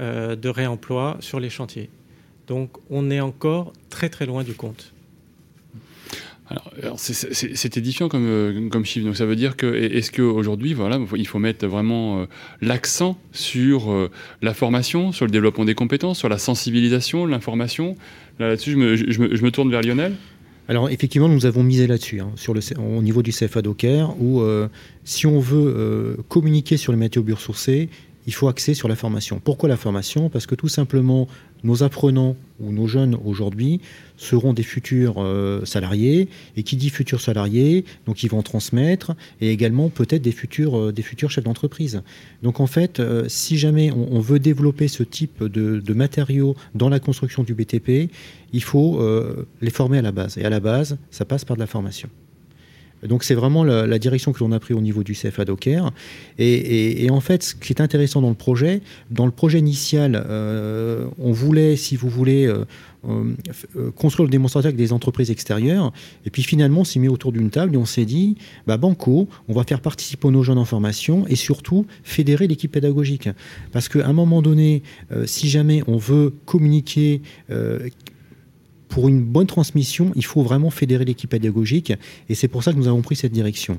euh, 0.00 0.36
de 0.36 0.48
réemploi 0.48 1.16
sur 1.20 1.40
les 1.40 1.50
chantiers. 1.50 1.90
Donc, 2.46 2.70
on 2.90 3.10
est 3.10 3.20
encore 3.20 3.72
très 3.90 4.08
très 4.08 4.26
loin 4.26 4.44
du 4.44 4.54
compte. 4.54 4.92
C'est 6.96 7.76
édifiant 7.76 8.08
comme, 8.08 8.68
comme 8.70 8.84
chiffre. 8.84 9.06
Donc 9.06 9.16
ça 9.16 9.26
veut 9.26 9.36
dire 9.36 9.56
que 9.56 9.66
est-ce 9.74 10.10
qu'aujourd'hui, 10.10 10.74
voilà, 10.74 10.98
il 11.16 11.26
faut 11.26 11.38
mettre 11.38 11.66
vraiment 11.66 12.26
l'accent 12.60 13.18
sur 13.32 14.10
la 14.42 14.54
formation, 14.54 15.12
sur 15.12 15.26
le 15.26 15.30
développement 15.30 15.64
des 15.64 15.74
compétences, 15.74 16.18
sur 16.18 16.28
la 16.28 16.38
sensibilisation, 16.38 17.26
l'information, 17.26 17.96
Là-dessus, 18.48 18.72
je 18.72 19.20
me, 19.20 19.50
tourne 19.50 19.70
vers 19.70 19.82
Lionel. 19.82 20.14
Alors 20.68 20.88
effectivement, 20.88 21.28
nous 21.28 21.46
avons 21.46 21.62
misé 21.62 21.86
là-dessus, 21.86 22.20
hein, 22.20 22.30
au 22.78 23.02
niveau 23.02 23.22
du 23.22 23.32
CFA 23.32 23.60
Docker, 23.60 24.14
où 24.20 24.40
euh, 24.40 24.68
si 25.04 25.26
on 25.26 25.40
veut 25.40 25.74
euh, 25.76 26.16
communiquer 26.28 26.76
sur 26.76 26.92
les 26.92 26.98
matériaux 26.98 27.24
biosourcés, 27.24 27.90
il 28.26 28.32
faut 28.32 28.48
axer 28.48 28.72
sur 28.72 28.88
la 28.88 28.96
formation. 28.96 29.40
Pourquoi 29.42 29.68
la 29.68 29.76
formation? 29.76 30.30
Parce 30.30 30.46
que 30.46 30.54
tout 30.54 30.68
simplement, 30.68 31.26
nos 31.64 31.82
apprenants 31.82 32.36
ou 32.60 32.72
nos 32.72 32.86
jeunes 32.86 33.16
aujourd'hui 33.24 33.80
seront 34.16 34.52
des 34.52 34.62
futurs 34.62 35.14
euh, 35.18 35.64
salariés, 35.64 36.28
et 36.56 36.62
qui 36.62 36.76
dit 36.76 36.90
futurs 36.90 37.20
salariés, 37.20 37.84
donc 38.06 38.22
ils 38.22 38.30
vont 38.30 38.42
transmettre, 38.42 39.12
et 39.40 39.50
également 39.50 39.88
peut-être 39.88 40.22
des 40.22 40.32
futurs, 40.32 40.76
euh, 40.76 40.94
chefs 41.28 41.44
d'entreprise. 41.44 42.02
Donc 42.42 42.60
en 42.60 42.66
fait, 42.66 43.00
euh, 43.00 43.24
si 43.28 43.56
jamais 43.56 43.90
on, 43.92 44.20
veut 44.20 44.38
développer 44.38 44.88
ce 44.88 45.02
type 45.02 45.42
de, 45.42 45.80
de, 45.80 45.94
matériaux 45.94 46.54
dans 46.74 46.90
la 46.90 47.00
construction 47.00 47.42
du 47.42 47.54
BTP, 47.54 48.10
il 48.52 48.62
faut 48.62 49.00
les 49.60 49.70
former 49.70 49.98
à 49.98 50.02
la 50.02 50.12
base. 50.12 50.36
Et 50.36 50.44
à 50.44 50.50
la 50.50 50.60
base, 50.60 50.98
ça 51.10 51.24
passe 51.24 51.44
par 51.44 51.56
de 51.56 51.60
la 51.60 51.66
formation. 51.66 52.08
Donc 53.06 53.24
c'est 53.24 53.34
vraiment 53.34 53.64
la, 53.64 53.98
direction 53.98 54.32
que 54.32 54.40
l'on 54.40 54.52
a 54.52 54.60
pris 54.60 54.74
au 54.74 54.80
niveau 54.80 55.02
du 55.02 55.14
CFA 55.14 55.44
Docker. 55.44 55.92
Et, 56.38 57.08
en 57.10 57.20
fait, 57.20 57.42
ce 57.42 57.54
qui 57.54 57.72
est 57.72 57.80
intéressant 57.80 58.20
dans 58.20 58.28
le 58.28 58.34
projet, 58.34 58.80
dans 59.10 59.26
le 59.26 59.32
projet 59.32 59.58
initial, 59.58 60.22
euh, 60.28 61.06
on 61.18 61.32
voulait, 61.32 61.76
si 61.76 61.96
vous 61.96 62.08
voulez, 62.08 62.46
euh, 62.46 62.64
euh, 63.06 63.90
construire 63.92 64.26
le 64.26 64.30
démonstrateur 64.30 64.68
avec 64.68 64.76
des 64.76 64.92
entreprises 64.92 65.30
extérieures. 65.30 65.92
Et 66.24 66.30
puis 66.30 66.42
finalement, 66.42 66.80
on 66.80 66.84
s'est 66.84 66.98
mis 66.98 67.08
autour 67.08 67.32
d'une 67.32 67.50
table 67.50 67.74
et 67.74 67.78
on 67.78 67.86
s'est 67.86 68.04
dit, 68.04 68.36
bah, 68.66 68.76
Banco, 68.76 69.28
on 69.48 69.52
va 69.52 69.64
faire 69.64 69.80
participer 69.80 70.28
nos 70.28 70.42
jeunes 70.42 70.58
en 70.58 70.64
formation 70.64 71.26
et 71.28 71.36
surtout 71.36 71.86
fédérer 72.02 72.46
l'équipe 72.46 72.72
pédagogique. 72.72 73.28
Parce 73.72 73.88
qu'à 73.88 74.06
un 74.06 74.12
moment 74.12 74.42
donné, 74.42 74.82
si 75.24 75.48
jamais 75.48 75.82
on 75.86 75.96
veut 75.96 76.34
communiquer 76.44 77.22
pour 78.90 79.08
une 79.08 79.22
bonne 79.22 79.46
transmission, 79.46 80.10
il 80.16 80.24
faut 80.24 80.42
vraiment 80.42 80.68
fédérer 80.68 81.04
l'équipe 81.04 81.30
pédagogique 81.30 81.92
et 82.28 82.34
c'est 82.34 82.48
pour 82.48 82.62
ça 82.64 82.72
que 82.72 82.76
nous 82.76 82.88
avons 82.88 83.02
pris 83.02 83.16
cette 83.16 83.32
direction. 83.32 83.78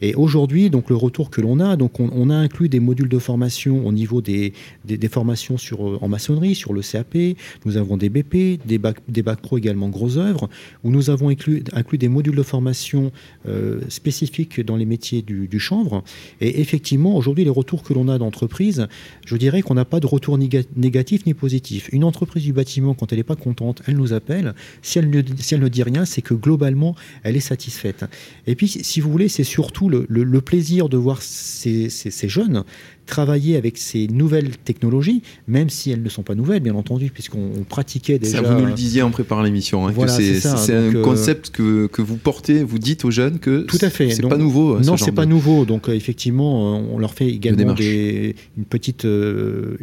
Et 0.00 0.14
aujourd'hui, 0.14 0.70
donc 0.70 0.88
le 0.88 0.96
retour 0.96 1.30
que 1.30 1.40
l'on 1.40 1.58
a, 1.58 1.76
donc 1.76 1.98
on, 1.98 2.30
a 2.30 2.34
inclus 2.34 2.68
des 2.68 2.80
modules 2.80 3.08
de 3.08 3.18
formation 3.18 3.84
au 3.84 3.92
niveau 3.92 4.22
des, 4.22 4.54
des, 4.84 5.08
formations 5.08 5.58
sur, 5.58 5.86
euh, 5.86 5.98
en 6.00 6.08
maçonnerie, 6.08 6.54
sur 6.54 6.72
le 6.72 6.80
CAP, 6.80 7.16
nous 7.64 7.76
avons 7.76 7.96
des 7.96 8.08
BP, 8.08 8.64
des 8.64 8.78
bacs, 8.78 9.00
des 9.08 9.22
bacs 9.22 9.40
pro 9.40 9.58
également 9.58 9.88
gros 9.88 10.16
œuvres, 10.16 10.48
où 10.84 10.90
nous 10.90 11.10
avons 11.10 11.28
inclus, 11.28 11.64
inclus 11.72 11.98
des 11.98 12.08
modules 12.08 12.36
de 12.36 12.42
formation 12.42 13.10
euh, 13.48 13.80
spécifiques 13.88 14.60
dans 14.60 14.76
les 14.76 14.86
métiers 14.86 15.22
du, 15.22 15.48
du 15.48 15.58
chanvre. 15.58 16.04
Et 16.40 16.60
effectivement, 16.60 17.16
aujourd'hui, 17.16 17.42
les 17.42 17.50
retours 17.50 17.82
que 17.82 17.92
l'on 17.92 18.06
a 18.08 18.16
d'entreprise, 18.16 18.86
je 19.26 19.36
dirais 19.36 19.62
qu'on 19.62 19.74
n'a 19.74 19.84
pas 19.84 19.98
de 19.98 20.06
retour 20.06 20.38
négatif 20.38 21.26
ni 21.26 21.34
positif. 21.34 21.88
Une 21.92 22.04
entreprise 22.04 22.44
du 22.44 22.52
bâtiment, 22.52 22.94
quand 22.94 23.12
elle 23.12 23.18
n'est 23.18 23.24
pas 23.24 23.36
contente, 23.36 23.82
elle 23.86 23.96
nous 23.96 24.12
appelle 24.12 24.51
si 24.82 24.98
elle, 24.98 25.10
ne, 25.10 25.68
dit 25.68 25.82
rien, 25.82 26.04
c'est 26.04 26.22
que 26.22 26.34
globalement, 26.34 26.94
elle 27.22 27.36
est 27.36 27.40
satisfaite. 27.40 28.04
Et 28.46 28.54
puis, 28.54 28.68
si 28.68 29.00
vous 29.00 29.10
voulez, 29.10 29.28
c'est 29.28 29.44
surtout 29.44 29.88
le, 29.88 30.40
plaisir 30.40 30.88
de 30.88 30.96
voir 30.96 31.22
ces, 31.22 31.88
jeunes 32.28 32.64
travailler 33.06 33.56
avec 33.56 33.78
ces 33.78 34.06
nouvelles 34.08 34.56
technologies, 34.56 35.22
même 35.46 35.70
si 35.70 35.90
elles 35.90 36.02
ne 36.02 36.08
sont 36.08 36.22
pas 36.22 36.34
nouvelles, 36.34 36.62
bien 36.62 36.74
entendu, 36.74 37.10
puisqu'on 37.10 37.64
pratiquait 37.68 38.18
déjà. 38.18 38.38
Ça, 38.38 38.42
vous 38.42 38.60
nous 38.60 38.66
le 38.66 38.72
disiez 38.72 39.02
en 39.02 39.10
préparant 39.10 39.42
l'émission. 39.42 39.86
Hein, 39.86 39.92
c'est 40.08 40.74
un 40.74 40.94
euh, 40.94 41.02
concept 41.02 41.50
que, 41.50 41.86
que, 41.86 42.02
vous 42.02 42.16
portez, 42.16 42.62
vous 42.62 42.78
dites 42.78 43.04
aux 43.04 43.10
jeunes 43.10 43.38
que 43.38 43.62
tout 43.62 43.78
à 43.80 43.90
fait. 43.90 44.10
C'est 44.10 44.22
pas 44.22 44.36
nouveau. 44.36 44.80
Non, 44.80 44.96
c'est 44.96 45.12
pas 45.12 45.26
nouveau. 45.26 45.64
Donc 45.64 45.88
effectivement, 45.88 46.76
on 46.78 46.98
leur 46.98 47.14
fait 47.14 47.28
également 47.28 47.74
des, 47.74 48.36
une 48.56 48.64
petite 48.64 49.06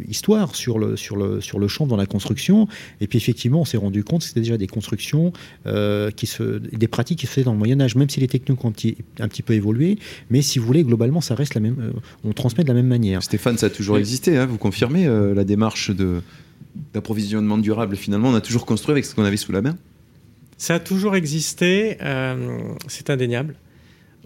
histoire 0.08 0.56
sur 0.56 0.78
le 0.78 0.96
sur 0.96 1.16
le 1.16 1.40
sur 1.40 1.58
le 1.58 1.68
champ 1.68 1.86
dans 1.86 1.96
la 1.96 2.06
construction. 2.06 2.68
Et 3.00 3.06
puis 3.06 3.18
effectivement, 3.18 3.60
on 3.60 3.64
s'est 3.64 3.76
rendu 3.76 4.04
compte 4.04 4.22
que 4.22 4.26
c'était 4.26 4.40
déjà 4.40 4.56
des 4.56 4.66
constructions 4.66 5.32
qui 6.16 6.26
se 6.26 6.58
des 6.58 6.88
pratiques 6.88 7.18
qui 7.18 7.26
se 7.26 7.32
faisaient 7.32 7.44
dans 7.44 7.52
le 7.52 7.58
Moyen 7.58 7.80
Âge, 7.80 7.96
même 7.96 8.08
si 8.08 8.20
les 8.20 8.28
techniques 8.28 8.64
ont 8.64 8.68
un 8.68 8.72
petit, 8.72 8.96
un 9.18 9.28
petit 9.28 9.42
peu 9.42 9.54
évolué. 9.54 9.98
Mais 10.30 10.42
si 10.42 10.58
vous 10.58 10.66
voulez, 10.66 10.84
globalement, 10.84 11.20
ça 11.20 11.34
reste 11.34 11.54
la 11.54 11.60
même. 11.60 11.92
on 12.24 12.32
transmet 12.32 12.64
de 12.64 12.68
la 12.68 12.74
même 12.74 12.86
manière. 12.86 13.09
Stéphane, 13.20 13.58
ça 13.58 13.66
a 13.66 13.70
toujours 13.70 13.98
existé. 13.98 14.36
Hein, 14.36 14.46
vous 14.46 14.58
confirmez 14.58 15.06
euh, 15.06 15.34
la 15.34 15.44
démarche 15.44 15.90
d'approvisionnement 16.94 17.58
durable. 17.58 17.96
Finalement, 17.96 18.28
on 18.28 18.34
a 18.34 18.40
toujours 18.40 18.66
construit 18.66 18.92
avec 18.92 19.04
ce 19.04 19.14
qu'on 19.14 19.24
avait 19.24 19.36
sous 19.36 19.52
la 19.52 19.62
main? 19.62 19.76
Ça 20.56 20.74
a 20.74 20.78
toujours 20.78 21.16
existé. 21.16 21.96
Euh, 22.02 22.58
c'est 22.86 23.10
indéniable. 23.10 23.56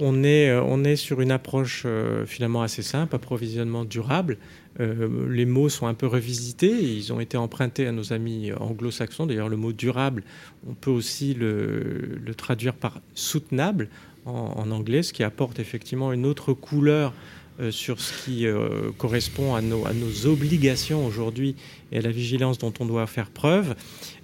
On 0.01 0.25
est, 0.25 0.51
euh, 0.51 0.61
on 0.63 0.83
est 0.85 0.97
sur 0.97 1.21
une 1.21 1.31
approche 1.31 1.87
finalement 2.27 2.63
assez 2.63 2.83
simple, 2.83 3.15
approvisionnement 3.15 3.85
durable. 3.85 4.39
les 4.79 5.47
mots 5.47 5.69
sont 5.69 5.87
un 5.87 5.95
peu 5.95 6.07
revisités. 6.07 6.73
Ils 6.73 7.13
ont 7.13 7.21
été 7.21 7.37
empruntés 7.37 7.87
à 7.87 7.93
nos 7.93 8.13
amis 8.13 8.53
anglo-saxons. 8.53 9.27
D'ailleurs, 9.27 9.49
le 9.49 9.57
mot 9.57 9.73
durable, 9.73 10.25
on 10.69 10.75
peut 10.75 10.91
aussi 10.91 11.35
le, 11.35 12.19
le 12.25 12.35
traduire 12.35 12.75
par 12.75 13.01
soutenable 13.15 13.89
en, 14.27 14.55
en, 14.57 14.71
anglais, 14.71 15.03
ce 15.03 15.13
qui 15.13 15.23
apporte 15.23 15.59
effectivement 15.61 16.13
une 16.13 16.27
autre 16.27 16.53
couleur 16.53 17.13
euh, 17.13 17.44
sur 17.71 18.01
ce 18.01 18.25
qui 18.25 18.47
euh, 18.47 18.91
correspond 18.99 19.55
à 19.55 19.61
nos, 19.61 19.87
à 19.87 19.93
nos 19.93 20.27
obligations 20.27 21.07
aujourd'hui 21.07 21.55
et 21.93 21.99
à 21.99 22.01
la 22.01 22.11
vigilance 22.11 22.59
dont 22.59 22.73
on 22.81 22.87
doit 22.87 23.07
faire 23.07 23.31
preuve. 23.31 23.75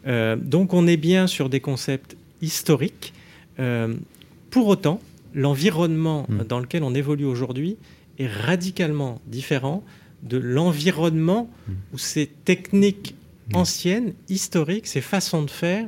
Euh, 0.07 0.37
donc 0.37 0.75
on 0.75 0.87
est 0.87 0.97
bien 0.97 1.27
sur 1.27 1.49
des 1.49 1.61
concepts 1.61 2.17
historiques. 2.43 3.13
pour 4.51 4.67
autant, 4.67 5.01
l'environnement 5.35 6.27
hmm. 6.29 6.45
dans 6.45 6.59
lequel 6.59 6.83
on 6.83 6.95
évolue 6.95 7.25
aujourd'hui 7.25 7.77
est 8.19 8.27
radicalement 8.27 9.21
différent 9.27 9.85
de 10.23 10.39
l'environnement 10.39 11.51
hmm. 11.69 11.73
où 11.93 11.99
ces 11.99 12.27
techniques 12.27 13.15
hmm. 13.53 13.57
anciennes, 13.57 14.13
historiques, 14.29 14.87
ces 14.87 15.01
façons 15.01 15.43
de 15.43 15.51
faire 15.51 15.87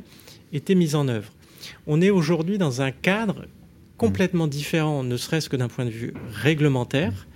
étaient 0.53 0.75
mises 0.75 0.95
en 0.95 1.09
œuvre. 1.09 1.33
On 1.87 2.01
est 2.01 2.11
aujourd'hui 2.11 2.59
dans 2.59 2.83
un 2.83 2.91
cadre 2.91 3.47
complètement 3.97 4.49
différent, 4.49 5.05
ne 5.05 5.17
serait-ce 5.17 5.49
que 5.49 5.57
d'un 5.57 5.69
point 5.69 5.85
de 5.85 5.91
vue 5.91 6.13
réglementaire, 6.33 7.27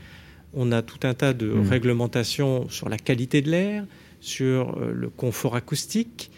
on 0.56 0.72
a 0.72 0.82
tout 0.82 1.06
un 1.06 1.14
tas 1.14 1.34
de 1.34 1.46
mmh. 1.46 1.68
réglementations 1.68 2.68
sur 2.70 2.88
la 2.88 2.96
qualité 2.96 3.42
de 3.42 3.50
l'air, 3.50 3.84
sur 4.20 4.76
euh, 4.78 4.90
le 4.92 5.10
confort 5.10 5.54
acoustique. 5.54 6.30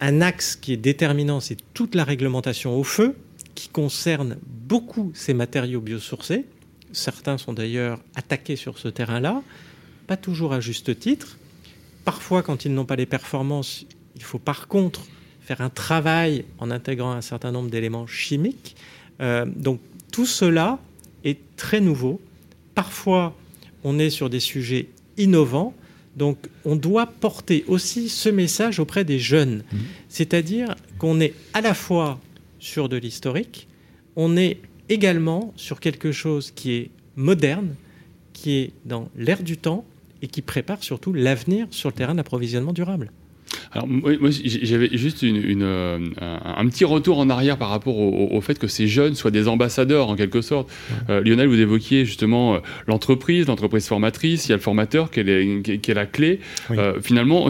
Un 0.00 0.20
axe 0.20 0.56
qui 0.56 0.72
est 0.72 0.78
déterminant, 0.78 1.38
c'est 1.38 1.58
toute 1.74 1.94
la 1.94 2.04
réglementation 2.04 2.76
au 2.76 2.82
feu, 2.82 3.14
qui 3.54 3.68
concerne 3.68 4.38
beaucoup 4.46 5.12
ces 5.14 5.34
matériaux 5.34 5.80
biosourcés. 5.80 6.46
Certains 6.92 7.38
sont 7.38 7.52
d'ailleurs 7.52 8.00
attaqués 8.16 8.56
sur 8.56 8.78
ce 8.78 8.88
terrain-là, 8.88 9.42
pas 10.06 10.16
toujours 10.16 10.54
à 10.54 10.60
juste 10.60 10.98
titre. 10.98 11.38
Parfois, 12.04 12.42
quand 12.42 12.64
ils 12.64 12.74
n'ont 12.74 12.84
pas 12.84 12.96
les 12.96 13.06
performances, 13.06 13.86
il 14.16 14.22
faut 14.22 14.38
par 14.38 14.66
contre 14.66 15.02
faire 15.40 15.60
un 15.60 15.70
travail 15.70 16.44
en 16.58 16.70
intégrant 16.70 17.12
un 17.12 17.20
certain 17.20 17.52
nombre 17.52 17.70
d'éléments 17.70 18.06
chimiques. 18.06 18.74
Euh, 19.20 19.44
donc 19.46 19.80
tout 20.10 20.26
cela 20.26 20.78
est 21.24 21.38
très 21.56 21.80
nouveau 21.80 22.20
parfois 22.74 23.36
on 23.84 23.98
est 23.98 24.10
sur 24.10 24.30
des 24.30 24.40
sujets 24.40 24.88
innovants, 25.16 25.74
donc 26.16 26.38
on 26.64 26.76
doit 26.76 27.06
porter 27.06 27.64
aussi 27.68 28.08
ce 28.08 28.28
message 28.28 28.78
auprès 28.78 29.04
des 29.04 29.18
jeunes, 29.18 29.64
mmh. 29.72 29.76
c'est-à-dire 30.08 30.74
qu'on 30.98 31.20
est 31.20 31.34
à 31.52 31.60
la 31.60 31.74
fois 31.74 32.20
sur 32.58 32.88
de 32.88 32.96
l'historique, 32.96 33.66
on 34.16 34.36
est 34.36 34.58
également 34.88 35.52
sur 35.56 35.80
quelque 35.80 36.12
chose 36.12 36.50
qui 36.50 36.72
est 36.72 36.90
moderne, 37.16 37.74
qui 38.32 38.58
est 38.58 38.72
dans 38.84 39.08
l'air 39.16 39.42
du 39.42 39.56
temps 39.56 39.84
et 40.20 40.28
qui 40.28 40.42
prépare 40.42 40.82
surtout 40.82 41.12
l'avenir 41.12 41.66
sur 41.70 41.88
le 41.88 41.94
terrain 41.94 42.14
d'approvisionnement 42.14 42.72
durable. 42.72 43.10
Alors 43.74 43.88
moi, 43.88 44.30
j'avais 44.44 44.90
juste 44.92 45.22
une, 45.22 45.62
euh, 45.62 45.98
un, 46.20 46.66
petit 46.66 46.84
retour 46.84 47.18
en 47.18 47.30
arrière 47.30 47.56
par 47.56 47.70
rapport 47.70 47.96
au, 47.98 48.40
fait 48.42 48.58
que 48.58 48.66
ces 48.66 48.86
jeunes 48.86 49.14
soient 49.14 49.30
des 49.30 49.48
ambassadeurs 49.48 50.10
en 50.10 50.16
quelque 50.16 50.42
sorte. 50.42 50.70
Euh, 51.08 51.22
Lionel, 51.22 51.48
vous 51.48 51.58
évoquiez 51.58 52.04
justement 52.04 52.54
euh, 52.54 52.58
l'entreprise, 52.86 53.46
l'entreprise 53.46 53.86
formatrice, 53.86 54.46
il 54.46 54.50
y 54.50 54.52
a 54.52 54.56
le 54.56 54.62
formateur 54.62 55.10
qui 55.10 55.20
est, 55.20 55.80
qui 55.80 55.90
est 55.90 55.94
la 55.94 56.04
clé. 56.04 56.40
finalement, 57.00 57.48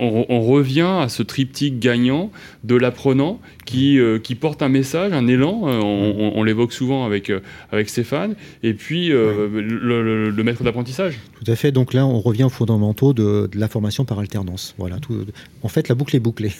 on, 0.00 0.40
revient 0.42 0.98
à 1.00 1.08
ce 1.08 1.22
triptyque 1.22 1.78
gagnant 1.78 2.32
de 2.64 2.74
l'apprenant 2.74 3.40
qui, 3.64 3.98
qui 4.24 4.34
porte 4.34 4.62
un 4.62 4.68
message, 4.68 5.12
un 5.12 5.28
élan, 5.28 5.62
on, 5.62 6.42
l'évoque 6.42 6.72
souvent 6.72 7.06
avec, 7.06 7.30
avec 7.70 7.88
Stéphane, 7.88 8.34
et 8.64 8.74
puis 8.74 9.08
le, 9.08 10.42
maître 10.42 10.64
d'apprentissage. 10.64 11.20
Tout 11.44 11.50
à 11.50 11.54
fait, 11.54 11.70
donc 11.70 11.94
là 11.94 12.04
on 12.04 12.20
revient 12.20 12.44
aux 12.44 12.48
fondamentaux 12.48 13.12
de, 13.12 13.48
de 13.52 13.58
la 13.58 13.68
formation 13.68 14.04
par 14.04 14.18
alternance. 14.18 14.74
Voilà, 14.78 14.96
tout, 14.98 15.24
en 15.62 15.68
fait, 15.68 15.88
la 15.88 15.94
boucle 15.94 16.16
est 16.16 16.20
bouclée. 16.20 16.52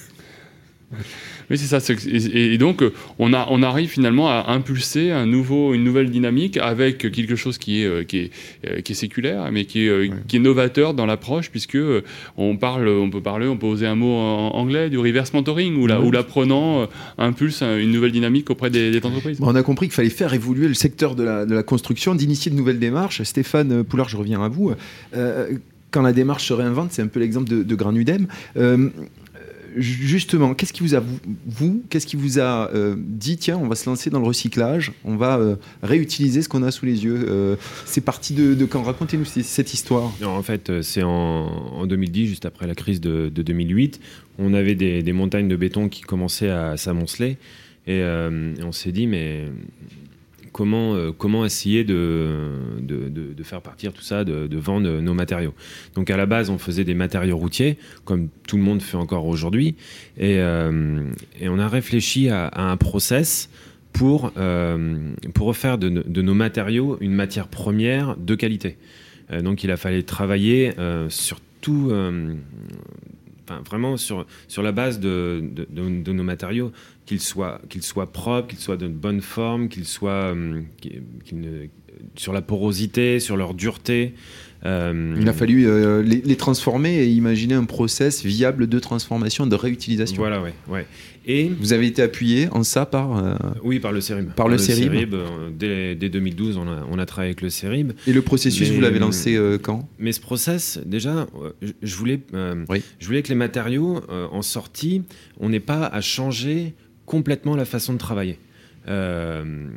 Oui, 1.51 1.59
c'est 1.59 1.79
ça. 1.79 1.95
Et 2.07 2.59
donc, 2.59 2.83
on, 3.19 3.33
a, 3.33 3.47
on 3.51 3.63
arrive 3.63 3.91
finalement 3.91 4.29
à 4.29 4.47
impulser 4.49 5.11
un 5.11 5.27
nouveau, 5.27 5.75
une 5.75 5.85
nouvelle 5.85 6.11
dynamique 6.11 6.57
avec 6.57 6.99
quelque 6.99 7.37
chose 7.37 7.59
qui 7.59 7.83
est, 7.83 7.87
euh, 7.87 8.05
qui 8.05 8.19
est, 8.19 8.31
euh, 8.67 8.81
qui 8.81 8.93
est 8.93 8.95
séculaire, 8.95 9.51
mais 9.53 9.65
qui 9.65 9.85
est, 9.85 9.89
euh, 9.89 10.09
qui 10.29 10.37
est 10.37 10.41
novateur 10.41 10.95
dans 10.95 11.05
l'approche, 11.07 11.51
puisque 11.51 11.79
on, 12.37 12.57
parle, 12.57 12.89
on 12.89 13.11
peut 13.11 13.21
parler, 13.21 13.49
on 13.49 13.57
peut 13.57 13.67
oser 13.67 13.87
un 13.87 13.97
mot 13.97 14.15
en 14.15 14.51
anglais, 14.51 14.89
du 14.89 14.99
reverse 14.99 15.33
mentoring, 15.33 15.77
où 15.77 16.11
l'apprenant 16.11 16.89
impulse 17.19 17.63
une 17.63 17.91
nouvelle 17.91 18.13
dynamique 18.13 18.51
auprès 18.51 18.71
des, 18.71 18.97
entreprises. 18.99 19.39
on 19.41 19.55
a 19.55 19.63
compris 19.63 19.87
qu'il 19.87 19.95
fallait 19.95 20.11
faire 20.11 20.33
évoluer 20.35 20.69
le 20.69 20.75
secteur 20.75 21.15
de 21.15 21.23
la, 21.23 21.45
de 21.45 21.55
la 21.55 21.63
construction, 21.63 22.15
d'initier 22.15 22.51
de 22.51 22.57
nouvelles 22.57 22.79
démarches. 22.79 23.23
Stéphane 23.23 23.85
Poulard, 23.85 24.09
je 24.09 24.17
reviens 24.17 24.43
à 24.43 24.49
vous 24.49 24.73
quand 25.93 26.03
la 26.03 26.13
démarche 26.13 26.49
se 26.49 26.53
réinvente, 26.53 26.91
c'est 26.91 27.03
un 27.03 27.07
peu 27.07 27.21
l'exemple 27.21 27.49
de, 27.49 27.63
de 27.63 27.75
Granudem. 27.77 28.27
Euh, 28.57 28.89
justement, 29.77 30.55
qu'est-ce 30.55 30.73
qui 30.73 30.83
vous 30.83 30.95
a, 30.95 31.03
vous, 31.47 31.83
qu'est-ce 31.89 32.07
qui 32.07 32.17
vous 32.17 32.41
a 32.41 32.71
euh, 32.75 32.97
dit, 32.99 33.37
tiens, 33.37 33.59
on 33.59 33.69
va 33.69 33.77
se 33.77 33.89
lancer 33.89 34.11
dans 34.11 34.19
le 34.19 34.27
recyclage, 34.27 34.93
on 35.05 35.17
va 35.17 35.39
euh, 35.39 35.57
réutiliser 35.83 36.43
ce 36.43 36.49
qu'on 36.49 36.63
a 36.63 36.71
sous 36.71 36.87
les 36.87 37.05
yeux 37.05 37.57
C'est 37.85 38.01
parti 38.01 38.35
de, 38.35 38.65
quand? 38.65 38.83
Racontez-nous 38.83 39.25
cette 39.25 39.73
histoire. 39.73 40.11
en 40.25 40.43
fait, 40.43 40.83
c'est 40.83 41.03
en, 41.03 41.87
2010, 41.87 42.27
juste 42.27 42.47
après 42.47 42.67
la 42.67 42.75
crise 42.75 43.01
de, 43.01 43.29
2008. 43.29 44.01
On 44.39 44.55
avait 44.55 44.75
des, 44.75 45.03
des, 45.03 45.13
montagnes 45.13 45.49
de 45.49 45.57
béton 45.57 45.89
qui 45.89 46.03
commençaient 46.03 46.51
à 46.51 46.77
s'amonceler. 46.77 47.37
Et 47.87 48.03
on 48.63 48.73
s'est 48.73 48.93
dit, 48.93 49.07
mais 49.07 49.47
comment, 50.53 50.95
euh, 50.95 51.13
comment 51.13 51.45
essayer 51.45 51.83
de, 51.83 52.51
de, 52.81 53.43
faire 53.43 53.61
partir 53.61 53.93
tout 53.93 54.03
ça, 54.03 54.25
de, 54.25 54.57
vendre 54.57 55.01
nos 55.01 55.15
matériaux. 55.15 55.53
Donc 55.97 56.11
à 56.11 56.17
la 56.17 56.27
base, 56.27 56.49
on 56.49 56.59
faisait 56.59 56.85
des 56.85 56.95
matériaux 56.95 57.37
routiers, 57.37 57.77
comme 58.05 58.29
tout 58.47 58.57
le 58.57 58.63
monde 58.63 58.81
fait 58.81 58.97
encore 58.97 59.27
aujourd'hui, 59.27 59.75
et, 60.17 60.37
euh, 60.39 61.03
on 61.43 61.59
a 61.59 61.69
réfléchi 61.69 62.29
à, 62.29 62.51
un 62.55 62.77
process 62.77 63.51
pour, 63.93 64.33
euh, 64.37 65.13
pour 65.35 65.49
refaire 65.49 65.77
de, 65.77 65.89
nos 65.89 66.35
matériaux 66.35 66.99
une 67.01 67.15
matière 67.15 67.49
première 67.49 68.17
de 68.17 68.35
qualité. 68.35 68.77
donc 69.43 69.65
il 69.65 69.71
a 69.71 69.77
fallu 69.77 70.05
travailler 70.05 70.73
sur 71.09 71.41
tout 71.61 71.93
vraiment 73.65 73.97
sur, 73.97 74.27
la 74.59 74.73
base 74.73 75.01
de, 75.01 75.43
de, 75.71 76.13
nos 76.13 76.23
matériaux, 76.23 76.73
qu'ils 77.07 77.21
soient, 77.21 77.61
qu'ils 77.69 77.83
soient 77.83 78.13
propres, 78.13 78.49
qu'ils 78.49 78.59
soient 78.59 78.77
de 78.77 78.89
bonne 78.89 79.21
forme, 79.21 79.69
qu'ils 79.69 79.87
soient 79.87 80.35
euh, 80.35 80.63
sur 82.17 82.33
la 82.33 82.43
porosité, 82.43 83.21
sur 83.21 83.37
leur 83.37 83.55
dureté. 83.55 84.15
Euh, 84.65 85.17
Il 85.21 85.29
a 85.29 85.33
fallu 85.33 85.67
euh, 85.67 86.03
les, 86.03 86.37
transformer 86.37 87.03
et 87.03 87.09
imaginer 87.09 87.55
un 87.55 87.65
process 87.65 88.25
viable 88.25 88.69
de 88.69 88.79
transformation, 88.79 89.47
de 89.47 89.57
réutilisation. 89.57 90.19
Voilà, 90.19 90.41
ouais. 90.41 90.55
ouais. 90.69 90.87
Et 91.27 91.49
vous 91.49 91.73
avez 91.73 91.87
été 91.87 92.01
appuyé 92.01 92.49
en 92.53 92.63
ça 92.63 92.87
par 92.87 93.17
euh, 93.17 93.35
oui 93.65 93.81
par 93.81 93.93
le 93.93 94.01
CERIB. 94.01 94.33
Par, 94.35 94.49
le, 94.49 94.59
CERIB. 94.59 95.15
dès, 95.57 95.95
2012, 95.95 96.57
on 96.59 96.69
a, 96.69 96.87
on 96.91 96.99
a, 96.99 97.07
travaillé 97.07 97.31
avec 97.31 97.43
le 97.43 97.51
CERIB. 97.51 97.93
Et 98.07 98.13
le 98.13 98.23
processus, 98.23 98.71
vous 98.71 98.81
l'avez 98.81 98.99
lancé 98.99 99.39
quand? 99.63 99.89
Mais 99.99 100.13
ce 100.13 100.21
process, 100.21 100.81
déjà, 100.85 101.27
je 101.83 101.97
voulais, 101.97 102.21
je 102.33 103.07
voulais 103.07 103.23
que 103.23 103.29
les 103.29 103.35
matériaux 103.35 104.01
en 104.11 104.43
sortie, 104.43 105.03
on 105.41 105.49
n'ait 105.49 105.61
pas 105.61 105.87
à 105.87 106.01
changer 106.01 106.75
complètement 107.07 107.57
la 107.57 107.65
façon 107.65 107.93
de 107.93 107.99
travailler. 107.99 108.39
Euh, 108.89 109.69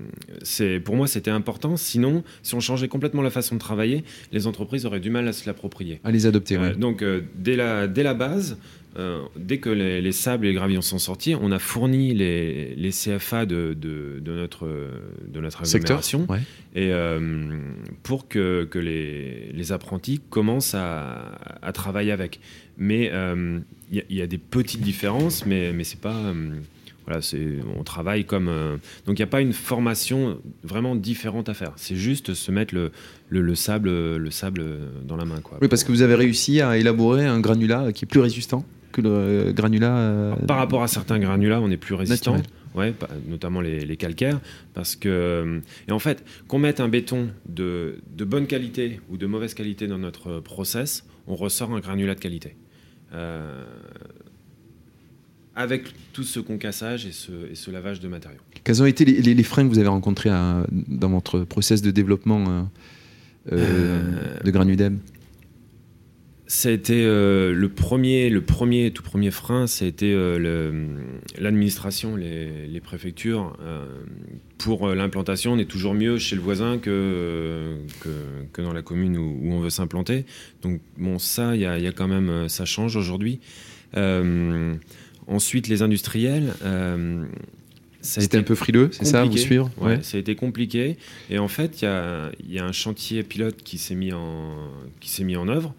pour 0.84 0.95
moi 0.95 1.08
c'était 1.08 1.32
important. 1.32 1.78
Sinon, 1.78 2.24
si 2.43 2.56
on 2.56 2.60
changeait 2.60 2.88
complètement 2.88 3.22
la 3.22 3.30
façon 3.30 3.56
de 3.56 3.60
travailler, 3.60 4.03
les 4.32 4.47
entreprises 4.47 4.86
auraient 4.86 4.99
du 4.99 5.10
mal 5.10 5.28
à 5.28 5.34
se 5.34 5.45
l'approprier. 5.45 5.99
À 6.03 6.12
les 6.12 6.26
adopter. 6.26 6.58
Euh, 6.58 6.74
donc 6.74 7.01
euh, 7.01 7.22
dès 7.36 7.56
la 7.56 7.88
dès 7.88 8.03
la 8.03 8.14
base, 8.14 8.58
dès 9.36 9.58
que 9.58 9.70
les, 9.70 10.12
sables 10.14 10.45
et 10.45 10.49
les 10.49 10.56
gravillons 10.56 10.82
sont 10.82 10.99
sortis, 10.99 11.36
on 11.36 11.51
a 11.51 11.60
fourni 11.60 12.14
les, 12.14 12.76
les 12.76 12.91
CFA 12.91 13.45
de, 13.45 13.76
de, 13.78 14.22
notre, 14.32 14.70
de 15.28 15.41
notre 15.41 15.64
agglomération 15.64 16.26
et, 16.76 16.93
pour 18.03 18.30
que, 18.30 18.64
que 18.64 18.80
les, 18.80 19.51
les, 19.51 19.72
apprentis 19.74 20.22
commencent 20.30 20.76
à, 20.76 21.38
à, 21.62 21.74
travailler 21.74 22.14
avec. 22.14 22.39
Mais 22.78 23.12
il 23.91 24.06
y, 24.10 24.16
y, 24.16 24.22
a 24.22 24.28
des 24.28 24.38
petites 24.38 24.80
différences, 24.80 25.45
mais, 25.45 25.74
mais 25.74 25.84
c'est 25.84 25.99
pas 25.99 26.34
voilà, 27.06 27.22
on 27.78 27.84
travaille 27.84 28.26
comme. 28.26 28.47
Euh, 28.47 28.78
donc 29.06 29.20
il 29.20 29.22
n'y 29.22 29.24
a 29.24 29.28
pas 29.28 29.41
une 29.41 29.53
formation 29.53 30.39
vraiment 30.64 30.95
différente 30.95 31.49
à 31.49 31.53
faire. 31.53 31.74
C'est 31.76 31.95
juste 31.95 32.34
se 32.34 32.51
mettre 32.51 32.74
le, 32.74 32.91
le, 33.30 33.56
sable, 33.56 33.89
le 33.89 34.32
sable 34.32 34.64
dans 35.06 35.18
la 35.18 35.26
main. 35.26 35.39
Quoi, 35.41 35.60
oui, 35.62 35.68
parce 35.68 35.84
que 35.84 35.91
vous 35.91 36.01
avez 36.01 36.16
réussi 36.16 36.62
à 36.62 36.78
élaborer 36.78 37.26
un 37.26 37.39
granulat 37.39 37.91
qui 37.93 38.06
est 38.06 38.08
plus 38.08 38.20
résistant 38.20 38.66
que 38.95 39.01
le 39.01 39.51
granulat. 39.51 39.97
Euh, 39.97 40.36
par 40.47 40.58
rapport 40.58 40.82
à 40.82 40.88
certains 40.88 41.20
granulats, 41.20 41.62
on 41.62 41.70
est 41.70 41.78
plus 41.78 41.95
résistant. 41.95 42.38
Ouais, 42.74 42.93
notamment 43.30 43.62
les, 43.62 43.95
calcaires, 43.95 44.41
parce 44.74 44.97
que 44.97 45.62
et 45.88 45.93
en 45.93 45.99
fait, 45.99 46.26
qu'on 46.49 46.60
mette 46.60 46.82
un 46.82 46.89
béton 46.89 47.30
de, 47.47 47.99
de, 48.18 48.26
bonne 48.26 48.47
qualité 48.47 48.99
ou 49.10 49.16
de 49.16 49.26
mauvaise 49.28 49.53
qualité 49.53 49.88
dans 49.88 49.97
notre 49.97 50.41
process, 50.41 51.06
on 51.26 51.36
ressort 51.36 51.74
un 51.74 51.80
granulat 51.80 52.16
de 52.16 52.20
qualité. 52.20 52.58
Euh, 53.14 53.64
avec 55.56 55.93
tout 56.14 56.24
ce 56.24 56.39
concassage 56.39 57.06
et 57.06 57.12
ce, 57.12 57.32
et 57.51 57.56
ce, 57.56 57.72
lavage 57.72 57.99
de 57.99 58.08
matériaux. 58.08 58.39
Quels 58.64 58.82
ont 58.82 58.86
été 58.86 59.06
les, 59.06 59.34
les, 59.34 59.43
freins 59.43 59.64
que 59.64 59.70
vous 59.70 59.80
avez 59.80 59.88
rencontrés 59.88 60.30
dans 60.30 61.10
votre 61.10 61.41
process 61.41 61.82
de 61.82 61.91
développement 61.91 62.68
euh, 63.51 63.53
euh, 63.53 64.38
de 64.43 64.51
Granudem 64.51 64.99
ça 66.47 66.70
a 66.70 66.72
été 66.72 67.03
euh, 67.03 67.53
le 67.56 67.70
premier, 67.70 68.30
le 68.30 68.41
premier, 68.41 68.91
tout 68.91 69.01
premier 69.01 69.32
frein, 69.32 69.66
ça 69.66 69.84
a 69.84 69.88
été 69.88 70.14
l'administration, 71.39 72.16
les, 72.16 72.68
les, 72.68 72.80
préfectures. 72.82 73.58
pour 74.60 74.89
l'implantation, 74.89 75.53
on 75.53 75.58
est 75.58 75.66
toujours 75.66 75.95
mieux 75.95 76.20
chez 76.20 76.36
le 76.36 76.43
voisin 76.43 76.78
que, 76.78 77.78
que, 77.99 78.10
que 78.53 78.62
dans 78.62 78.74
la 78.74 78.84
commune 78.84 79.18
où, 79.18 79.39
où 79.41 79.53
on 79.53 79.60
veut 79.60 79.72
s'implanter. 79.72 80.26
Donc 80.62 80.82
bon, 80.99 81.18
ça, 81.18 81.56
il 81.56 81.62
y, 81.62 81.64
y 81.64 81.88
a, 81.88 81.91
quand 81.91 82.08
même, 82.08 82.47
ça 82.47 82.66
change 82.66 82.95
aujourd'hui. 82.95 83.39
Ensuite, 85.28 85.68
les 85.68 85.82
industriels. 85.82 86.54
Euh, 86.64 87.26
C'était 88.02 88.38
un 88.38 88.44
peu 88.44 88.56
frileux, 88.56 88.90
c'est 88.92 89.06
ça, 89.06 89.24
vous 89.24 89.38
suivre? 89.38 89.72
Ouais. 89.78 90.02
ça 90.04 90.18
a 90.18 90.20
été 90.20 90.36
compliqué. 90.36 90.98
Et 91.30 91.40
en 91.40 91.48
fait, 91.48 91.82
il 91.82 91.86
y, 92.54 92.60
a, 92.60 92.66
un 92.66 92.72
chantier 92.72 93.24
pilote 93.24 93.58
qui 93.64 93.78
s'est 93.78 93.96
mis, 93.96 94.14
en, 94.14 94.70
mis 95.22 95.36
en 95.36 95.48
œuvre, 95.48 95.74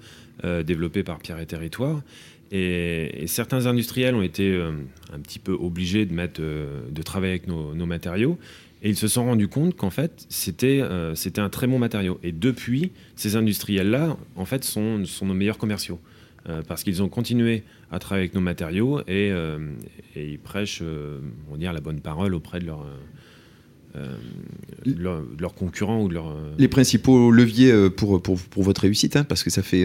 euh, 0.45 0.63
développé 0.63 1.05
par 1.05 1.19
Pierre 1.19 1.39
et 1.39 1.47
Territoire. 1.47 2.03
Et, 2.51 3.25
certains 3.27 3.67
industriels 3.67 4.15
ont 4.17 4.23
été 4.23 4.51
euh, 4.51 4.73
un 5.13 5.21
petit 5.21 5.39
peu 5.39 5.53
obligés 5.53 6.07
de, 6.07 6.13
mettre, 6.13 6.41
de 6.41 7.03
travailler 7.03 7.33
avec 7.33 7.47
nos, 7.47 7.87
matériaux. 7.87 8.39
Et 8.83 8.91
ils 8.91 8.97
se 8.97 9.09
sont 9.09 9.25
rendus 9.25 9.49
compte 9.49 9.77
qu'en 9.77 9.91
fait, 9.91 10.27
c'était 10.29 10.83
c'était 11.15 11.41
un 11.41 11.49
très 11.49 11.67
bon 11.69 11.79
matériau. 11.79 12.19
Et 12.25 12.33
depuis, 12.33 12.91
ces 13.15 13.37
industriels-là, 13.37 14.17
en 14.35 14.45
fait, 14.45 14.65
sont, 14.65 15.05
sont 15.07 15.27
nos 15.27 15.35
meilleurs 15.35 15.59
commerciaux. 15.59 16.01
Euh, 16.49 16.63
parce 16.67 16.85
qu'ils 16.85 17.03
ont 17.03 17.09
continué 17.09 17.65
à 17.91 17.99
travailler 17.99 18.25
avec 18.25 18.35
nos 18.35 18.41
matériaux 18.41 19.01
et, 19.01 19.33
euh, 19.33 19.59
ils 20.15 20.39
prêchent 20.39 20.81
euh, 20.81 21.19
on 21.51 21.59
la 21.59 21.81
bonne 21.81 22.01
parole 22.01 22.35
auprès 22.35 22.61
de 22.61 22.67
leurs 22.67 22.87
leur, 24.85 25.55
concurrents 25.55 26.03
ou 26.03 26.09
de. 26.09 26.37
Les 26.59 26.69
principaux 26.69 27.31
leviers 27.33 27.91
pour, 27.91 28.23
pour, 28.23 28.39
pour 28.39 28.63
votre 28.63 28.83
réussite, 28.83 29.17
hein, 29.17 29.25
parce 29.25 29.43
que 29.43 29.51
ça 29.51 29.63
fait 29.63 29.85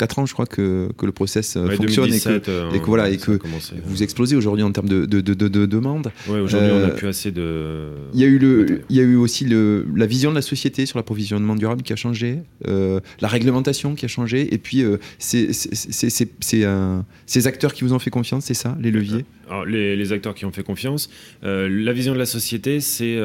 4 0.00 0.18
ans, 0.18 0.24
je 0.26 0.32
crois, 0.32 0.46
que, 0.46 0.88
que 0.96 1.04
le 1.04 1.12
process 1.12 1.56
euh, 1.56 1.68
fonctionne 1.72 2.12
et, 2.12 2.18
que, 2.18 2.40
euh, 2.48 2.72
et 2.72 2.80
que, 2.80 2.86
voilà, 2.86 3.10
et 3.10 3.18
que 3.18 3.38
vous 3.84 4.02
explosez 4.02 4.34
aujourd'hui 4.34 4.64
en 4.64 4.72
termes 4.72 4.88
de, 4.88 5.04
de, 5.04 5.20
de, 5.20 5.34
de 5.34 5.66
demande. 5.66 6.10
Oui, 6.26 6.40
aujourd'hui, 6.40 6.70
on 6.72 6.78
n'a 6.78 6.86
euh, 6.86 6.96
plus 6.96 7.08
assez 7.08 7.30
de. 7.30 7.90
Il 8.14 8.20
y 8.20 8.24
a 8.24 8.26
eu, 8.26 8.38
le, 8.38 8.80
il 8.88 8.96
y 8.96 9.00
a 9.00 9.02
eu 9.02 9.16
aussi 9.16 9.44
le, 9.44 9.86
la 9.94 10.06
vision 10.06 10.30
de 10.30 10.36
la 10.36 10.42
société 10.42 10.86
sur 10.86 10.98
l'approvisionnement 10.98 11.54
durable 11.54 11.82
qui 11.82 11.92
a 11.92 11.96
changé, 11.96 12.38
la 12.66 13.28
réglementation 13.28 13.94
qui 13.94 14.06
a 14.06 14.08
changé, 14.08 14.54
et 14.54 14.58
puis 14.58 14.82
c'est 15.18 15.52
ces 15.52 17.46
acteurs 17.46 17.74
qui 17.74 17.84
vous 17.84 17.92
ont 17.92 17.98
fait 17.98 18.10
confiance, 18.10 18.46
c'est 18.46 18.54
ça, 18.54 18.78
les 18.80 18.90
leviers? 18.90 19.26
Alors, 19.50 19.66
les, 19.66 19.96
les, 19.96 20.12
acteurs 20.12 20.34
qui 20.34 20.46
ont 20.46 20.52
fait 20.52 20.62
confiance. 20.62 21.10
la 21.42 21.92
vision 21.92 22.14
de 22.14 22.18
la 22.18 22.26
société, 22.26 22.80
c'est 22.80 23.18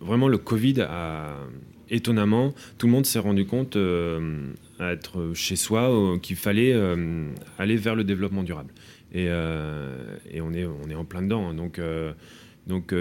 vraiment 0.00 0.28
le 0.28 0.38
Covid 0.38 0.82
a 0.82 1.34
étonnamment, 1.90 2.54
tout 2.78 2.86
le 2.86 2.92
monde 2.92 3.04
s'est 3.04 3.18
rendu 3.18 3.46
compte 3.46 3.76
à 4.78 4.92
être 4.92 5.32
chez 5.34 5.56
soi, 5.56 5.90
euh, 5.90 6.18
qu'il 6.18 6.36
fallait 6.36 6.72
euh, 6.72 7.26
aller 7.58 7.76
vers 7.76 7.94
le 7.94 8.04
développement 8.04 8.42
durable. 8.42 8.72
Et, 9.12 9.26
euh, 9.28 10.16
et, 10.30 10.40
on, 10.40 10.52
est, 10.52 10.64
on 10.64 10.88
est 10.88 10.94
en 10.94 11.04
plein 11.04 11.22
dedans. 11.22 11.50
Hein. 11.50 11.54
Donc, 11.54 11.80
donc 12.66 12.94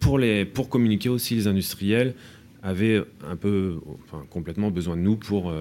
pour, 0.00 0.18
les, 0.18 0.44
pour 0.44 0.68
communiquer 0.68 1.08
aussi, 1.08 1.36
les 1.36 1.46
industriels 1.46 2.14
avaient 2.62 3.00
un 3.24 3.36
peu, 3.36 3.76
enfin, 4.02 4.24
complètement 4.28 4.72
besoin 4.72 4.96
de 4.96 5.02
nous 5.02 5.14
pour, 5.14 5.54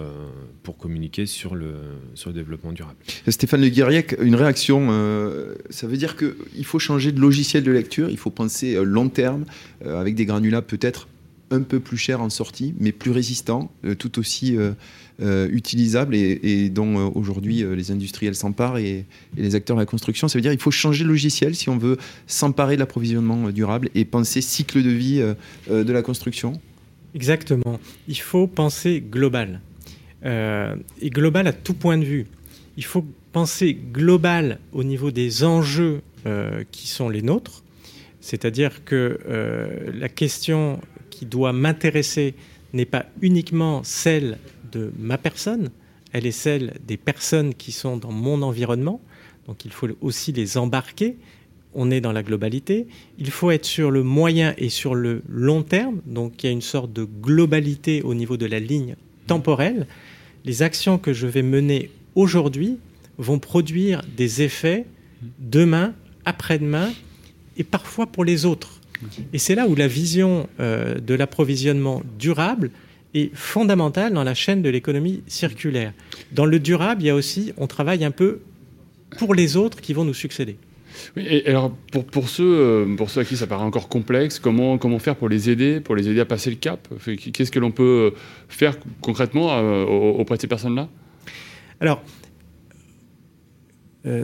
pour 0.63 0.77
communiquer 0.79 1.27
sur 1.27 1.53
le, 1.53 1.75
sur 2.15 2.31
le 2.31 2.33
développement 2.33 2.71
durable. 2.71 2.97
Stéphane 3.27 3.61
Le 3.61 3.69
Guiriec, 3.69 4.15
une 4.19 4.33
réaction, 4.33 4.87
ça 5.69 5.85
veut 5.85 5.97
dire 5.97 6.15
qu'il 6.17 6.65
faut 6.65 6.79
changer 6.79 7.11
de 7.11 7.21
logiciel 7.21 7.63
de 7.63 7.71
lecture, 7.71 8.09
il 8.09 8.17
faut 8.17 8.31
penser 8.31 8.83
long 8.83 9.09
terme, 9.09 9.45
avec 9.85 10.15
des 10.15 10.25
granulats 10.25 10.63
peut-être 10.63 11.07
un 11.55 11.61
peu 11.61 11.79
plus 11.79 11.97
cher 11.97 12.21
en 12.21 12.29
sortie, 12.29 12.73
mais 12.79 12.91
plus 12.91 13.11
résistant, 13.11 13.71
euh, 13.85 13.95
tout 13.95 14.19
aussi 14.19 14.55
euh, 14.55 14.71
euh, 15.21 15.47
utilisable 15.51 16.15
et, 16.15 16.69
dont 16.69 17.11
aujourd'hui 17.15 17.63
les 17.63 17.91
industriels 17.91 18.35
s'emparent 18.35 18.77
et, 18.77 19.05
les 19.37 19.55
acteurs 19.55 19.77
de 19.77 19.81
la 19.81 19.85
construction. 19.85 20.27
Ça 20.27 20.37
veut 20.37 20.41
dire 20.41 20.51
qu'il 20.51 20.59
faut 20.59 20.71
changer 20.71 21.03
de 21.03 21.09
logiciel 21.09 21.55
si 21.55 21.69
on 21.69 21.77
veut 21.77 21.97
s'emparer 22.27 22.75
de 22.75 22.79
l'approvisionnement 22.79 23.49
durable 23.49 23.89
et 23.95 24.05
penser 24.05 24.41
cycle 24.41 24.83
de 24.83 24.89
vie 24.89 25.23
de 25.69 25.91
la 25.91 26.01
construction. 26.01 26.53
Exactement. 27.13 27.79
Il 28.07 28.19
faut 28.19 28.47
penser 28.47 29.01
global. 29.01 29.61
et 30.23 31.09
global 31.09 31.47
à 31.47 31.53
tout 31.53 31.73
point 31.73 31.97
de 31.97 32.03
vue. 32.03 32.25
Il 32.75 32.83
faut 32.83 33.05
penser 33.31 33.73
global 33.73 34.59
au 34.73 34.83
niveau 34.83 35.11
des 35.11 35.43
enjeux 35.45 36.01
qui 36.71 36.87
sont 36.87 37.07
les 37.07 37.21
nôtres. 37.21 37.63
C'est-à-dire 38.19 38.83
que 38.83 39.19
la 39.93 40.09
question 40.09 40.81
qui 41.15 41.25
doit 41.25 41.53
m'intéresser 41.53 42.35
n'est 42.73 42.85
pas 42.85 43.05
uniquement 43.21 43.83
celle 43.83 44.37
de 44.71 44.91
ma 44.99 45.17
personne, 45.17 45.69
elle 46.11 46.25
est 46.25 46.31
celle 46.31 46.73
des 46.85 46.97
personnes 46.97 47.53
qui 47.53 47.71
sont 47.71 47.97
dans 47.97 48.11
mon 48.11 48.41
environnement. 48.41 49.01
Donc 49.47 49.65
il 49.65 49.71
faut 49.71 49.87
aussi 50.01 50.31
les 50.31 50.57
embarquer. 50.57 51.17
On 51.73 51.91
est 51.91 52.01
dans 52.01 52.11
la 52.11 52.23
globalité. 52.23 52.87
Il 53.17 53.31
faut 53.31 53.51
être 53.51 53.65
sur 53.65 53.91
le 53.91 54.03
moyen 54.03 54.53
et 54.57 54.69
sur 54.69 54.95
le 54.95 55.23
long 55.27 55.61
terme. 55.61 56.01
Donc 56.05 56.43
il 56.43 56.47
y 56.47 56.49
a 56.49 56.53
une 56.53 56.61
sorte 56.61 56.91
de 56.91 57.03
globalité 57.03 58.01
au 58.01 58.13
niveau 58.13 58.37
de 58.37 58.45
la 58.45 58.59
ligne 58.59 58.95
temporelle. 59.27 59.87
Les 60.45 60.61
actions 60.61 60.97
que 60.97 61.13
je 61.13 61.27
vais 61.27 61.43
mener 61.43 61.91
aujourd'hui 62.15 62.77
vont 63.17 63.39
produire 63.39 64.01
des 64.15 64.41
effets 64.41 64.85
demain, 65.39 65.93
après-demain 66.25 66.91
et 67.57 67.63
parfois 67.63 68.07
pour 68.07 68.23
les 68.23 68.45
autres. 68.45 68.81
Et 69.33 69.37
c'est 69.37 69.55
là 69.55 69.67
où 69.67 69.75
la 69.75 69.87
vision 69.87 70.47
euh, 70.59 70.95
de 70.95 71.13
l'approvisionnement 71.13 72.01
durable 72.19 72.71
est 73.13 73.33
fondamentale 73.35 74.13
dans 74.13 74.23
la 74.23 74.33
chaîne 74.33 74.61
de 74.61 74.69
l'économie 74.69 75.23
circulaire. 75.27 75.93
Dans 76.31 76.45
le 76.45 76.59
durable, 76.59 77.01
il 77.01 77.05
y 77.05 77.09
a 77.09 77.15
aussi, 77.15 77.53
on 77.57 77.67
travaille 77.67 78.03
un 78.03 78.11
peu 78.11 78.39
pour 79.17 79.33
les 79.33 79.55
autres 79.55 79.81
qui 79.81 79.93
vont 79.93 80.03
nous 80.03 80.13
succéder. 80.13 80.57
Oui, 81.15 81.25
et 81.27 81.47
alors 81.47 81.71
pour, 81.91 82.05
pour, 82.05 82.29
ceux, 82.29 82.43
euh, 82.45 82.95
pour 82.95 83.09
ceux 83.09 83.21
à 83.21 83.25
qui 83.25 83.35
ça 83.37 83.47
paraît 83.47 83.63
encore 83.63 83.89
complexe, 83.89 84.39
comment, 84.39 84.77
comment 84.77 84.99
faire 84.99 85.15
pour 85.15 85.29
les 85.29 85.49
aider, 85.49 85.79
pour 85.79 85.95
les 85.95 86.07
aider 86.07 86.19
à 86.19 86.25
passer 86.25 86.49
le 86.49 86.55
cap? 86.55 86.87
Qu'est-ce 87.33 87.51
que 87.51 87.59
l'on 87.59 87.71
peut 87.71 88.13
faire 88.47 88.77
concrètement 89.01 89.49
euh, 89.51 89.83
auprès 89.83 90.37
de 90.37 90.41
ces 90.41 90.47
personnes-là? 90.47 90.89
Alors, 91.79 92.01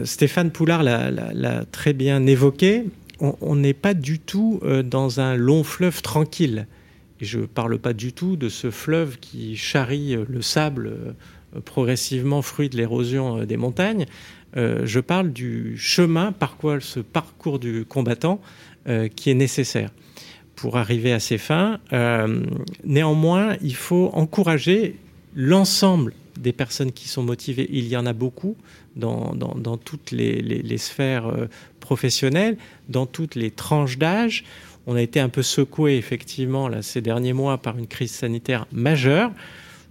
Stéphane 0.04 0.52
Poulard 0.52 0.82
l'a 0.84 1.64
très 1.72 1.92
bien 1.92 2.24
évoqué 2.26 2.84
on 3.40 3.56
n'est 3.56 3.74
pas 3.74 3.94
du 3.94 4.18
tout 4.18 4.60
euh, 4.64 4.82
dans 4.82 5.20
un 5.20 5.36
long 5.36 5.62
fleuve 5.64 6.02
tranquille. 6.02 6.66
Je 7.20 7.38
ne 7.38 7.46
parle 7.46 7.78
pas 7.78 7.92
du 7.92 8.12
tout 8.12 8.36
de 8.36 8.48
ce 8.48 8.70
fleuve 8.70 9.18
qui 9.20 9.56
charrie 9.56 10.16
euh, 10.16 10.24
le 10.28 10.42
sable 10.42 10.88
euh, 10.88 11.60
progressivement, 11.64 12.42
fruit 12.42 12.68
de 12.68 12.76
l'érosion 12.76 13.44
des 13.44 13.58
montagnes. 13.58 14.06
je 14.54 15.00
parle 15.00 15.32
du 15.32 15.76
chemin 15.76 16.32
par 16.32 16.56
quoi 16.56 16.80
ce 16.80 16.98
parcours 16.98 17.58
du 17.58 17.84
combattant 17.84 18.40
qui 19.16 19.30
est 19.30 19.34
nécessaire 19.34 19.90
pour 20.56 20.78
arriver 20.78 21.12
à 21.12 21.20
ses 21.20 21.36
fins. 21.36 21.78
néanmoins, 22.84 23.56
il 23.60 23.74
faut 23.74 24.08
encourager 24.14 24.96
l'ensemble 25.34 26.14
des 26.38 26.52
personnes 26.52 26.92
qui 26.92 27.08
sont 27.08 27.22
motivées. 27.22 27.68
Il 27.70 27.88
y 27.88 27.96
en 27.96 28.06
a 28.06 28.12
beaucoup 28.12 28.56
dans, 28.96 29.34
toutes 29.84 30.10
les, 30.10 30.78
sphères 30.78 31.32
professionnels 31.80 32.56
dans 32.88 33.06
toutes 33.06 33.34
les 33.34 33.50
tranches 33.50 33.98
d'âge. 33.98 34.44
On 34.86 34.96
a 34.96 35.02
été 35.02 35.20
un 35.20 35.28
peu 35.28 35.42
secoué 35.42 35.96
effectivement 35.96 36.68
là, 36.68 36.82
ces 36.82 37.00
derniers 37.00 37.32
mois 37.32 37.58
par 37.58 37.78
une 37.78 37.86
crise 37.86 38.10
sanitaire 38.10 38.66
majeure. 38.72 39.30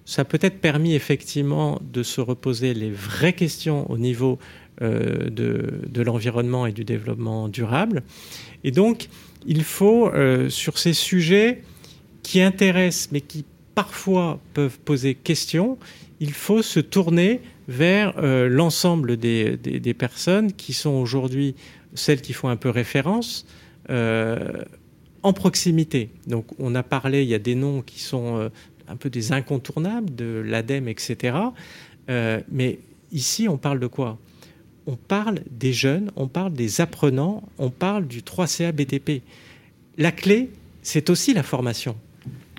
ça 0.05 0.25
peut 0.25 0.39
être 0.41 0.59
permis 0.59 0.93
effectivement 0.93 1.79
de 1.93 2.03
se 2.03 2.19
reposer 2.21 2.73
les 2.73 2.91
vraies 2.91 3.33
questions 3.33 3.89
au 3.89 3.97
niveau 3.97 4.39
euh, 4.81 5.29
de, 5.29 6.01
l'environnement 6.01 6.65
et 6.65 6.71
du 6.71 6.83
développement 6.83 7.47
durable. 7.47 8.01
Et 8.63 8.71
donc, 8.71 9.09
il 9.45 9.63
faut, 9.63 10.07
euh, 10.07 10.49
sur 10.49 10.79
ces 10.79 10.93
sujets 10.93 11.61
qui 12.23 12.41
intéressent, 12.41 13.09
mais 13.11 13.21
qui 13.21 13.45
parfois 13.75 14.39
peuvent 14.55 14.79
poser 14.79 15.13
question, 15.13 15.77
il 16.21 16.31
faut 16.31 16.61
se 16.61 16.79
tourner 16.79 17.41
vers 17.67 18.13
euh, 18.17 18.47
l'ensemble 18.47 19.17
des, 19.17 19.95
personnes 19.97 20.53
qui 20.53 20.71
sont 20.71 20.91
aujourd'hui 20.91 21.55
celles 21.93 22.21
qui 22.21 22.31
font 22.31 22.47
un 22.47 22.55
peu 22.55 22.69
référence 22.69 23.45
en 23.89 25.33
proximité. 25.33 26.09
Donc 26.27 26.45
on 26.57 26.73
a 26.75 26.83
parlé, 26.83 27.23
il 27.23 27.27
y 27.27 27.33
a 27.33 27.39
des 27.39 27.55
noms 27.55 27.81
qui 27.81 27.99
sont 27.99 28.49
un 28.87 28.95
peu 28.95 29.09
des 29.09 29.33
incontournables 29.33 30.15
de 30.15 30.41
l'ADEME, 30.45 30.87
etc. 30.87 31.35
mais 32.07 32.79
ici, 33.11 33.49
on 33.49 33.57
parle 33.57 33.81
de 33.81 33.87
quoi? 33.87 34.17
On 34.87 34.95
parle 34.95 35.41
des 35.49 35.73
jeunes, 35.73 36.11
on 36.15 36.27
parle 36.27 36.53
des 36.53 36.81
apprenants, 36.81 37.43
on 37.57 37.69
parle 37.69 38.07
du 38.07 38.21
3CA 38.21 38.71
BTP. 38.71 39.21
La 39.97 40.11
clé, 40.11 40.49
c'est 40.81 41.09
aussi 41.09 41.33
la 41.33 41.43
formation. 41.43 41.95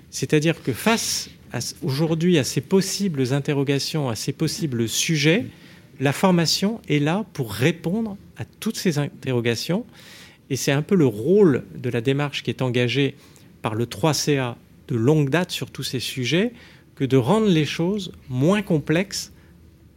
C'est-à-dire 0.09 0.61
que 0.63 0.71
face 0.71 1.29
aujourd'hui 1.83 2.37
à 2.37 2.43
ces 2.43 2.61
possibles 2.61 3.33
interrogations, 3.33 4.09
à 4.09 4.15
ces 4.15 4.33
possibles 4.33 4.87
sujets, 4.87 5.45
la 5.99 6.13
formation 6.13 6.81
est 6.89 6.99
là 6.99 7.25
pour 7.33 7.51
répondre 7.51 8.17
à 8.37 8.45
toutes 8.45 8.77
ces 8.77 8.97
interrogations. 8.97 9.85
Et 10.49 10.55
c'est 10.55 10.71
un 10.71 10.81
peu 10.81 10.95
le 10.95 11.05
rôle 11.05 11.63
de 11.75 11.89
la 11.89 12.01
démarche 12.01 12.43
qui 12.43 12.49
est 12.49 12.61
engagée 12.61 13.15
par 13.61 13.75
le 13.75 13.85
3CA 13.85 14.55
de 14.87 14.95
longue 14.95 15.29
date 15.29 15.51
sur 15.51 15.71
tous 15.71 15.83
ces 15.83 15.99
sujets 15.99 16.53
que 16.95 17.05
de 17.05 17.17
rendre 17.17 17.47
les 17.47 17.65
choses 17.65 18.11
moins 18.29 18.61
complexes 18.61 19.32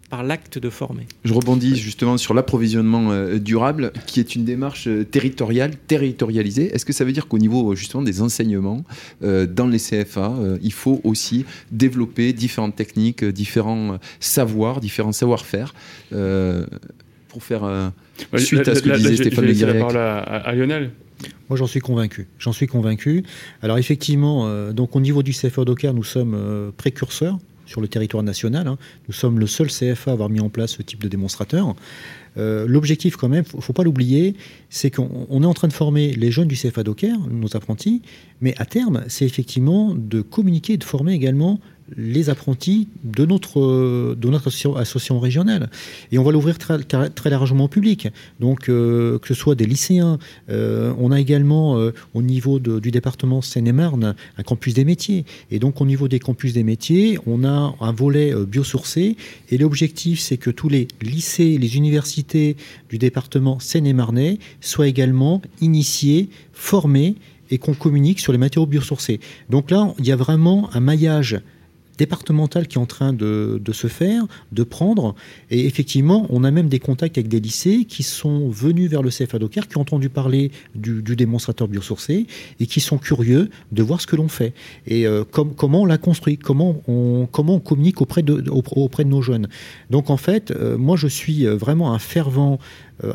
par 0.09 0.23
l'acte 0.23 0.59
de 0.59 0.71
former. 0.71 1.07
Je 1.25 1.33
rebondis 1.33 1.77
justement 1.77 2.17
sur 2.17 2.35
l'approvisionnement 2.35 3.11
euh, 3.11 3.39
durable, 3.39 3.93
qui 4.07 4.21
est 4.21 4.35
une 4.35 4.45
démarche 4.45 4.87
euh, 4.89 5.05
territoriale, 5.05 5.73
territorialisée. 5.89 6.75
Est-ce 6.75 6.85
que 6.85 6.93
ça 6.93 7.05
veut 7.05 7.13
dire 7.13 7.27
qu'au 7.29 7.39
niveau 7.39 7.75
justement 7.75 8.03
des 8.03 8.23
enseignements 8.23 8.85
euh, 9.23 9.47
dans 9.47 9.67
les 9.67 9.79
CFA, 9.79 10.35
il 10.63 10.73
faut 10.73 11.01
aussi 11.05 11.45
développer 11.71 12.33
différentes 12.33 12.77
techniques, 12.77 13.25
différents 13.25 13.99
savoirs, 14.21 14.81
différents 14.81 15.13
savoir-faire 15.13 15.75
pour 17.29 17.43
faire 17.43 17.93
suite 18.37 18.69
à 18.69 18.75
ce 18.75 18.83
que 18.83 18.97
disait 18.97 19.17
Stéphane 19.17 19.47
Le 19.47 19.67
la 19.67 19.75
parole 19.75 19.97
à, 19.97 20.55
Lionel. 20.55 20.91
Moi, 21.49 21.57
j'en 21.57 21.67
suis 21.67 21.81
convaincu. 21.81 22.27
J'en 22.39 22.53
suis 22.53 22.67
convaincu. 22.67 23.25
Alors, 23.63 23.79
effectivement, 23.79 24.73
donc 24.73 24.97
au 24.97 25.01
niveau 25.01 25.23
du 25.23 25.33
CFA 25.33 25.65
Docker, 25.65 25.95
nous 25.95 26.05
sommes 26.05 26.73
précurseurs 26.77 27.39
sur 27.67 27.81
le 27.81 27.89
territoire 27.89 28.23
national. 28.23 28.67
Hein. 28.67 28.79
Nous 29.09 29.15
sommes 29.15 29.39
le 29.39 29.47
seul 29.47 29.69
CFA 29.69 30.11
à 30.11 30.15
avoir 30.15 30.29
mis 30.29 30.41
en 30.41 30.49
place 30.49 30.73
ce 30.73 30.83
type 30.83 31.03
de 31.03 31.09
démonstrateur. 31.09 31.75
Euh, 32.39 32.67
l'objectif, 32.69 33.17
quand 33.17 33.29
même, 33.29 33.45
ne 33.55 33.61
faut 33.61 33.73
pas 33.73 33.83
l'oublier, 33.83 34.35
c'est 34.71 34.91
qu'on 34.91 35.43
est 35.43 35.47
en 35.47 35.55
train 35.55 35.69
de 35.69 35.73
former 35.73 36.13
les 36.13 36.31
jeunes 36.31 36.49
du 36.49 36.57
CFA 36.57 36.83
Docker, 36.83 37.17
nos 37.31 37.57
apprentis, 37.57 38.03
mais 38.41 38.55
à 38.59 38.67
terme, 38.67 39.05
c'est 39.09 39.25
effectivement 39.25 39.95
de 39.95 40.21
communiquer 40.21 40.75
et 40.75 40.77
de 40.79 40.85
former 40.85 41.13
également 41.13 41.61
les 41.97 42.31
apprentis 42.31 42.89
de 43.05 43.25
notre, 43.25 44.15
de 44.15 44.29
notre 44.29 44.49
association, 44.49 45.21
régionale. 45.21 45.71
Et 46.11 46.19
on 46.19 46.25
va 46.25 46.33
l'ouvrir 46.33 46.59
très, 46.59 46.79
très, 46.83 47.31
largement 47.31 47.65
au 47.65 47.69
public. 47.69 48.09
Donc, 48.41 48.69
euh, 48.69 49.19
que 49.19 49.29
ce 49.29 49.35
soit 49.35 49.55
des 49.55 49.67
lycéens, 49.67 50.19
euh, 50.51 50.93
on 50.99 51.13
a 51.13 51.21
également 51.21 51.79
euh, 51.79 51.93
au 52.15 52.23
niveau 52.23 52.59
du 52.59 52.91
département 52.91 53.41
Seine-et-Marne 53.41 54.15
un 54.37 54.43
campus 54.43 54.75
des 54.75 54.85
métiers. 54.85 55.25
Et 55.51 55.59
donc, 55.59 55.81
au 55.81 55.87
niveau 55.87 56.09
des 56.09 56.19
campus 56.19 56.53
des 56.53 56.65
métiers, 56.65 57.19
on 57.27 57.45
a 57.45 57.75
un 57.81 57.93
volet 57.93 58.35
biosourcé. 58.47 59.17
Et 59.51 59.59
l'objectif, 59.59 60.21
c'est 60.21 60.37
que 60.37 60.51
tous 60.51 60.69
les 60.69 60.89
lycées, 61.03 61.59
les 61.59 61.77
universités 61.77 62.26
du 62.35 62.99
département 62.99 63.59
Seine-et-Marnais 63.59 64.39
soient 64.61 64.89
également 64.89 65.43
initiés, 65.61 66.29
formés 66.53 67.17
et 67.51 67.59
qu'on 67.59 67.75
communique 67.75 68.21
sur 68.21 68.33
les 68.33 68.39
matériaux 68.39 68.67
biosourcés. 68.67 69.21
Donc 69.51 69.71
là, 69.71 69.95
il 69.99 70.07
y 70.07 70.13
a 70.13 70.17
vraiment 70.17 70.69
un 70.75 70.81
maillage 70.81 71.41
départementale 71.99 72.67
qui 72.67 72.79
est 72.79 72.81
en 72.81 72.87
train 72.87 73.13
de, 73.13 73.61
se 73.73 73.87
faire, 73.87 74.25
de 74.53 74.63
prendre. 74.63 75.15
Et 75.51 75.67
effectivement, 75.67 76.27
on 76.31 76.45
a 76.45 76.51
même 76.51 76.69
des 76.69 76.79
contacts 76.79 77.19
avec 77.19 77.29
des 77.29 77.41
lycées 77.41 77.85
qui 77.85 78.03
sont 78.03 78.49
venus 78.49 78.91
vers 78.91 79.03
le 79.03 79.11
CFA 79.11 79.39
Docker, 79.39 79.69
qui 79.69 79.77
ont 79.77 79.83
entendu 79.83 80.09
parler 80.09 80.51
du, 80.75 81.03
démonstrateur 81.17 81.69
biosourcé 81.69 82.27
et 82.61 82.67
qui 82.67 82.81
sont 82.81 82.99
curieux 82.99 83.49
de 83.73 83.83
voir 83.83 84.01
ce 84.01 84.07
que 84.07 84.17
l'on 84.17 84.29
fait. 84.29 84.53
Et 84.87 85.07
euh, 85.07 85.25
comment 85.25 85.83
on 85.83 85.87
l'a 85.87 85.99
construit, 85.99 86.37
comment 86.37 86.83
on, 86.87 87.27
comment 87.31 87.55
on 87.55 87.61
communique 87.61 88.03
auprès 88.03 88.23
de, 88.23 88.45
auprès 88.51 89.05
de 89.05 89.09
nos 89.09 89.23
jeunes. 89.23 89.49
Donc 89.91 90.11
en 90.11 90.19
fait, 90.19 90.51
euh, 90.51 90.77
moi 90.77 90.97
je 90.97 91.07
suis 91.07 91.47
euh, 91.47 91.57
vraiment 91.57 91.95
un 91.95 91.99
fervent 91.99 92.59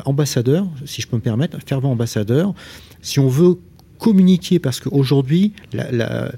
ambassadeur, 0.04 0.68
si 0.84 1.02
je 1.02 1.08
peux 1.08 1.16
me 1.16 1.22
permettre, 1.22 1.56
un 1.56 1.60
fervent 1.60 1.90
ambassadeur. 1.90 2.54
Si 3.00 3.18
on 3.18 3.26
veut 3.26 3.56
communiquer, 3.98 4.60
parce 4.60 4.78
qu'aujourd'hui, 4.78 5.52
la, 5.72 6.30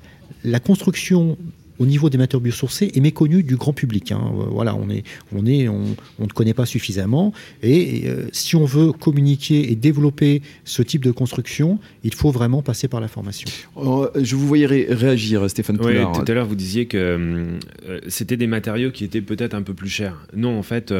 la 0.45 0.61
construction 0.61 1.37
au 1.79 1.87
niveau 1.87 2.11
des 2.11 2.19
matériaux 2.19 2.43
biosourcés 2.43 2.93
est 2.95 3.01
méconnu 3.01 3.43
du 3.43 3.57
grand 3.57 3.73
public. 3.73 4.13
Hein. 4.13 4.21
Euh, 4.25 4.45
voilà, 4.51 4.75
on 4.75 4.89
est, 4.91 5.05
on 5.35 5.47
est, 5.47 5.69
on, 5.69 5.85
ne 6.19 6.27
connaît 6.29 6.55
pas 6.55 6.67
suffisamment. 6.67 7.33
Et, 7.63 8.03
euh, 8.07 8.27
si 8.33 8.57
on 8.57 8.65
veut 8.65 8.93
communiquer 8.93 9.71
et 9.71 9.77
développer 9.77 10.43
ce 10.65 10.83
type 10.83 11.05
de 11.05 11.11
construction, 11.11 11.79
il 12.03 12.15
faut 12.15 12.31
vraiment 12.31 12.63
passer 12.63 12.89
par 12.89 13.01
la 13.01 13.09
formation. 13.09 13.49
Oh, 13.77 14.09
je 14.15 14.37
vous 14.37 14.47
voyais 14.47 14.67
réagir, 14.67 15.49
Stéphane 15.49 15.79
Poulard. 15.79 16.13
tout 16.13 16.31
à 16.31 16.35
l'heure, 16.35 16.47
vous 16.47 16.55
disiez 16.55 16.87
que 16.87 16.97
euh, 16.97 18.01
c'était 18.09 18.37
des 18.37 18.47
matériaux 18.47 18.91
qui 18.91 19.05
étaient 19.05 19.21
peut-être 19.21 19.55
un 19.55 19.63
peu 19.63 19.75
plus 19.75 19.89
chers. 19.89 20.27
Non, 20.37 20.59
en 20.59 20.63
fait, 20.63 20.93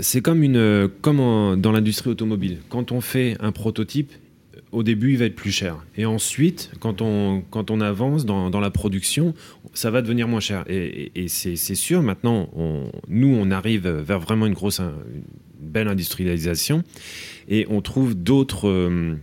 c'est 0.00 0.20
comme 0.20 0.42
une, 0.42 0.88
comme 1.00 1.60
dans 1.60 1.72
l'industrie 1.72 2.10
automobile. 2.10 2.58
Quand 2.68 2.92
on 2.92 3.00
fait 3.00 3.36
un 3.40 3.52
prototype, 3.52 4.12
au 4.72 4.82
début, 4.82 5.12
il 5.12 5.18
va 5.18 5.24
être 5.24 5.34
plus 5.34 5.52
cher. 5.52 5.84
Et 5.96 6.06
ensuite, 6.06 6.70
quand 6.80 7.00
on, 7.02 7.42
quand 7.50 7.70
on 7.70 7.80
avance 7.80 8.26
dans, 8.26 8.50
dans 8.50 8.60
la 8.60 8.70
production, 8.70 9.34
ça 9.74 9.90
va 9.90 10.02
devenir 10.02 10.28
moins 10.28 10.40
cher. 10.40 10.64
Et, 10.68 11.12
et, 11.14 11.28
c'est 11.28 11.56
sûr, 11.56 12.02
maintenant, 12.02 12.50
nous, 13.08 13.34
on 13.34 13.50
arrive 13.50 13.88
vers 13.88 14.20
vraiment 14.20 14.46
une 14.46 14.54
grosse, 14.54 14.80
belle 15.58 15.88
industrialisation 15.88 16.82
et 17.48 17.66
on 17.68 17.80
trouve 17.80 18.14
d'autres. 18.14 18.68
Euh, 18.68 19.14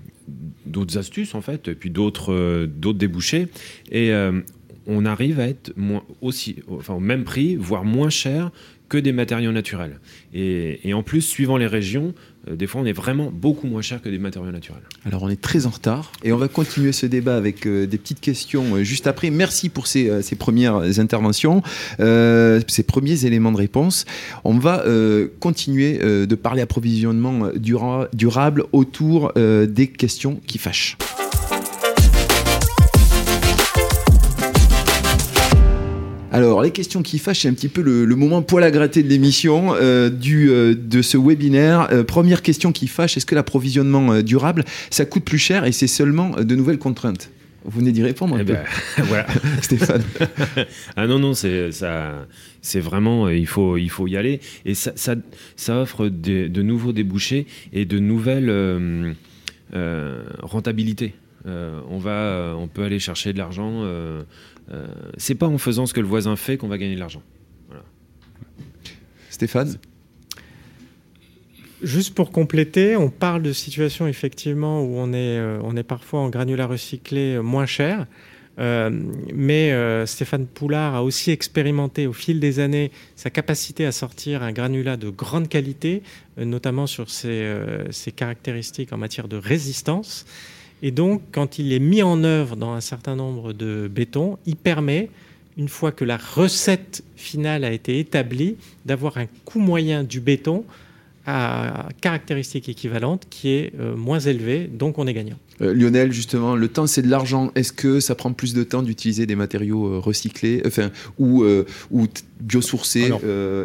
d'autres 0.66 0.98
astuces 0.98 1.36
en 1.36 1.42
fait, 1.42 1.68
et 1.68 1.76
puis 1.76 1.92
d'autres 1.92 2.34
euh, 2.34 2.66
débouchés, 2.94 3.48
et 3.92 4.12
euh, 4.12 4.42
on 4.88 5.06
arrive 5.06 5.40
à 5.40 5.48
être 5.48 5.72
aussi, 6.22 6.56
enfin, 6.68 6.96
au 6.96 7.00
même 7.00 7.24
prix, 7.24 7.56
voire 7.56 7.86
moins 7.86 8.10
cher 8.10 8.52
que 8.90 8.98
des 8.98 9.12
matériaux 9.12 9.52
naturels. 9.52 10.00
Et, 10.34 10.94
en 10.94 11.04
plus, 11.04 11.22
suivant 11.22 11.58
les 11.58 11.68
régions, 11.68 12.14
des 12.50 12.68
fois 12.68 12.82
on 12.82 12.86
est 12.86 12.94
vraiment 12.94 13.32
beaucoup 13.32 13.68
moins 13.68 13.82
cher 13.82 14.02
que 14.02 14.10
des 14.10 14.20
matériaux 14.20 14.52
naturels. 14.52 14.84
Alors 15.06 15.24
on 15.24 15.30
est 15.30 15.42
très 15.42 15.66
en 15.66 15.70
retard 15.70 16.12
et 16.24 16.32
on 16.32 16.38
va 16.38 16.48
continuer 16.48 16.92
ce 16.92 17.06
débat 17.06 17.36
avec 17.36 17.66
euh, 17.66 17.86
des 17.88 17.98
petites 17.98 18.20
questions 18.20 18.76
euh, 18.76 18.84
juste 18.84 19.08
après. 19.08 19.30
Merci 19.30 19.70
pour 19.70 19.88
ces 19.88 20.36
premières 20.38 21.00
interventions, 21.00 21.62
ces 21.98 22.84
premiers 22.88 23.26
éléments 23.26 23.52
de 23.52 23.58
réponse. 23.58 24.06
On 24.44 24.58
va 24.58 24.84
continuer 25.40 25.98
de 25.98 26.36
parler 26.36 26.62
approvisionnement 26.62 27.50
durable 27.56 28.66
autour 28.72 29.34
des 29.34 29.88
questions 29.88 30.40
qui 30.46 30.58
fâchent. 30.58 30.98
Alors, 36.36 36.62
les 36.62 36.72
questions 36.72 37.02
qui 37.02 37.18
fâchent, 37.18 37.44
c'est 37.44 37.48
un 37.48 37.54
petit 37.54 37.70
peu 37.70 37.82
le, 37.82 38.14
moment 38.14 38.42
poil 38.42 38.62
à 38.66 38.70
gratter 38.70 39.04
de 39.04 39.08
l'émission 39.08 39.74
euh, 39.74 40.10
du 40.10 40.50
euh, 40.50 40.76
de 40.76 41.02
ce 41.02 41.18
webinaire. 41.18 41.88
Euh, 41.94 42.04
première 42.04 42.42
question 42.42 42.74
qui 42.74 42.88
fâche 42.88 43.16
est-ce 43.16 43.26
que 43.26 43.36
l'approvisionnement 43.36 44.22
durable, 44.22 44.66
ça 44.90 45.06
coûte 45.06 45.24
plus 45.24 45.38
cher 45.38 45.64
et 45.64 45.72
c'est 45.72 45.88
seulement 45.88 46.32
de 46.32 46.56
nouvelles 46.56 46.78
contraintes? 46.78 47.32
Vous 47.64 47.80
venez 47.80 47.94
d'y 47.94 48.04
répondre 48.04 48.36
un 48.36 48.40
eh 48.40 48.44
peu. 48.44 48.52
Ben, 48.52 48.66
voilà. 49.06 49.28
Stéphane. 49.62 50.04
ah 50.98 51.08
non, 51.08 51.20
non, 51.20 51.34
c'est 51.36 51.72
ça, 51.72 52.28
c'est 52.62 52.82
vraiment, 52.82 53.30
il 53.30 53.48
faut, 53.48 53.78
il 53.78 53.90
faut 53.90 54.06
y 54.06 54.18
aller. 54.18 54.42
Et 54.66 54.74
ça, 54.74 54.92
ça, 54.96 55.16
ça 55.56 55.80
offre 55.80 56.10
de 56.10 56.62
nouveaux 56.62 56.92
débouchés 56.92 57.48
et 57.72 57.86
de 57.86 57.98
nouvelles 57.98 59.16
rentabilités. 60.44 61.14
on 61.46 61.98
va, 61.98 62.56
on 62.58 62.68
peut 62.68 62.84
aller 62.84 63.00
chercher 63.00 63.32
de 63.32 63.38
l'argent 63.38 63.86
euh, 64.72 64.88
c'est 65.18 65.36
pas 65.36 65.48
en 65.48 65.58
faisant 65.58 65.86
ce 65.86 65.94
que 65.94 66.02
le 66.02 66.08
voisin 66.08 66.36
fait 66.36 66.58
qu'on 66.58 66.68
va 66.68 66.78
gagner 66.78 66.96
de 66.96 67.00
l'argent. 67.00 67.22
Stéphane 69.30 69.78
Juste 71.82 72.16
pour 72.16 72.32
compléter, 72.32 72.96
on 72.96 73.10
parle 73.10 73.44
de 73.44 73.52
situations 73.52 74.08
effectivement 74.08 74.82
où 74.82 74.96
on 74.96 75.12
est, 75.12 75.38
euh, 75.38 75.60
on 75.62 75.76
est 75.76 75.84
parfois 75.84 76.22
en 76.22 76.30
granulat 76.30 76.68
recyclé 76.68 77.36
euh, 77.36 77.42
moins 77.42 77.66
cher. 77.66 78.08
mais 78.58 79.74
Stéphane 80.06 80.46
Poulard 80.48 80.96
a 80.96 81.04
aussi 81.04 81.32
expérimenté 81.32 82.08
au 82.08 82.14
fil 82.14 82.40
des 82.40 82.60
années 82.60 82.92
sa 83.18 83.30
capacité 83.30 83.86
à 83.86 83.92
sortir 83.92 84.42
un 84.42 84.54
granulat 84.54 84.96
de 84.96 85.10
grande 85.10 85.50
qualité, 85.50 86.02
notamment 86.38 86.88
sur 86.88 87.10
ses, 87.10 87.54
ses, 87.90 88.14
caractéristiques 88.14 88.94
en 88.94 88.98
matière 88.98 89.28
de 89.28 89.36
résistance. 89.36 90.26
Et 90.82 90.92
donc, 90.92 91.22
quand 91.32 91.60
il 91.60 91.74
est 91.74 91.80
mis 91.80 92.04
en 92.04 92.24
œuvre 92.24 92.56
dans 92.56 92.74
un 92.74 92.82
certain 92.82 93.16
nombre 93.16 93.54
de 93.54 93.90
bétons, 93.92 94.38
il 94.46 94.56
permet 94.56 95.10
une 95.58 95.70
fois 95.70 95.92
que 95.92 96.04
la 96.04 96.18
recette 96.18 97.04
finale 97.16 97.64
a 97.64 97.72
été 97.72 98.00
établie, 98.00 98.58
d'avoir 98.86 99.18
un 99.18 99.28
coût 99.46 99.60
moyen 99.60 100.04
du 100.04 100.20
béton 100.20 100.66
à 101.28 101.90
caractéristiques 102.02 102.70
équivalentes 102.70 103.26
qui 103.30 103.50
est 103.50 103.74
euh, 103.80 103.96
moins 103.96 104.20
élevé, 104.20 104.70
donc 104.72 105.00
on 105.00 105.08
est 105.08 105.14
gagnant. 105.14 105.38
Euh, 105.62 105.74
Lionel, 105.74 106.12
justement, 106.12 106.56
le 106.56 106.68
temps 106.68 106.86
c'est 106.86 107.02
de 107.02 107.10
l'argent. 107.10 107.52
Est-ce 107.56 107.72
que 107.72 108.00
ça 108.00 108.14
prend 108.14 108.32
plus 108.32 108.54
de 108.54 108.64
temps 108.64 108.84
d'utiliser 108.84 109.26
des 109.26 109.36
matériaux 109.36 109.88
euh, 109.88 109.98
recyclés, 109.98 110.62
enfin, 110.68 110.92
ou, 111.18 111.44
ou 111.90 112.08
biosourcés 112.42 113.12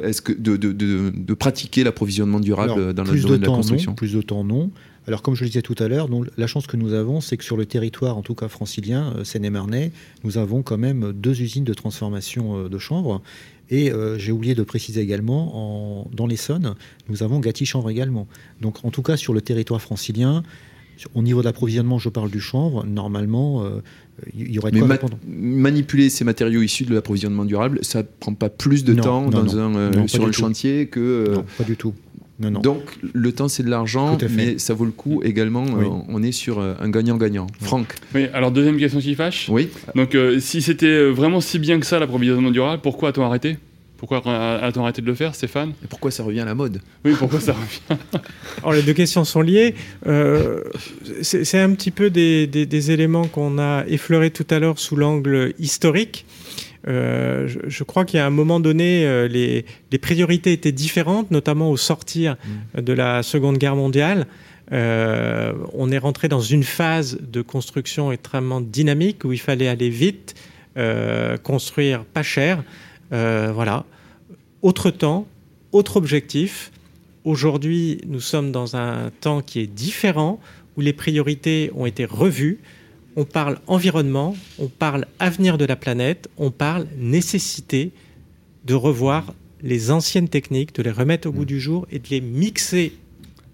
Est-ce 0.05 0.23
que 0.23 0.33
de, 0.33 0.57
de, 0.57 0.73
de, 0.73 1.35
pratiquer 1.35 1.85
l'approvisionnement 1.85 2.41
durable 2.41 2.95
dans 2.95 3.05
le 3.05 3.21
domaine 3.21 3.41
de, 3.41 3.47
la 3.47 3.53
construction? 3.53 3.95
Plus 3.95 4.15
de 4.15 4.23
temps, 4.23 4.45
non. 4.45 4.71
Alors, 5.11 5.23
comme 5.23 5.35
je 5.35 5.43
le 5.43 5.49
disais 5.49 5.61
tout 5.61 5.75
à 5.81 5.89
l'heure, 5.89 6.09
la 6.37 6.47
chance 6.47 6.69
que 6.69 6.77
nous 6.77 6.93
avons, 6.93 7.21
c'est 7.21 7.37
que 7.37 7.43
sur 7.43 7.57
le 7.57 7.67
territoire, 7.67 8.17
en 8.17 8.23
tout 8.23 8.37
cas 8.37 8.47
francilien, 8.47 9.13
Seine-et-Marnay, 9.25 9.91
nous 10.23 10.39
avons 10.39 10.63
quand 10.63 10.79
même 10.79 11.13
deux 11.13 11.43
usines 11.43 11.65
de 11.65 11.75
transformation 11.75 12.69
de 12.69 12.79
chanvre. 12.79 13.21
Et 13.71 13.91
euh, 13.91 14.19
j'ai 14.19 14.31
oublié 14.31 14.55
de 14.55 14.63
préciser 14.63 15.01
également, 15.01 16.03
en, 16.03 16.11
dans 16.13 16.29
l'Essonne, 16.29 16.77
nous 17.09 17.25
avons 17.25 17.41
Gatti-Chanvre 17.41 17.91
également. 17.91 18.29
Donc 18.61 18.85
en 18.85 18.93
tout 18.93 19.03
cas 19.03 19.17
sur 19.17 19.35
le 19.35 19.41
territoire 19.41 19.83
francilien, 19.83 20.45
au 21.17 21.23
niveau 21.23 21.41
de 21.41 21.47
l'approvisionnement, 21.47 21.99
je 21.99 22.09
parle 22.09 22.31
du 22.31 22.41
chanvre, 22.41 22.85
normalement, 22.87 23.65
euh, 23.65 23.81
il 24.37 24.53
y 24.53 24.61
aurait 24.61 24.71
de 24.71 24.79
quoi 24.79 24.87
répondre. 24.87 25.19
Manipuler 25.27 26.09
ces 26.09 26.25
matériaux 26.25 26.63
issus 26.63 26.85
de 26.85 26.95
l'approvisionnement 26.95 27.45
durable, 27.45 27.81
ça 27.83 28.03
ne 28.03 28.09
prend 28.21 28.35
pas 28.35 28.49
plus 28.49 28.85
de 28.85 28.95
temps 28.95 29.29
dans 29.29 29.59
Un, 29.59 29.75
euh, 29.75 30.07
sur 30.07 30.25
le 30.25 30.33
chantier 30.33 30.87
que... 30.87 31.33
non, 31.35 31.45
pas 31.59 31.65
du 31.65 31.77
tout. 31.77 31.95
Donc 32.41 32.99
le 33.13 33.33
temps 33.33 33.49
c'est 33.49 33.63
de 33.63 33.71
l'argent, 33.71 34.17
mais 34.31 34.59
ça 34.59 34.75
vaut 34.75 34.87
le 34.87 34.91
coup 34.91 35.21
également. 35.23 35.65
Euh, 35.65 35.85
on 36.09 36.23
est 36.23 36.33
sur 36.33 36.59
euh, 36.59 36.75
un 36.81 36.89
gagnant-gagnant. 36.89 37.47
Franck. 37.61 37.95
Oui. 38.15 38.27
Alors 38.33 38.51
deuxième 38.51 38.79
question 38.79 39.01
qui 39.01 39.15
fâche. 39.15 39.49
Oui. 39.51 39.69
Donc 39.95 40.15
euh, 40.15 40.41
si 40.41 40.63
c'était 40.63 41.11
vraiment 41.11 41.41
si 41.41 41.59
bien 41.59 41.79
que 41.79 41.87
ça 41.87 41.99
l'approvisionnement 41.99 42.51
durable, 42.51 42.81
pourquoi 42.83 43.11
a-t-on 43.11 43.25
arrêté? 43.25 43.59
Pourquoi 43.99 44.23
a-t-on 44.25 44.83
arrêté 44.83 45.03
de 45.03 45.07
le 45.07 45.15
faire, 45.15 45.35
Stéphane? 45.35 45.75
Et 45.85 45.87
pourquoi 45.87 46.11
ça 46.11 46.23
revient 46.23 46.41
à 46.41 46.47
la 46.47 46.55
mode? 46.55 46.81
Oui, 47.05 47.13
pourquoi 47.19 47.39
ça 47.39 47.53
revient? 47.53 48.01
Alors, 48.63 48.73
les 48.73 48.81
deux 48.81 48.95
questions 48.95 49.25
sont 49.27 49.43
liées. 49.43 49.75
c'est 51.21 51.59
un 51.59 51.75
petit 51.75 51.91
peu 51.91 52.09
des, 52.09 52.47
des 52.47 52.91
éléments 52.91 53.27
qu'on 53.27 53.59
a 53.59 53.85
effleurés 53.89 54.31
tout 54.31 54.47
à 54.49 54.59
l'heure 54.59 54.79
sous 54.79 54.97
l'angle 54.97 55.53
historique. 55.59 56.25
Euh, 56.89 57.49
je, 57.67 57.85
crois 57.85 58.05
qu'à 58.05 58.27
un 58.27 58.31
moment 58.31 58.61
donné, 58.61 59.05
euh, 59.05 59.29
les, 59.29 59.65
priorités 59.99 60.53
étaient 60.53 60.73
différentes, 60.73 61.31
notamment 61.31 61.71
au 61.71 61.77
sortir 61.77 62.37
mm. 62.77 62.81
de 62.81 62.93
la 62.93 63.23
Seconde 63.23 63.59
Guerre 63.59 63.77
mondiale. 63.77 64.27
Euh, 64.73 65.53
on 65.73 65.91
est 65.91 65.99
rentré 65.99 66.29
dans 66.29 66.41
une 66.41 66.63
phase 66.63 67.19
de 67.21 67.43
construction 67.43 68.13
extrêmement 68.13 68.61
dynamique 68.61 69.25
où 69.25 69.33
il 69.33 69.41
fallait 69.41 69.69
aller 69.69 69.91
vite, 69.91 70.35
construire 71.43 72.05
pas 72.05 72.23
cher. 72.23 72.63
voilà. 73.11 73.85
Autre 74.63 74.91
temps, 74.91 75.27
autre 75.73 75.97
objectif. 75.97 76.71
Aujourd'hui, 77.25 78.01
nous 78.07 78.21
sommes 78.21 78.51
dans 78.51 78.77
un 78.77 79.11
temps 79.21 79.43
qui 79.43 79.61
est 79.61 79.67
différent, 79.67 80.41
où 80.77 80.81
les 80.81 80.95
priorités 80.95 81.71
ont 81.75 81.85
été 81.85 82.07
revues 82.07 82.61
on 83.17 83.25
parle 83.25 83.59
environnement, 83.67 84.37
on 84.59 84.69
parle 84.69 85.07
avenir 85.19 85.59
de 85.59 85.65
la 85.65 85.77
planète, 85.77 86.29
on 86.37 86.51
parle 86.51 86.87
nécessité 86.97 87.93
de 88.65 88.75
revoir 88.75 89.35
les 89.63 89.91
anciennes 89.91 90.29
techniques, 90.29 90.75
de 90.75 90.83
les 90.83 90.91
remettre 90.91 91.29
au 91.29 91.33
goût 91.33 91.43
mm. 91.43 91.47
du 91.47 91.61
jour 91.61 91.87
et 91.91 91.99
de 91.99 92.09
les 92.11 92.21
mixer 92.21 92.93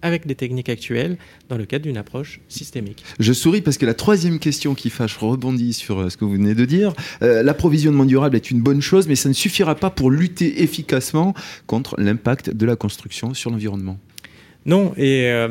avec 0.03 0.27
les 0.27 0.35
techniques 0.35 0.69
actuelles 0.69 1.17
dans 1.49 1.57
le 1.57 1.65
cadre 1.65 1.85
d'une 1.85 1.97
approche 1.97 2.41
systémique. 2.49 3.03
Je 3.19 3.33
souris 3.33 3.61
parce 3.61 3.79
que 3.79 3.87
la 3.87 3.95
troisième 3.95 4.39
question 4.39 4.75
qui 4.75 4.91
fâche 4.91 5.17
rebondit 5.17 5.73
sur 5.73 5.99
euh, 5.99 6.11
ce 6.11 6.17
que 6.17 6.25
vous 6.25 6.33
venez 6.33 6.55
de 6.55 6.65
dire. 6.65 6.93
Euh, 7.23 7.43
l'approvisionnement 7.43 8.05
durable 8.05 8.37
est 8.37 8.51
une 8.51 8.61
bonne 8.61 8.83
chose, 8.83 9.09
mais 9.09 9.17
ça 9.17 9.29
ne 9.29 9.35
suffira 9.35 9.75
pas 9.75 9.91
pour 9.91 10.11
lutter 10.11 10.63
efficacement 10.63 11.35
contre 11.67 11.97
l'impact 11.99 12.51
de 12.51 12.67
la 12.67 12.77
construction 12.77 13.35
sur 13.35 13.51
l'environnement. 13.51 13.99
Non, 14.67 14.93
et. 14.97 15.31
Euh, 15.31 15.49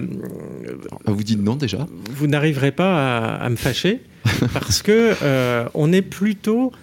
ah, 1.05 1.11
vous 1.11 1.23
dites 1.23 1.41
non 1.41 1.55
déjà 1.55 1.87
Vous 2.11 2.27
n'arriverez 2.27 2.73
pas 2.73 3.35
à, 3.35 3.49
me 3.49 3.55
fâcher, 3.55 4.01
parce 4.53 4.81
que 4.81 5.15
euh, 5.23 5.67
on 5.73 5.93
est 5.93 6.01
plutôt, 6.01 6.73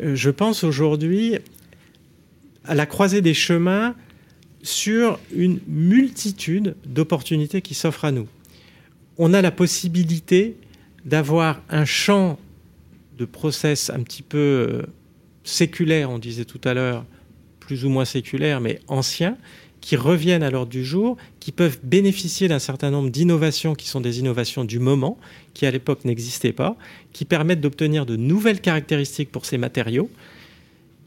euh, 0.00 0.16
je 0.16 0.30
pense 0.30 0.64
aujourd'hui, 0.64 1.36
à 2.64 2.74
la 2.74 2.86
croisée 2.86 3.20
des 3.20 3.34
chemins 3.34 3.94
sur 4.62 5.18
une 5.34 5.60
multitude 5.68 6.76
d'opportunités 6.86 7.60
qui 7.60 7.74
s'offrent 7.74 8.06
à 8.06 8.12
nous. 8.12 8.28
On 9.18 9.34
a 9.34 9.42
la 9.42 9.50
possibilité 9.50 10.56
d'avoir 11.04 11.60
un 11.68 11.84
champ 11.84 12.38
de 13.18 13.26
process 13.26 13.90
un 13.90 14.02
petit 14.02 14.22
peu 14.22 14.82
séculaire, 15.44 16.10
on 16.10 16.18
disait 16.18 16.44
tout 16.44 16.60
à 16.64 16.72
l'heure, 16.72 17.04
plus 17.60 17.84
ou 17.84 17.90
moins 17.90 18.04
séculaire, 18.04 18.60
mais 18.60 18.80
ancien, 18.86 19.36
qui 19.82 19.96
reviennent 19.96 20.44
à 20.44 20.50
l'ordre 20.50 20.70
du 20.70 20.84
jour, 20.84 21.18
qui 21.40 21.52
peuvent 21.52 21.78
bénéficier 21.82 22.48
d'un 22.48 22.60
certain 22.60 22.90
nombre 22.90 23.10
d'innovations 23.10 23.74
qui 23.74 23.88
sont 23.88 24.00
des 24.00 24.20
innovations 24.20 24.64
du 24.64 24.78
moment, 24.78 25.18
qui 25.52 25.66
à 25.66 25.70
l'époque 25.70 26.06
n'existaient 26.06 26.52
pas, 26.52 26.76
qui 27.12 27.26
permettent 27.26 27.60
d'obtenir 27.60 28.06
de 28.06 28.16
nouvelles 28.16 28.60
caractéristiques 28.60 29.30
pour 29.30 29.44
ces 29.44 29.58
matériaux. 29.58 30.08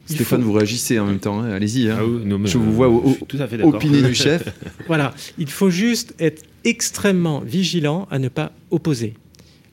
Stéphane, 0.04 0.42
vous 0.42 0.52
réagissez 0.52 1.00
en 1.00 1.06
même 1.06 1.18
temps, 1.18 1.40
hein. 1.40 1.50
allez-y. 1.50 1.88
Hein. 1.88 1.98
Ah 1.98 2.36
je 2.44 2.58
vous 2.58 2.72
vois 2.72 2.88
au, 2.88 3.16
tout 3.26 3.38
à 3.40 3.48
fait 3.48 3.60
opiner 3.60 4.02
du 4.02 4.14
chef. 4.14 4.54
voilà, 4.86 5.12
il 5.36 5.50
faut 5.50 5.70
juste 5.70 6.14
être 6.20 6.44
extrêmement 6.64 7.40
vigilant 7.40 8.06
à 8.10 8.20
ne 8.20 8.28
pas 8.28 8.52
opposer. 8.70 9.14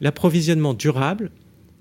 L'approvisionnement 0.01 0.73
durable, 0.73 1.29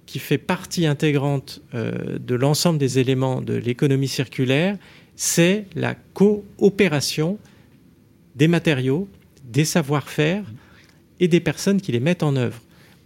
qui 0.07 0.18
fait 0.18 0.39
partie 0.39 0.85
intégrante 0.85 1.62
euh, 1.75 2.18
de 2.18 2.35
l'ensemble 2.35 2.79
des 2.79 2.99
éléments 2.99 3.41
de 3.41 3.55
l'économie 3.55 4.09
circulaire, 4.09 4.77
c'est 5.16 5.66
la 5.74 5.94
coopération 5.94 7.38
des 8.34 8.48
matériaux, 8.48 9.08
des 9.44 9.64
savoir-faire 9.64 10.44
et 11.20 11.28
des 11.28 11.40
personnes 11.40 11.80
qui 11.80 11.92
les 11.92 12.00
mettent 12.00 12.22
en 12.22 12.36
œuvre. 12.36 12.60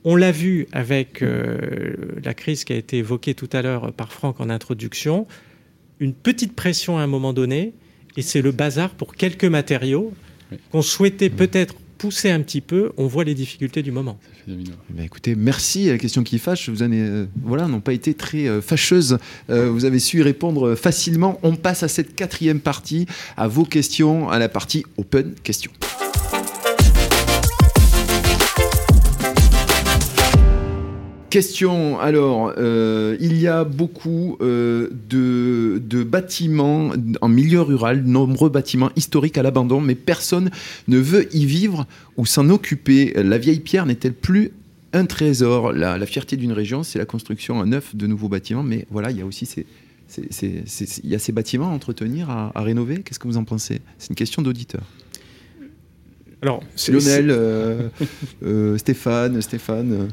On 0.04 0.14
l'a 0.14 0.30
vu 0.30 0.68
avec 0.72 1.20
euh, 1.22 1.94
la 2.22 2.32
crise 2.32 2.64
qui 2.64 2.72
a 2.72 2.76
été 2.76 2.98
évoquée 2.98 3.34
tout 3.34 3.50
à 3.52 3.60
l'heure 3.60 3.92
par 3.92 4.12
Franck 4.12 4.40
en 4.40 4.48
introduction, 4.50 5.26
une 5.98 6.14
petite 6.14 6.54
pression 6.54 6.98
à 6.98 7.02
un 7.02 7.06
moment 7.06 7.32
donné, 7.32 7.74
et 8.16 8.22
c'est 8.22 8.42
le 8.42 8.52
bazar 8.52 8.90
pour 8.90 9.14
quelques 9.14 9.44
matériaux 9.44 10.14
qu'on 10.70 10.82
souhaitait 10.82 11.30
peut-être 11.30 11.74
pousser 11.98 12.30
un 12.30 12.40
petit 12.40 12.60
peu, 12.60 12.92
on 12.96 13.06
voit 13.06 13.24
les 13.24 13.34
difficultés 13.34 13.82
du 13.82 13.92
moment. 13.92 14.18
Eh 14.48 15.02
écoutez, 15.02 15.34
merci. 15.34 15.88
La 15.88 15.98
question 15.98 16.22
qui 16.22 16.38
fâche, 16.38 16.68
vous 16.68 16.82
avez, 16.82 17.00
euh, 17.00 17.26
voilà, 17.42 17.66
n'ont 17.66 17.80
pas 17.80 17.92
été 17.92 18.14
très 18.14 18.46
euh, 18.46 18.60
fâcheuses. 18.60 19.18
Euh, 19.50 19.70
vous 19.70 19.84
avez 19.84 19.98
su 19.98 20.20
y 20.20 20.22
répondre 20.22 20.74
facilement. 20.74 21.38
On 21.42 21.56
passe 21.56 21.82
à 21.82 21.88
cette 21.88 22.14
quatrième 22.14 22.60
partie, 22.60 23.06
à 23.36 23.48
vos 23.48 23.64
questions, 23.64 24.28
à 24.30 24.38
la 24.38 24.48
partie 24.48 24.84
open 24.96 25.34
questions. 25.42 25.72
Question, 31.36 32.00
alors, 32.00 32.54
euh, 32.56 33.14
il 33.20 33.38
y 33.38 33.46
a 33.46 33.64
beaucoup 33.64 34.38
euh, 34.40 34.88
de, 35.10 36.02
bâtiments 36.02 36.92
en 37.20 37.28
milieu 37.28 37.60
rural, 37.60 38.04
nombreux 38.04 38.48
bâtiments 38.48 38.90
historiques 38.96 39.36
à 39.36 39.42
l'abandon, 39.42 39.82
mais 39.82 39.96
personne 39.96 40.50
ne 40.88 40.96
veut 40.96 41.28
y 41.36 41.44
vivre 41.44 41.86
ou 42.16 42.24
s'en 42.24 42.48
occuper. 42.48 43.12
La 43.16 43.36
vieille 43.36 43.60
pierre 43.60 43.84
n'est-elle 43.84 44.14
plus 44.14 44.52
un 44.94 45.04
trésor? 45.04 45.74
La, 45.74 46.06
fierté 46.06 46.38
d'une 46.38 46.52
région, 46.52 46.82
c'est 46.82 46.98
la 46.98 47.04
construction 47.04 47.60
à 47.60 47.66
neuf 47.66 47.94
de 47.94 48.06
nouveaux 48.06 48.30
bâtiments, 48.30 48.62
mais 48.62 48.86
voilà, 48.90 49.10
il 49.10 49.18
y 49.18 49.20
a 49.20 49.26
aussi 49.26 49.44
ces, 49.44 49.66
il 50.16 51.10
y 51.10 51.14
a 51.14 51.18
ces 51.18 51.32
bâtiments 51.32 51.68
à 51.68 51.74
entretenir, 51.74 52.30
à, 52.30 52.50
rénover. 52.62 53.02
Qu'est-ce 53.02 53.18
que 53.18 53.28
vous 53.28 53.36
en 53.36 53.44
pensez? 53.44 53.82
C'est 53.98 54.08
une 54.08 54.16
question 54.16 54.40
d'auditeur. 54.40 54.84
Alors, 56.40 56.62
Lionel, 56.88 57.30
euh, 57.30 58.78
Stéphane, 58.78 59.42
Stéphane. 59.42 60.08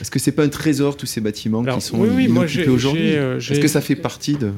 Est-ce 0.00 0.10
que 0.10 0.18
c'est 0.18 0.32
pas 0.32 0.44
un 0.44 0.48
trésor 0.48 0.96
tous 0.96 1.06
ces 1.06 1.20
bâtiments 1.20 1.64
qui 1.64 1.80
sont 1.80 1.98
oui, 1.98 2.28
oui, 2.28 2.68
aujourd'hui 2.68 3.14
euh, 3.14 3.38
Est-ce 3.38 3.60
que 3.60 3.68
ça 3.68 3.80
fait 3.80 3.96
partie 3.96 4.36
de 4.36 4.52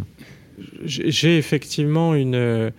J'ai 0.84 1.38
effectivement 1.38 2.14
une, 2.14 2.34
euh, 2.34 2.70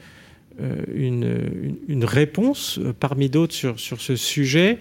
une, 0.94 1.80
une, 1.88 2.06
réponse 2.06 2.80
euh, 2.80 2.94
parmi 2.98 3.30
d'autres 3.30 3.54
sur, 3.54 3.80
sur 3.80 4.02
ce 4.02 4.16
sujet 4.16 4.78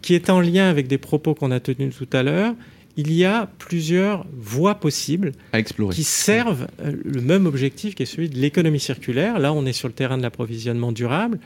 qui 0.00 0.14
est 0.14 0.30
en 0.30 0.40
lien 0.40 0.70
avec 0.70 0.86
des 0.86 0.96
propos 0.96 1.34
qu'on 1.34 1.50
a 1.50 1.58
tenus 1.58 1.92
tout 1.96 2.06
à 2.12 2.22
l'heure. 2.22 2.54
Il 2.96 3.12
y 3.12 3.24
a 3.24 3.50
plusieurs 3.58 4.24
voies 4.32 4.76
possibles 4.76 5.32
à 5.52 5.58
explorer. 5.58 5.92
qui 5.92 6.04
servent 6.04 6.68
le 6.84 7.20
même 7.20 7.46
objectif 7.46 7.96
qui 7.96 8.04
est 8.04 8.06
celui 8.06 8.28
de 8.28 8.38
l'économie 8.38 8.78
circulaire. 8.78 9.40
Là, 9.40 9.52
on 9.52 9.66
est 9.66 9.72
sur 9.72 9.88
le 9.88 9.94
terrain 9.94 10.18
de 10.18 10.22
l'approvisionnement 10.22 10.92
durable. 10.92 11.40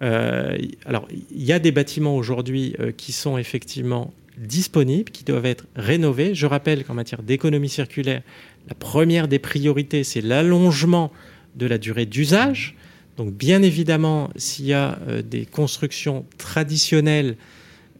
alors, 0.00 1.08
il 1.10 1.42
y 1.42 1.52
a 1.52 1.58
des 1.58 1.72
bâtiments 1.72 2.16
aujourd'hui 2.16 2.76
qui 2.96 3.10
sont 3.10 3.38
effectivement 3.38 4.14
disponibles, 4.38 5.10
qui 5.10 5.24
doivent 5.24 5.46
être 5.46 5.66
rénovés. 5.76 6.34
Je 6.34 6.46
rappelle 6.46 6.84
qu'en 6.84 6.94
matière 6.94 7.22
d'économie 7.22 7.68
circulaire, 7.68 8.22
la 8.68 8.74
première 8.74 9.28
des 9.28 9.38
priorités, 9.38 10.04
c'est 10.04 10.20
l'allongement 10.20 11.12
de 11.54 11.66
la 11.66 11.78
durée 11.78 12.06
d'usage. 12.06 12.76
Donc 13.16 13.32
bien 13.32 13.62
évidemment, 13.62 14.30
s'il 14.36 14.66
y 14.66 14.72
a 14.72 14.98
euh, 15.08 15.22
des 15.22 15.46
constructions 15.46 16.24
traditionnelles, 16.38 17.36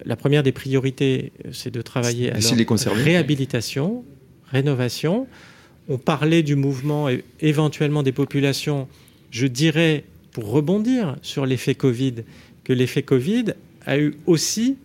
la 0.04 0.16
première 0.16 0.42
des 0.42 0.52
priorités, 0.52 1.32
euh, 1.44 1.50
c'est 1.52 1.72
de 1.72 1.82
travailler 1.82 2.32
à 2.32 2.38
leur 2.38 2.96
réhabilitation, 2.96 4.04
rénovation. 4.50 5.26
on 5.88 5.98
parlait 5.98 6.42
du 6.42 6.56
mouvement 6.56 7.08
et 7.08 7.24
éventuellement 7.40 8.02
des 8.02 8.12
populations. 8.12 8.88
Je 9.30 9.46
dirais, 9.46 10.04
pour 10.32 10.50
rebondir 10.50 11.16
sur 11.22 11.46
l'effet 11.46 11.74
Covid, 11.74 12.14
que 12.64 12.72
l'effet 12.72 13.02
Covid 13.02 13.54
a 13.86 13.98
eu 13.98 14.16
aussi 14.26 14.76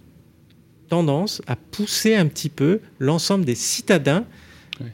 tendance 0.90 1.42
à 1.48 1.56
pousser 1.56 2.16
un 2.16 2.26
petit 2.26 2.50
peu 2.50 2.80
l'ensemble 3.00 3.46
des 3.46 3.56
citadins 3.56 4.26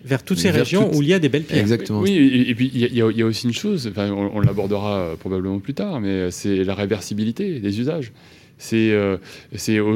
vers 0.03 0.23
toutes 0.23 0.39
ces 0.39 0.49
régions 0.49 0.91
où 0.95 1.01
il 1.01 1.09
y 1.09 1.13
a 1.13 1.19
des 1.19 1.29
belles 1.29 1.43
pierres. 1.43 1.61
Exactement. 1.61 2.01
Oui, 2.01 2.15
et, 2.47 2.55
puis 2.55 2.71
il 2.73 2.93
y, 2.93 3.01
a 3.01 3.25
aussi 3.25 3.45
une 3.45 3.53
chose, 3.53 3.87
enfin, 3.91 4.09
on, 4.11 4.39
l'abordera 4.39 5.15
probablement 5.19 5.59
plus 5.59 5.75
tard, 5.75 5.99
mais 5.99 6.31
c'est 6.31 6.63
la 6.63 6.73
réversibilité 6.73 7.59
des 7.59 7.79
usages. 7.79 8.11
C'est 8.57 8.91
euh, 8.91 9.17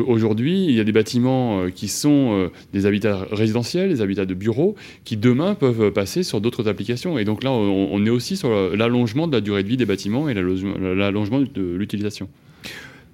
aujourd'hui, 0.08 0.66
il 0.66 0.72
y 0.72 0.80
a 0.80 0.84
des 0.84 0.92
bâtiments 0.92 1.62
euh, 1.62 1.70
qui 1.70 1.88
sont 1.88 2.34
euh, 2.34 2.50
des 2.74 2.86
habitats 2.86 3.26
résidentiels, 3.32 3.90
des 3.90 4.02
habitats 4.02 4.26
de 4.26 4.34
bureaux, 4.34 4.76
qui 5.06 5.16
demain 5.16 5.56
peuvent 5.56 5.92
passer 5.92 6.24
sur 6.24 6.42
d'autres 6.42 6.68
applications. 6.68 7.18
Et 7.18 7.26
donc 7.26 7.44
là, 7.44 7.52
on 7.52 8.06
est 8.06 8.10
aussi 8.10 8.36
sur 8.36 8.76
l'allongement 8.76 9.28
de 9.28 9.34
la 9.34 9.42
durée 9.42 9.64
de 9.64 9.68
vie 9.70 9.78
des 9.78 9.86
bâtiments 9.86 10.28
et 10.28 10.34
l'allongement 10.34 11.40
de 11.40 11.76
l'utilisation. 11.76 12.28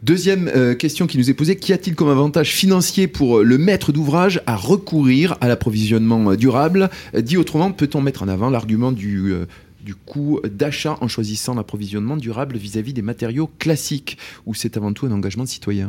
Deuxième 0.06 0.47
euh, 0.49 0.76
question 0.76 1.08
qui 1.08 1.18
nous 1.18 1.32
est 1.32 1.34
posée, 1.34 1.56
qu'y 1.56 1.74
a-t-il 1.74 1.95
comme 1.95 2.10
avantage 2.10 2.51
financier 2.51 3.08
pour 3.08 3.39
euh, 3.39 3.43
le 3.43 3.58
maître 3.58 3.91
d'ouvrage 3.91 4.39
à 4.45 4.56
recourir 4.56 5.36
à 5.41 5.47
l'approvisionnement 5.47 6.30
euh, 6.30 6.36
durable? 6.36 6.91
Dit 7.18 7.38
autrement, 7.38 7.72
peut-on 7.72 8.01
mettre 8.01 8.22
en 8.22 8.28
avant 8.28 8.51
l'argument 8.51 8.91
du, 8.91 9.34
du 9.82 9.95
coût 9.95 10.41
d'achat 10.43 10.95
en 11.01 11.08
choisissant 11.08 11.56
l'approvisionnement 11.56 12.18
durable 12.18 12.56
vis-à-vis 12.56 12.93
des 12.93 13.01
matériaux 13.01 13.49
classiques, 13.58 14.20
ou 14.45 14.53
c'est 14.53 14.78
avant 14.78 14.93
tout 14.93 15.08
un 15.08 15.12
engagement 15.12 15.43
de 15.43 15.49
citoyen? 15.49 15.88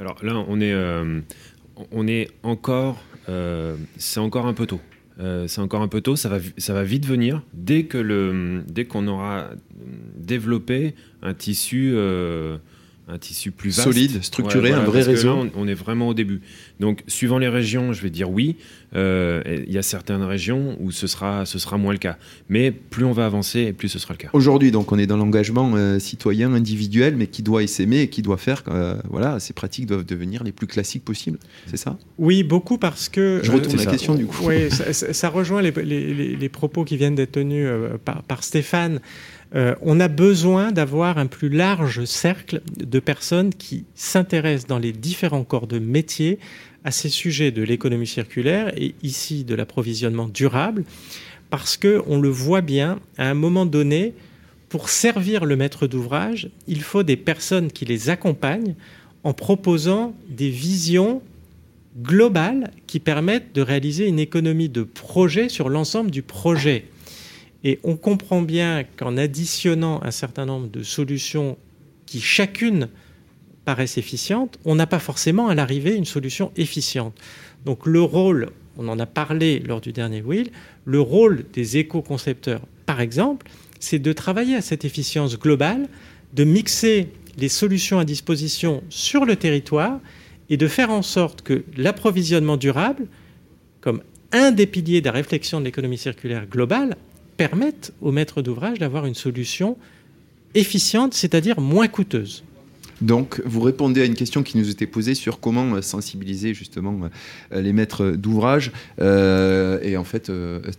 Alors 0.00 0.16
là, 0.24 0.44
on 0.48 0.60
est, 0.60 0.74
on 1.92 2.08
est 2.08 2.28
encore, 2.42 3.00
c'est 3.96 4.18
encore 4.18 4.46
un 4.46 4.54
peu 4.54 4.66
tôt. 4.66 4.80
c'est 5.46 5.60
encore 5.60 5.82
un 5.82 5.88
peu 5.88 6.00
tôt, 6.00 6.16
ça 6.16 6.28
va, 6.28 6.38
ça 6.56 6.74
va 6.74 6.82
vite 6.82 7.06
venir. 7.06 7.42
Dès 7.54 7.86
dès 8.66 8.84
qu'on 8.86 9.06
aura 9.06 9.50
développé 10.16 10.96
un 11.22 11.34
tissu 11.34 11.94
un 13.08 13.18
tissu 13.18 13.50
plus 13.50 13.70
vaste. 13.70 13.84
solide, 13.84 14.22
structuré, 14.22 14.72
un 14.72 14.84
vrai 14.84 15.02
réseau. 15.02 15.50
on, 15.54 15.66
est 15.66 15.74
vraiment 15.74 16.08
au 16.08 16.14
début. 16.14 16.40
Donc, 16.78 17.02
suivant 17.06 17.38
les 17.38 17.48
régions, 17.48 17.92
je 17.92 18.02
vais 18.02 18.10
dire 18.10 18.30
oui. 18.30 18.56
Euh, 18.94 19.42
il 19.66 19.72
y 19.72 19.78
a 19.78 19.82
certaines 19.82 20.22
régions 20.22 20.76
où 20.80 20.90
ce 20.90 21.06
sera, 21.06 21.44
ce 21.44 21.58
sera 21.58 21.76
moins 21.76 21.92
le 21.92 21.98
cas. 21.98 22.16
Mais 22.48 22.70
plus 22.70 23.04
on 23.04 23.12
va 23.12 23.26
avancer, 23.26 23.72
plus 23.72 23.88
ce 23.88 23.98
sera 23.98 24.14
le 24.14 24.18
cas. 24.18 24.28
Aujourd'hui, 24.32 24.70
donc, 24.70 24.92
on 24.92 24.98
est 24.98 25.06
dans 25.06 25.16
l'engagement 25.16 25.72
euh, 25.74 25.98
citoyen 25.98 26.52
individuel, 26.52 27.16
mais 27.16 27.26
qui 27.26 27.42
doit 27.42 27.66
s'aimer 27.66 28.02
et 28.02 28.08
qui 28.08 28.22
doit 28.22 28.36
faire, 28.36 28.62
euh, 28.68 28.96
voilà, 29.10 29.40
ces 29.40 29.52
pratiques 29.52 29.86
doivent 29.86 30.06
devenir 30.06 30.44
les 30.44 30.52
plus 30.52 30.66
classiques 30.66 31.04
possibles. 31.04 31.38
C'est 31.66 31.76
ça? 31.76 31.98
Oui, 32.18 32.42
beaucoup 32.42 32.78
parce 32.78 33.08
que. 33.08 33.40
Je 33.42 33.50
retourne 33.50 33.76
la 33.76 33.86
question 33.86 34.14
du 34.14 34.26
coup. 34.26 34.46
Oui, 34.46 34.70
ça, 34.70 35.28
rejoint 35.28 35.62
les, 35.62 36.48
propos 36.48 36.84
qui 36.84 36.96
viennent 36.96 37.14
d'être 37.14 37.32
tenus 37.32 37.68
par, 38.04 38.22
par 38.22 38.42
Stéphane. 38.42 39.00
Euh, 39.54 39.74
on 39.80 39.98
a 39.98 40.08
besoin 40.08 40.72
d'avoir 40.72 41.18
un 41.18 41.26
plus 41.26 41.48
large 41.48 42.04
cercle 42.04 42.60
de 42.76 42.98
personnes 42.98 43.54
qui 43.54 43.84
s'intéressent 43.94 44.66
dans 44.66 44.78
les 44.78 44.92
différents 44.92 45.44
corps 45.44 45.66
de 45.66 45.78
métier 45.78 46.38
à 46.84 46.90
ces 46.90 47.08
sujets 47.08 47.50
de 47.50 47.62
l'économie 47.62 48.06
circulaire 48.06 48.72
et 48.76 48.94
ici 49.02 49.44
de 49.44 49.54
l'approvisionnement 49.54 50.28
durable, 50.28 50.84
parce 51.50 51.76
que 51.76 52.02
on 52.06 52.20
le 52.20 52.28
voit 52.28 52.60
bien, 52.60 53.00
à 53.16 53.28
un 53.28 53.34
moment 53.34 53.66
donné, 53.66 54.14
pour 54.68 54.90
servir 54.90 55.46
le 55.46 55.56
maître 55.56 55.86
d'ouvrage, 55.86 56.50
il 56.66 56.82
faut 56.82 57.02
des 57.02 57.16
personnes 57.16 57.72
qui 57.72 57.86
les 57.86 58.10
accompagnent 58.10 58.74
en 59.24 59.32
proposant 59.32 60.14
des 60.28 60.50
visions 60.50 61.22
globales 62.02 62.70
qui 62.86 63.00
permettent 63.00 63.54
de 63.54 63.62
réaliser 63.62 64.06
une 64.06 64.18
économie 64.18 64.68
de 64.68 64.82
projet 64.82 65.48
sur 65.48 65.70
l'ensemble 65.70 66.10
du 66.10 66.22
projet. 66.22 66.84
Et 67.64 67.80
on 67.82 67.96
comprend 67.96 68.42
bien 68.42 68.84
qu'en 68.96 69.16
additionnant 69.16 70.00
un 70.02 70.10
certain 70.10 70.46
nombre 70.46 70.68
de 70.68 70.82
solutions 70.82 71.56
qui 72.06 72.20
chacune 72.20 72.88
paraissent 73.64 73.98
efficientes, 73.98 74.58
on 74.64 74.76
n'a 74.76 74.86
pas 74.86 74.98
forcément 74.98 75.48
à 75.48 75.54
l'arrivée 75.54 75.94
une 75.94 76.04
solution 76.04 76.52
efficiente. 76.56 77.14
Donc 77.64 77.84
le 77.84 78.00
rôle, 78.00 78.50
on 78.78 78.88
en 78.88 78.98
a 78.98 79.06
parlé 79.06 79.58
lors 79.58 79.80
du 79.80 79.92
dernier 79.92 80.22
Will, 80.22 80.50
le 80.84 81.00
rôle 81.00 81.44
des 81.52 81.76
éco-concepteurs, 81.76 82.62
par 82.86 83.00
exemple, 83.00 83.50
c'est 83.80 83.98
de 83.98 84.12
travailler 84.12 84.56
à 84.56 84.62
cette 84.62 84.84
efficience 84.84 85.38
globale, 85.38 85.88
de 86.32 86.44
mixer 86.44 87.08
les 87.36 87.48
solutions 87.48 87.98
à 87.98 88.04
disposition 88.04 88.82
sur 88.88 89.24
le 89.24 89.36
territoire 89.36 90.00
et 90.50 90.56
de 90.56 90.66
faire 90.66 90.90
en 90.90 91.02
sorte 91.02 91.42
que 91.42 91.64
l'approvisionnement 91.76 92.56
durable, 92.56 93.06
comme 93.80 94.02
un 94.32 94.50
des 94.50 94.66
piliers 94.66 95.00
de 95.00 95.06
la 95.06 95.12
réflexion 95.12 95.60
de 95.60 95.66
l'économie 95.66 95.98
circulaire 95.98 96.46
globale, 96.46 96.96
permettent 97.38 97.94
aux 98.02 98.12
maîtres 98.12 98.42
d'ouvrage 98.42 98.78
d'avoir 98.78 99.06
une 99.06 99.14
solution 99.14 99.78
efficiente, 100.54 101.14
c'est-à-dire 101.14 101.60
moins 101.60 101.88
coûteuse. 101.88 102.44
Donc, 103.00 103.40
vous 103.44 103.60
répondez 103.60 104.02
à 104.02 104.04
une 104.04 104.16
question 104.16 104.42
qui 104.42 104.58
nous 104.58 104.70
était 104.70 104.88
posée 104.88 105.14
sur 105.14 105.38
comment 105.38 105.76
euh, 105.76 105.82
sensibiliser 105.82 106.52
justement 106.52 106.98
euh, 107.52 107.60
les 107.60 107.72
maîtres 107.72 108.10
d'ouvrage. 108.10 108.72
Euh, 109.00 109.78
et 109.82 109.96
en 109.96 110.02
fait, 110.02 110.32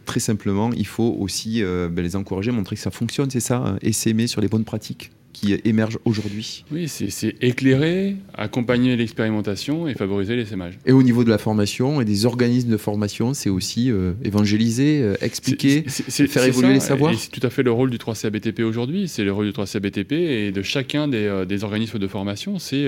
très 0.05 0.19
simplement, 0.19 0.71
il 0.73 0.85
faut 0.85 1.15
aussi 1.19 1.63
ben, 1.63 2.01
les 2.01 2.15
encourager, 2.15 2.51
montrer 2.51 2.75
que 2.75 2.81
ça 2.81 2.91
fonctionne, 2.91 3.29
c'est 3.29 3.39
ça, 3.39 3.57
hein, 3.57 3.91
s'aimer 3.91 4.27
sur 4.27 4.41
les 4.41 4.47
bonnes 4.47 4.65
pratiques 4.65 5.11
qui 5.33 5.55
émergent 5.63 5.99
aujourd'hui. 6.05 6.65
Oui, 6.71 6.87
c'est 6.87 7.35
éclairer, 7.41 8.15
accompagner 8.33 8.95
l'expérimentation 8.95 9.87
et 9.87 9.93
favoriser 9.93 10.35
l'essaimage. 10.35 10.79
Et 10.85 10.91
au 10.91 11.03
niveau 11.03 11.23
de 11.23 11.29
la 11.29 11.37
formation 11.37 12.01
et 12.01 12.05
des 12.05 12.25
organismes 12.25 12.69
de 12.69 12.77
formation, 12.77 13.33
c'est 13.33 13.49
aussi 13.49 13.91
euh, 13.91 14.13
évangéliser, 14.23 15.01
euh, 15.01 15.15
expliquer, 15.21 15.83
faire 15.87 16.43
évoluer 16.43 16.73
les 16.73 16.79
savoirs. 16.79 17.13
C'est 17.17 17.31
tout 17.31 17.45
à 17.45 17.49
fait 17.49 17.63
le 17.63 17.71
rôle 17.71 17.89
du 17.89 17.97
3CABTP 17.97 18.63
aujourd'hui. 18.63 19.07
C'est 19.07 19.23
le 19.23 19.31
rôle 19.31 19.45
du 19.45 19.51
3CABTP 19.51 20.13
et 20.13 20.51
de 20.51 20.61
chacun 20.61 21.07
des, 21.07 21.25
euh, 21.25 21.45
des 21.45 21.63
organismes 21.63 21.99
de 21.99 22.07
formation, 22.07 22.59
c'est 22.59 22.87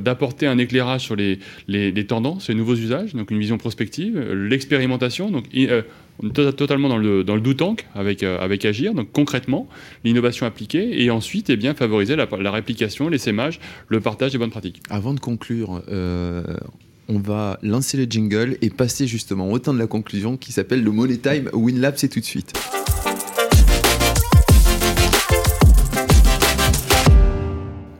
d'apporter 0.00 0.46
un 0.46 0.58
éclairage 0.58 1.02
sur 1.02 1.16
les, 1.16 1.38
les, 1.66 1.92
les, 1.92 2.06
tendances, 2.06 2.48
les 2.48 2.54
nouveaux 2.54 2.74
usages, 2.74 3.14
donc 3.14 3.30
une 3.30 3.38
vision 3.38 3.58
prospective, 3.58 4.18
l'expérimentation, 4.18 5.30
donc 5.30 5.44
on 6.22 6.28
est 6.28 6.52
totalement 6.52 6.88
dans 6.88 6.98
le, 6.98 7.24
dans 7.24 7.36
do 7.36 7.54
tank 7.54 7.86
avec, 7.94 8.22
euh, 8.22 8.38
avec 8.40 8.64
Agir, 8.64 8.94
donc 8.94 9.12
concrètement, 9.12 9.68
l'innovation 10.04 10.46
appliquée, 10.46 11.02
et 11.02 11.10
ensuite, 11.10 11.50
eh 11.50 11.56
bien, 11.56 11.74
favoriser 11.74 12.16
la, 12.16 12.26
la 12.40 12.50
réplication, 12.50 13.08
l'essaimage, 13.08 13.60
le 13.88 14.00
partage 14.00 14.32
des 14.32 14.38
bonnes 14.38 14.50
pratiques. 14.50 14.82
Avant 14.90 15.14
de 15.14 15.20
conclure, 15.20 15.82
euh, 15.88 16.42
on 17.08 17.18
va 17.18 17.58
lancer 17.62 17.96
le 17.96 18.04
jingle 18.04 18.56
et 18.62 18.70
passer 18.70 19.06
justement 19.06 19.50
au 19.50 19.58
temps 19.58 19.74
de 19.74 19.78
la 19.78 19.86
conclusion 19.86 20.36
qui 20.36 20.52
s'appelle 20.52 20.82
le 20.82 20.90
Money 20.90 21.18
Time 21.18 21.50
WinLab, 21.52 21.94
c'est 21.96 22.08
tout 22.08 22.20
de 22.20 22.24
suite. 22.24 22.52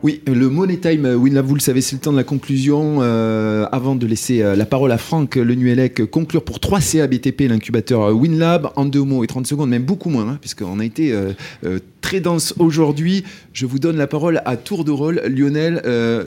Oui, 0.01 0.21
le 0.27 0.47
Money 0.47 0.77
Time, 0.77 1.05
euh, 1.05 1.15
Winlab, 1.15 1.45
vous 1.45 1.55
le 1.55 1.59
savez, 1.59 1.81
c'est 1.81 1.97
le 1.97 2.01
temps 2.01 2.13
de 2.13 2.17
la 2.17 2.23
conclusion. 2.23 2.99
Euh, 3.01 3.65
avant 3.73 3.97
de 3.97 4.07
laisser 4.07 4.41
euh, 4.41 4.55
la 4.55 4.65
parole 4.65 4.93
à 4.93 4.97
Franck 4.97 5.35
Lenuelec, 5.35 6.09
conclure 6.09 6.45
pour 6.45 6.61
3 6.61 6.79
CA 6.79 7.05
BTP, 7.05 7.41
l'incubateur 7.49 8.15
WinLab, 8.15 8.69
en 8.77 8.85
deux 8.85 9.03
mots 9.03 9.25
et 9.25 9.27
30 9.27 9.45
secondes, 9.45 9.69
même 9.69 9.83
beaucoup 9.83 10.09
moins, 10.09 10.29
hein, 10.29 10.37
puisqu'on 10.39 10.79
a 10.79 10.85
été 10.85 11.13
très 11.99 12.21
dense 12.21 12.53
aujourd'hui. 12.59 13.25
Je 13.51 13.65
vous 13.65 13.77
donne 13.77 13.97
la 13.97 14.07
parole 14.07 14.41
à 14.45 14.55
tour 14.55 14.85
de 14.85 14.91
rôle, 14.91 15.21
Lionel, 15.27 15.81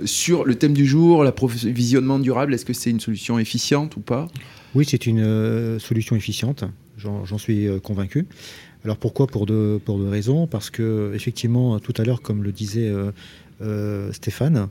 sur 0.05 0.45
le 0.45 0.55
thème 0.55 0.75
du 0.75 0.85
jour, 0.85 1.25
l'approvisionnement 1.25 2.18
durable. 2.18 2.53
Est-ce 2.53 2.66
que 2.66 2.75
c'est 2.75 2.91
une 2.91 3.01
solution 3.01 3.39
efficiente 3.39 3.97
ou 3.97 4.01
pas? 4.01 4.29
Oui, 4.75 4.85
c'est 4.87 5.07
une 5.07 5.79
solution 5.79 6.14
efficiente, 6.14 6.64
j'en 6.99 7.39
suis 7.39 7.68
convaincu. 7.83 8.27
Alors 8.85 8.97
pourquoi? 8.97 9.27
Pour 9.27 9.47
deux, 9.47 9.81
pour 9.85 9.99
deux 9.99 10.09
raisons 10.09 10.47
Parce 10.47 10.70
que 10.70 11.12
effectivement, 11.14 11.79
tout 11.79 11.95
à 11.97 12.05
l'heure, 12.05 12.20
comme 12.20 12.43
le 12.43 12.53
disait 12.53 12.89
euh, 12.89 13.12
Stéphane. 14.12 14.68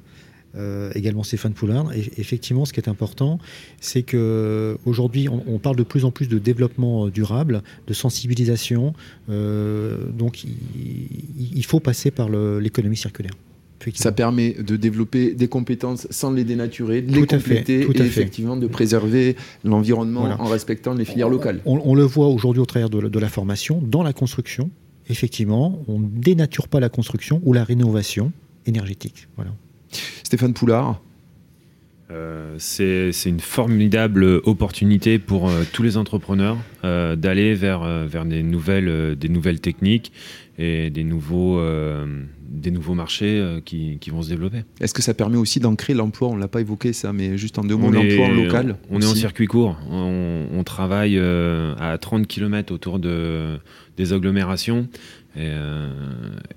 Euh, 0.57 0.91
également 0.95 1.23
Stéphane 1.23 1.53
Poulard. 1.53 1.93
Et 1.93 2.11
effectivement, 2.17 2.65
ce 2.65 2.73
qui 2.73 2.81
est 2.81 2.89
important, 2.89 3.39
c'est 3.79 4.01
que 4.01 4.77
aujourd'hui, 4.85 5.29
on, 5.29 5.59
parle 5.59 5.77
de 5.77 5.83
plus 5.83 6.03
en 6.03 6.11
plus 6.11 6.27
de 6.27 6.39
développement 6.39 7.05
euh, 7.05 7.09
durable, 7.09 7.63
de 7.87 7.93
sensibilisation. 7.93 8.93
donc, 9.29 10.43
il, 10.43 11.65
faut 11.65 11.79
passer 11.79 12.11
par 12.11 12.27
l'économie 12.29 12.97
circulaire. 12.97 13.31
Ça 13.95 14.11
permet 14.11 14.53
de 14.53 14.75
développer 14.75 15.33
des 15.33 15.47
compétences 15.47 16.05
sans 16.09 16.31
les 16.31 16.43
dénaturer, 16.43 17.01
de 17.01 17.15
les 17.15 17.25
compléter 17.25 17.81
et 17.81 18.01
effectivement 18.01 18.57
de 18.57 18.67
préserver 18.67 19.37
l'environnement 19.63 20.23
en 20.37 20.45
respectant 20.45 20.93
les 20.93 21.05
filières 21.05 21.29
locales. 21.29 21.61
On, 21.65 21.95
le 21.95 22.03
voit 22.03 22.27
aujourd'hui 22.27 22.61
au 22.61 22.65
travers 22.65 22.89
de, 22.89 23.07
de, 23.07 23.19
la 23.19 23.29
formation, 23.29 23.81
dans 23.81 24.03
la 24.03 24.11
construction. 24.13 24.69
Effectivement, 25.09 25.81
on 25.87 25.99
ne 25.99 26.07
dénature 26.07 26.67
pas 26.67 26.79
la 26.79 26.89
construction 26.89 27.41
ou 27.43 27.53
la 27.53 27.63
rénovation 27.63 28.33
énergétique. 28.65 29.27
Voilà. 29.35 29.51
Stéphane 30.23 30.53
Poulard 30.53 31.01
euh, 32.09 32.55
c'est 32.57 33.29
une 33.29 33.39
formidable 33.39 34.41
opportunité 34.43 35.17
pour 35.17 35.47
euh, 35.47 35.63
tous 35.71 35.81
les 35.81 35.95
entrepreneurs 35.95 36.57
d'aller 36.83 37.53
vers, 37.53 37.85
vers 38.05 38.25
des, 38.25 38.43
nouvelles, 38.43 39.15
des 39.15 39.29
nouvelles 39.29 39.61
techniques 39.61 40.11
et 40.57 40.89
des 40.89 41.05
nouveaux, 41.05 41.61
des 42.49 42.71
nouveaux 42.71 42.95
marchés 42.95 43.61
qui, 43.63 43.99
qui, 44.01 44.09
vont 44.09 44.23
se 44.23 44.29
développer. 44.29 44.63
Est-ce 44.81 44.93
que 44.93 45.03
ça 45.03 45.13
permet 45.13 45.37
aussi 45.37 45.59
d'ancrer 45.59 45.93
l'emploi? 45.93 46.27
On 46.27 46.35
ne 46.35 46.39
l'a 46.39 46.47
pas 46.47 46.59
évoqué 46.59 46.91
ça, 46.91 47.13
mais 47.13 47.37
juste 47.37 47.59
en 47.59 47.63
deux 47.63 47.77
mots, 47.77 47.91
l'emploi 47.91 48.27
local 48.29 48.77
On 48.89 48.99
est 48.99 49.05
en 49.05 49.15
circuit 49.15 49.45
court. 49.45 49.77
On, 49.89 50.47
on 50.51 50.63
travaille 50.63 51.19
à 51.19 51.97
30 52.01 52.27
km 52.27 52.73
autour 52.73 52.99
de, 52.99 53.59
des 53.95 54.11
agglomérations. 54.11 54.87
Euh, 55.37 55.89